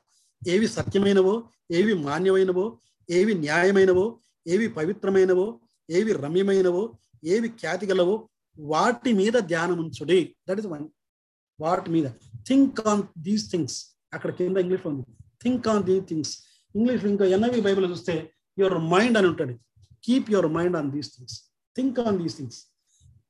ఏవి 0.48 0.68
సత్యమైనవో 0.68 1.50
ఏవి 1.70 1.94
మాన్యమైనవో 1.94 2.80
ఏవి 3.08 3.34
న్యాయమైనవో 3.44 4.06
ఏవి 4.46 4.66
పవిత్రమైనవో 4.78 5.46
ఏవి 5.88 6.12
రమ్యమైనవో 6.24 6.82
ఏవి 7.34 7.48
ఖ్యాతి 7.60 7.86
గలవో 7.90 8.16
వాటి 8.58 9.10
మీద 9.20 9.36
ధ్యానం 9.50 9.78
ఉంచుడి 9.84 10.20
దట్ 10.48 10.60
ఇస్ 10.62 10.68
వన్ 10.74 10.84
వాటి 11.58 11.90
మీద. 11.94 12.06
థింక్ 12.48 12.80
ఆన్ 12.92 13.02
దీస్ 13.26 13.44
థింగ్స్ 13.52 13.76
అక్కడ 14.14 14.30
కింద 14.38 14.56
ఇంగ్లీష్లో 14.64 14.90
ఉంది. 14.92 15.04
Think 15.42 15.66
on 15.72 15.82
the 15.88 15.96
things 16.10 16.32
English 16.74 17.04
ఇంకా 17.12 17.26
ఎన్ఐవి 17.36 17.60
బైబిల్ 17.66 17.86
చూస్తే 17.92 18.14
యువర్ 18.58 18.78
మైండ్ 18.92 19.16
అని 19.20 19.28
ఉంటుంది. 19.32 19.54
Keep 20.04 20.28
your 20.34 20.50
mind 20.56 20.76
on 20.80 20.88
these 20.94 21.10
things 21.16 21.36
think 21.76 21.98
on 22.06 22.18
these 22.22 22.36
things 22.38 22.60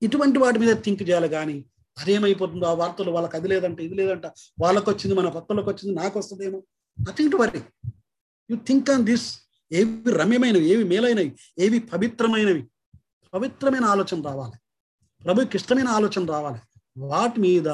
ఇటువంటి 0.02 0.38
వాటి 0.42 0.58
మీద 0.62 0.72
థింక్ 0.84 1.02
చేయాలి 1.02 1.28
కానీ 1.36 1.56
అదేమైపోతుందో 1.96 2.66
ఆ 2.70 2.74
వార్తలు 2.80 3.10
వాళ్ళకి 3.16 3.34
అది 3.38 3.48
లేదంట 3.52 3.78
ఇది 3.86 3.94
లేదంట 4.00 4.26
వాళ్ళకి 4.62 4.88
వచ్చింది 4.90 5.14
మన 5.18 5.28
భక్తులకు 5.36 5.68
వచ్చింది 5.72 5.92
నాకు 6.00 6.16
వస్తుందేమో 6.18 6.58
nothing 6.98 7.30
to 7.32 7.38
worry 7.42 7.60
you 8.50 8.56
think 8.68 8.90
on 8.94 9.04
this 9.10 9.28
ఏవి 9.72 10.12
రమ్యమైనవి 10.12 10.64
ఏవి 10.64 10.84
మేలైనవి 10.84 11.36
ఏవి 11.58 11.78
పవిత్రమైనవి? 11.78 12.68
పవిత్రమైన 13.34 13.84
ఆలోచన 13.84 14.22
రావాలి. 14.22 14.52
ప్రభుకి 15.24 15.56
ఇష్టమైన 15.56 15.88
ఆలోచన 15.88 16.26
రావాలి. 16.26 16.58
వాటి 16.98 17.40
మీద 17.40 17.68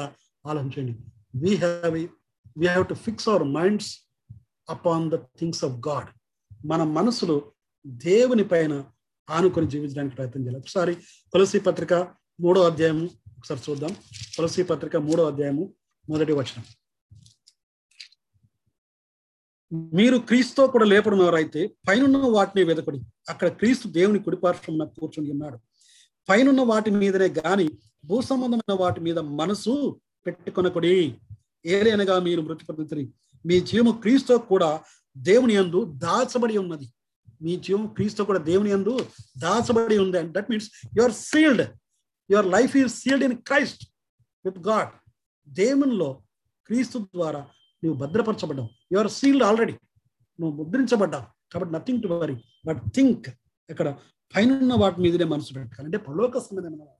ఆలోచించండి. 0.45 0.97
We 1.35 1.55
have 1.55 2.07
we 2.57 2.67
have 2.67 2.87
to 2.87 2.93
fix 2.93 3.29
our 3.29 3.43
minds 3.43 3.99
upon 4.69 5.11
the 5.11 5.15
things 5.15 5.65
of 5.65 5.87
God 5.87 6.07
మన 6.67 6.83
మనసులో 6.83 7.51
దేవుని 7.87 8.43
పైన 8.43 8.83
ఆనుకొని 9.29 9.67
జీవించడానికి 9.67 10.15
ప్రయత్నం 10.15 10.43
చేయాలి. 10.43 10.59
ఒకసారి 10.59 10.95
తులసి 11.33 11.59
పత్రిక 11.59 11.93
మూడో 12.39 12.63
అధ్యాయము 12.63 13.09
ఒకసారి 13.37 13.61
చూద్దాం. 13.69 13.95
తులసి 14.37 14.63
పత్రిక 14.63 14.97
మూడో 14.97 15.27
అధ్యాయము 15.27 15.73
మొదటి 16.09 16.33
వచనం. 16.33 16.63
మీరు 19.73 20.17
క్రీస్తుతో 20.17 20.67
కూడా 20.67 20.85
లేపడినవారైతే 20.85 21.67
పైనున్న 21.89 22.17
వాటిని 22.17 22.63
వెదకుడి 22.63 22.99
అక్కడ 23.29 23.47
క్రీస్తు 23.47 23.87
దేవుని 23.87 24.19
కుడిపార్శ్వమున 24.19 24.83
కూర్చుని 24.83 25.31
ఉన్నాడు. 25.31 25.57
పైనున్న 26.29 26.61
వాటి 26.61 26.91
మీదనే 26.91 27.25
గాని 27.25 27.69
భూ 28.05 28.21
సంబంధమైన 28.21 28.77
వాటి 28.79 28.99
మీద 29.01 29.19
మనసు 29.19 29.99
పెట్టుకొనకుడి. 30.27 31.15
ఏలైనగా 31.65 32.19
మీరు 32.19 32.41
మృతి 32.41 32.65
పొందుతుంది 32.65 33.13
మీ 33.45 33.59
జీవము 33.61 33.91
క్రీస్తు 33.91 34.33
కూడా 34.33 34.81
దేవుని 35.17 35.53
యందు 35.53 35.85
దాచబడి 35.85 36.57
ఉన్నది. 36.57 36.87
మీ 37.41 37.55
జీవం 37.55 37.87
క్రీస్తు 37.87 38.23
కూడా 38.23 38.39
దేవుని 38.39 38.71
యందు 38.71 39.05
దాచబడి 39.37 39.97
ఉంది. 39.97 40.17
And 40.17 40.31
that 40.33 40.49
means 40.49 40.69
you're 40.97 41.13
sealed 41.13 41.61
your 42.31 42.45
life 42.45 42.77
is 42.77 42.87
sealed 42.87 43.23
in 43.23 43.37
Christ 43.37 43.85
with 44.45 44.59
God 44.59 44.89
దేవునిలో 45.47 46.21
క్రీస్తు 46.67 46.99
ద్వారా 46.99 47.39
నువ్వు 47.83 48.07
భద్రపరచబడ్డావు. 48.07 48.69
యువర్ 48.93 49.11
సీల్డ్ 49.11 49.43
ఆల్రెడీ 49.43 49.73
నువ్వు 50.39 50.63
ముద్రించబడ్డావు. 50.63 51.25
కాబట్టి 51.53 51.73
nothing 51.73 52.03
to 52.03 52.07
worry 52.07 52.35
but 52.65 52.81
think 52.95 53.29
ఇక్కడ 53.69 53.97
పైన 54.35 54.73
వాటి 54.73 55.01
మీదనే 55.01 55.23
మనసు 55.23 55.53
పెట్టాలి 55.53 55.85
అంటే 55.85 55.97
పరలోక 55.97 56.37
సంబంధమైన 56.37 56.81
వాటి 56.81 56.99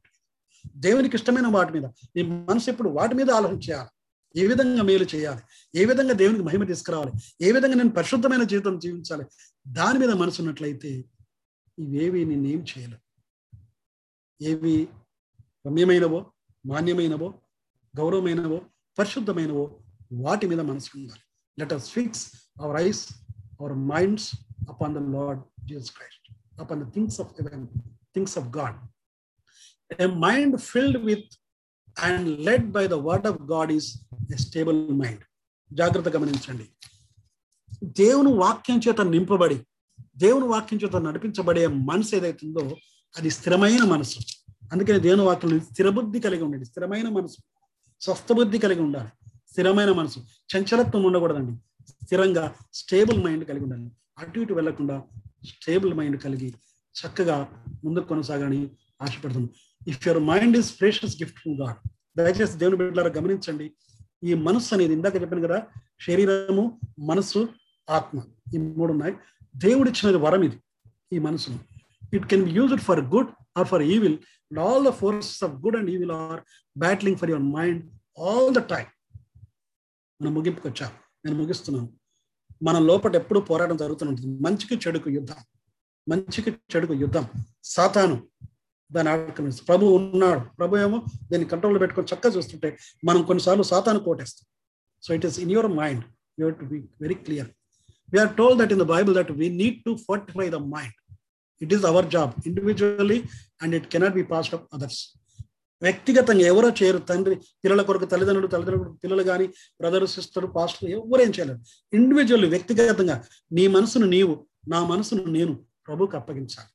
దేవునికి 0.80 1.16
ఇష్టమైన 1.16 1.48
వాటి 1.48 1.74
మీద. 1.74 1.86
నీ 1.86 2.22
మనసు 2.24 2.70
ఎప్పుడు 2.70 2.90
వాటి 2.90 3.16
మీద 3.16 3.32
ఆలోచన 3.32 3.56
చేయాలి. 3.56 3.90
ఏ 4.36 4.48
విధంగా 4.48 4.84
మేలు 4.84 5.06
చేయాలి? 5.16 5.42
ఏ 5.76 5.86
విధంగా 5.86 6.14
దేవునికి 6.14 6.44
మహిమ 6.44 6.64
తీసుకురావాలి? 6.64 7.12
ఏ 7.42 7.52
విధంగా 7.52 7.76
నేను 7.76 7.90
పరిశుద్ధమైన 7.90 8.44
జీవితం 8.44 8.80
జీవించాలి? 8.80 9.26
దాని 9.68 10.00
మీద 10.00 10.10
మనసు 10.10 10.42
ఉన్నట్లయితే 10.42 11.06
ఇవేవి 11.80 12.26
నేనేం 12.26 12.66
చేయలేవు 12.74 13.04
ఏవి 14.42 14.88
రమ్యమైనవో 15.68 16.32
మాన్యమైనవో 16.66 17.34
గౌరవమైనవో 17.98 18.62
పరిశుద్ధమైనవో 19.00 19.80
వాటి 20.14 20.48
మీద 20.48 20.60
మనసు 20.60 20.90
ఉండాలి. 20.96 21.23
Let 21.60 21.74
us 21.74 21.90
fix 21.90 22.34
our 22.62 22.82
eyes 22.82 23.08
our 23.62 23.74
minds 23.74 24.32
upon 24.70 24.96
the 24.96 24.98
Lord 24.98 25.68
Jesus 25.68 25.92
Christ 25.92 26.28
upon 26.62 26.84
the 26.84 26.94
things 26.94 27.22
of 27.22 27.30
things 28.16 28.38
of 28.38 28.58
God 28.58 28.78
a 30.02 30.06
mind 30.06 30.58
filled 30.58 30.98
with 30.98 31.32
and 32.00 32.40
led 32.40 32.72
by 32.72 32.88
the 32.88 32.94
word 32.94 33.28
of 33.28 33.42
God 33.42 33.72
is 33.72 33.90
a 34.34 34.38
stable 34.38 34.92
mind 34.92 35.24
జాగ్రత్త 35.74 36.10
గమనించండి. 36.10 36.70
దేవుని 37.84 38.34
వాక్యం 38.34 38.82
చేత 38.88 39.02
నింపబడి 39.02 39.66
దేవుని 40.18 40.46
వాక్యం 40.46 40.80
చేత 40.84 40.96
నడిపించబడే 40.96 41.68
మనసు 41.68 42.16
ఏదైతుందో 42.16 42.78
అది 43.18 43.30
స్థిరమైన 43.30 43.84
మనసు. 43.84 44.20
అందుకని 44.72 45.00
దేవుని 45.00 45.22
వాక్యం 45.22 45.60
స్థిరబుద్ధి 45.60 46.20
కలిగి 46.20 46.44
ఉండండి. 46.44 46.66
స్థిరమైన 46.66 47.10
మనసు 47.10 47.38
స్వస్థ 48.02 48.32
బుద్ధి 48.34 48.58
కలిగి 48.58 48.82
ఉండాలి. 48.82 49.10
స్థిరమైన 49.54 49.92
మనసు 50.00 50.20
చంచలత్వం 50.52 51.04
ఉండకూడదండి. 51.08 51.54
స్థిరంగా 52.04 52.44
స్టేబుల్ 52.80 53.20
మైండ్ 53.26 53.44
కలిగి 53.50 53.66
ఉండాలి. 53.66 53.88
అటు 54.22 54.40
ఇటు 54.44 54.54
వెళ్ళకుండా 54.60 54.96
స్టేబుల్ 55.50 55.94
మైండ్ 56.00 56.18
కలిగి 56.24 56.50
చక్కగా 56.96 57.36
ముందుకు 57.84 58.08
కొనసాగని 58.12 58.60
ఆశపడుతుంది 59.06 59.50
if 59.92 60.04
your 60.08 60.22
mind 60.30 60.58
is 60.60 60.70
precious 60.80 61.16
gift 61.22 61.40
from 61.42 61.58
God 61.62 61.80
దయచేసి 62.18 62.56
దేవుని 62.62 62.78
బిడ్డలారా 62.80 63.12
గమనించండి. 63.18 63.68
ఈ 64.30 64.34
మనస్సు 64.48 64.72
అనేది 64.76 64.94
ఇందాక 64.98 65.16
చెప్పాను 65.22 65.44
కదా 65.48 65.58
శరీరము 66.06 66.64
మనస్సు 67.12 67.42
ఆత్మ 67.88 68.18
ఈ 68.56 68.60
మూడు 68.80 68.92
ఉన్నాయి. 68.96 69.16
దేవుడిచ్చిన 69.66 70.18
వరం 70.26 70.44
ఇది 70.50 70.58
ఈ 71.16 71.20
మనసును 71.28 71.60
it 72.18 72.26
can 72.32 72.46
be 72.50 72.54
used 72.60 72.84
for 72.88 73.02
good 73.14 73.32
or 73.60 73.68
for 73.72 73.86
evil 73.96 74.18
and 74.50 74.60
all 74.66 74.86
the 74.90 74.94
forces 75.02 75.42
of 75.48 75.56
good 75.66 75.78
and 75.82 75.92
evil 75.96 76.14
are 76.22 76.42
battling 76.76 77.20
for 77.22 77.32
your 77.34 77.48
mind 77.58 77.82
all 78.28 78.50
the 78.60 78.62
time 78.74 78.90
మనం 80.24 80.34
ముగింపుకి 80.34 80.68
వచ్చాం? 80.68 80.92
నేను 81.26 81.36
ముగిస్తున్నాను. 81.38 81.88
మన 82.64 82.80
లోపల 82.80 83.16
ఎప్పుడు 83.16 83.40
పోరాటం 83.40 83.78
జరుగుతూనే 83.78 84.10
ఉంటుంది. 84.12 84.44
మంచికి 84.44 84.76
చెడుకు 84.76 85.10
యుద్ధం. 85.10 85.40
మంచికి 86.08 86.52
చెడుకు 86.74 86.94
యుద్ధం. 86.94 87.26
సాతాను 87.64 88.16
దాన్ని 88.92 89.12
ఆక్రమిస్తుంది 89.12 89.68
ప్రభు 89.68 89.86
ఉన్నాడు. 89.86 90.42
ప్రభు 90.60 90.78
ఏమో 90.78 90.98
దీన్ని 91.32 91.50
కంట్రోల్లో 91.50 91.80
పెట్టుకొని 91.80 92.08
చక్కగా 92.16 92.34
చూస్తుంటే 92.38 92.78
మనం 93.06 93.22
కొన్నిసార్లు 93.22 93.64
సాతాను 93.64 94.00
కోటేస్తాం. 94.00 94.46
So 95.04 95.14
it 95.14 95.26
is 95.26 95.40
in 95.40 95.52
your 95.52 95.68
mind 95.68 96.04
you 96.40 96.50
to 96.50 96.66
be 96.66 96.80
very 97.02 97.14
clear 97.14 97.50
we're 98.14 98.36
told 98.36 98.60
that 98.60 98.72
in 98.72 98.80
the 98.80 98.84
Bible 98.84 99.16
that 99.16 99.32
we 99.32 99.50
need 99.50 99.80
to 99.84 99.98
fortify 100.08 100.50
the 100.50 100.56
mind 100.56 100.96
it 101.62 101.74
is 101.74 101.86
our 101.86 102.10
job 102.10 102.34
individually 102.48 103.24
and 103.62 103.76
it 103.76 103.88
cannot 103.88 104.14
be 104.14 104.24
passed 104.24 104.56
off 104.56 104.64
others 104.74 105.02
వ్యక్తిగతంగా 105.84 106.46
ఎవరో 106.52 106.70
చేయరు. 106.70 106.98
తండ్రి 106.98 107.36
పిల్లల 107.36 107.82
కొరకు 107.82 108.06
తల్లిదండ్రులు 108.06 108.48
తల్లిదండ్రులు 108.48 108.90
పిల్లలు 109.04 109.24
కానీ 109.24 109.48
బ్రదర్ 109.48 110.08
సిస్టర్ 110.08 110.48
పాస్టర్ 110.56 110.90
ఎవరేం 110.90 111.30
చేయలేరు. 111.30 111.60
ఇండివిజువల్ 111.94 112.46
వ్యక్తిగతంగా 112.46 113.24
నీ 113.52 113.68
మనసును 113.68 114.08
నీవు 114.08 114.48
నా 114.68 114.86
మనసును 114.86 115.24
నేను 115.24 115.54
ప్రభుకు 115.88 116.18
అప్పగించాలి. 116.18 116.72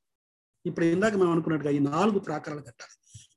ఇప్పుడు 0.66 0.86
ఇందాక 0.86 1.14
మనం 1.14 1.30
అనుకున్నట్టుగా 1.32 1.72
ఈ 1.72 1.78
నాలుగు 1.78 2.18
ప్రాకారాలు 2.18 2.62
కట్టాలి. 2.62 2.94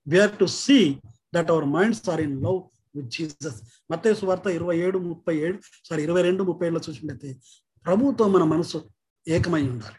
Where 0.08 0.38
to 0.38 0.46
see 0.46 0.98
that 1.36 1.52
our 1.52 1.66
minds 1.66 2.10
are 2.10 2.22
in 2.22 2.44
love 2.44 2.62
with 2.96 3.08
Jesus 3.08 3.62
మత్తే 3.92 4.14
సువార్త 4.14 4.48
ఇరవై 4.48 4.78
ఏడు 4.78 4.98
ముప్పై 4.98 5.38
ఏడు 5.38 5.58
సారీ 5.86 6.04
ఇరవై 6.04 6.22
రెండు 6.22 6.44
ముప్పై 6.44 6.68
ఏడులో 6.68 6.82
చూసినట్లయితే 6.90 7.40
ప్రభుతో 7.86 8.28
మన 8.28 8.44
మనసు 8.44 8.80
ఏకమై 9.28 9.64
ఉండాలి. 9.70 9.96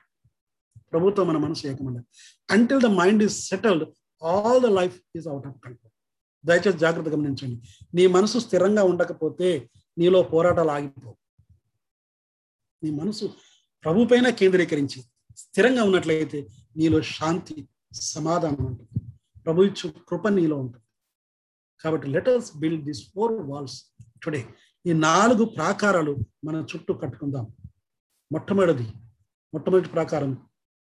ప్రభుతో 0.93 1.25
మన 1.25 1.37
మనసు 1.37 1.67
ఏకమై 1.67 1.87
ఉండాలి. 1.87 2.07
Until 2.51 2.81
the 2.83 2.87
mind 2.87 3.23
is 3.23 3.49
settled 3.49 3.85
all 4.25 4.61
the 4.63 4.67
life 4.67 5.01
is 5.17 5.29
out 5.29 5.47
of 5.47 5.57
control 5.57 5.93
దయచేసి 6.47 6.79
జాగ్రత్త 6.79 7.09
గమనించండి. 7.09 7.63
నీ 7.95 8.07
మనసు 8.07 8.39
స్థిరంగా 8.39 8.85
ఉండకపోతే 8.85 9.71
నీలో 9.99 10.23
పోరాటాలు 10.23 10.71
ఆగిపోవు. 10.71 11.17
నీ 12.85 12.91
మనసు 12.91 13.35
ప్రభు 13.85 14.05
పైన 14.05 14.29
కేంద్రీకరించి 14.29 15.03
స్థిరంగా 15.37 15.85
ఉన్నట్లయితే 15.85 16.49
నీలో 16.77 17.03
శాంతి 17.03 17.69
సమాధానం 17.93 18.65
ఉంటుంది. 18.65 19.13
ప్రభు 19.45 19.63
ఇచ్చు 19.63 19.95
కృప 20.09 20.29
నీలో 20.29 20.57
ఉంటుంది. 20.57 20.85
కాబట్టి 21.85 22.07
let us 22.07 22.57
build 22.57 22.85
this 22.85 23.03
four 23.15 23.33
walls 23.33 23.85
today 24.23 24.49
ఈ 24.87 24.93
నాలుగు 24.93 25.45
ప్రాకారాలు 25.45 26.17
మన 26.45 26.57
చుట్టూ 26.57 26.95
కట్టుకుందాం. 26.95 27.47
మొట్టమొదటిది 28.33 28.89
మొట్టమొదటి 29.55 29.89
ప్రాకారం 29.89 30.39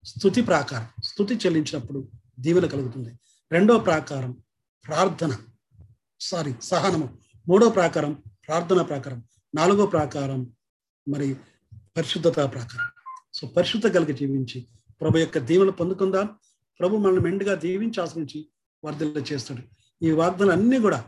స్థుతి 0.03 0.41
ప్రాకారం. 0.41 0.87
స్థుతి 1.03 1.35
చెల్లించినప్పుడు 1.35 2.07
దీవెన 2.39 2.65
కలుగుతుంది. 2.65 3.13
రెండో 3.51 3.79
ప్రాకారం 3.79 4.31
ప్రార్థన. 4.87 5.37
సారీ 6.19 6.53
సహనము. 6.61 7.17
మూడో 7.49 7.69
ప్రాకారం 7.69 8.13
ప్రార్థన 8.47 8.81
ప్రాకారం. 8.81 9.23
నాలుగో 9.55 9.85
ప్రాకారం 9.85 10.53
మరి 11.07 11.35
పరిశుద్ధత 11.97 12.35
ప్రాకారం. 12.35 12.89
సో 13.33 13.47
పరిశుద్ధ 13.47 13.87
కలిగి 13.87 14.13
జీవించి 14.13 14.67
ప్రభు 15.01 15.17
యొక్క 15.17 15.37
దీవెన 15.37 15.69
పొందుకుందాం. 15.69 16.29
ప్రభు 16.79 16.97
మనల్ని 16.97 17.21
మెండుగా 17.21 17.55
దీవించి 17.55 18.01
ఆశ్రయించి 18.01 18.49
వర్ధల 18.85 19.07
చేస్తాడు. 19.07 19.61
ఈ 20.05 20.11
వాగ్దానాలు 20.11 20.51
అన్నీ 20.51 20.79
కూడా 20.79 21.05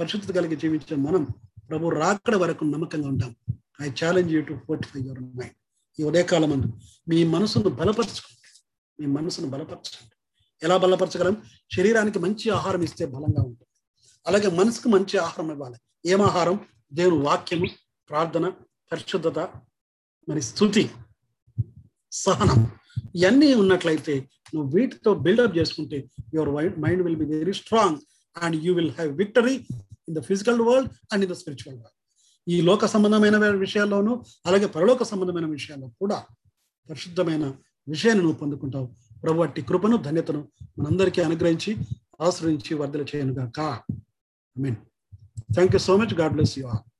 పరిశుద్ధత 0.00 0.34
కలిగి 0.34 0.56
జీవించిన 0.56 1.00
మనం 1.00 1.26
ప్రభు 1.70 1.88
రాకడ 1.88 2.36
వరకు 2.36 2.64
నమ్మకంగా 2.64 3.08
ఉంటాం. 3.08 3.36
I 3.80 3.90
challenge 3.90 4.32
you 4.32 4.42
to 4.42 4.60
fortify 4.68 5.00
your 5.00 5.20
mind 5.20 5.54
ఈ 6.00 6.02
ఉదయకాలం 6.02 6.52
అందు 6.52 6.66
మీ 7.08 7.24
మనసును 7.24 7.68
బలపరచుకోండి. 7.68 8.48
మీ 9.00 9.06
మనసును 9.06 9.48
బలపరచండి 9.50 10.19
ఎలా 10.62 10.76
బలపరచగలం? 10.76 11.36
శరీరానికి 11.76 12.18
మంచి 12.18 12.50
ఆహారం 12.50 12.82
ఇస్తే 12.82 13.06
బలంగా 13.06 13.42
ఉంటుంది. 13.42 13.66
అలాగే 14.26 14.48
మనసుకు 14.50 14.88
మంచి 14.88 15.18
ఆహారం 15.18 15.50
ఇవ్వాలి. 15.50 15.76
ఏం 16.06 16.22
ఆహారం? 16.22 16.60
దేవుని 16.92 17.18
వాక్యము 17.18 17.66
ప్రార్థన 18.10 18.48
పరిశుద్ధత 18.92 19.38
మరి 20.28 20.42
స్థుతి 20.42 20.90
సహనం. 22.12 22.72
ఇవన్నీ 23.14 23.54
ఉన్నట్లయితే 23.54 24.28
నువ్వు 24.54 24.76
వీటితో 24.76 25.14
బిల్డప్ 25.14 25.58
చేసుకుంటే 25.58 26.10
your 26.34 26.80
mind 26.80 27.02
will 27.02 27.16
be 27.16 27.24
very 27.24 27.52
strong 27.52 27.98
and 28.36 28.56
you 28.64 28.74
will 28.74 28.90
have 28.90 29.16
victory 29.16 29.54
in 30.08 30.14
the 30.16 30.20
physical 30.20 30.60
world 30.60 30.90
and 31.12 31.24
in 31.24 31.32
the 31.32 31.36
spiritual 31.36 31.78
world 31.78 31.96
ఈ 32.48 32.60
లోక 32.60 32.86
సంబంధమైన 32.86 33.36
విషయాల్లోనూ 33.36 34.22
అలాగే 34.46 34.66
పరలోక 34.66 35.02
సంబంధమైన 35.02 35.46
విషయాల్లో 35.46 35.88
కూడా 35.88 36.26
పరిశుద్ధమైన 36.90 37.54
విషయాన్ని 37.88 38.24
నువ్వు 38.24 38.38
పొందుకుంటావు. 38.38 39.09
ప్రభు 39.22 39.42
అట్టి 39.42 39.62
కృపను 39.62 39.96
ధన్యతను 40.02 40.40
మనందరికీ 40.78 41.20
అనుగ్రహించి 41.20 41.72
ఆశ్రయించి 42.20 42.72
వర్ధల 42.74 43.04
చేయను 43.10 43.34
గాక 43.34 43.60
I 44.56 44.62
mean 44.62 44.78
thank 45.54 45.74
you 45.74 45.80
so 45.80 45.96
much 45.96 46.14
God 46.20 46.34
bless 46.34 46.54
you 46.58 46.64
all 46.66 46.84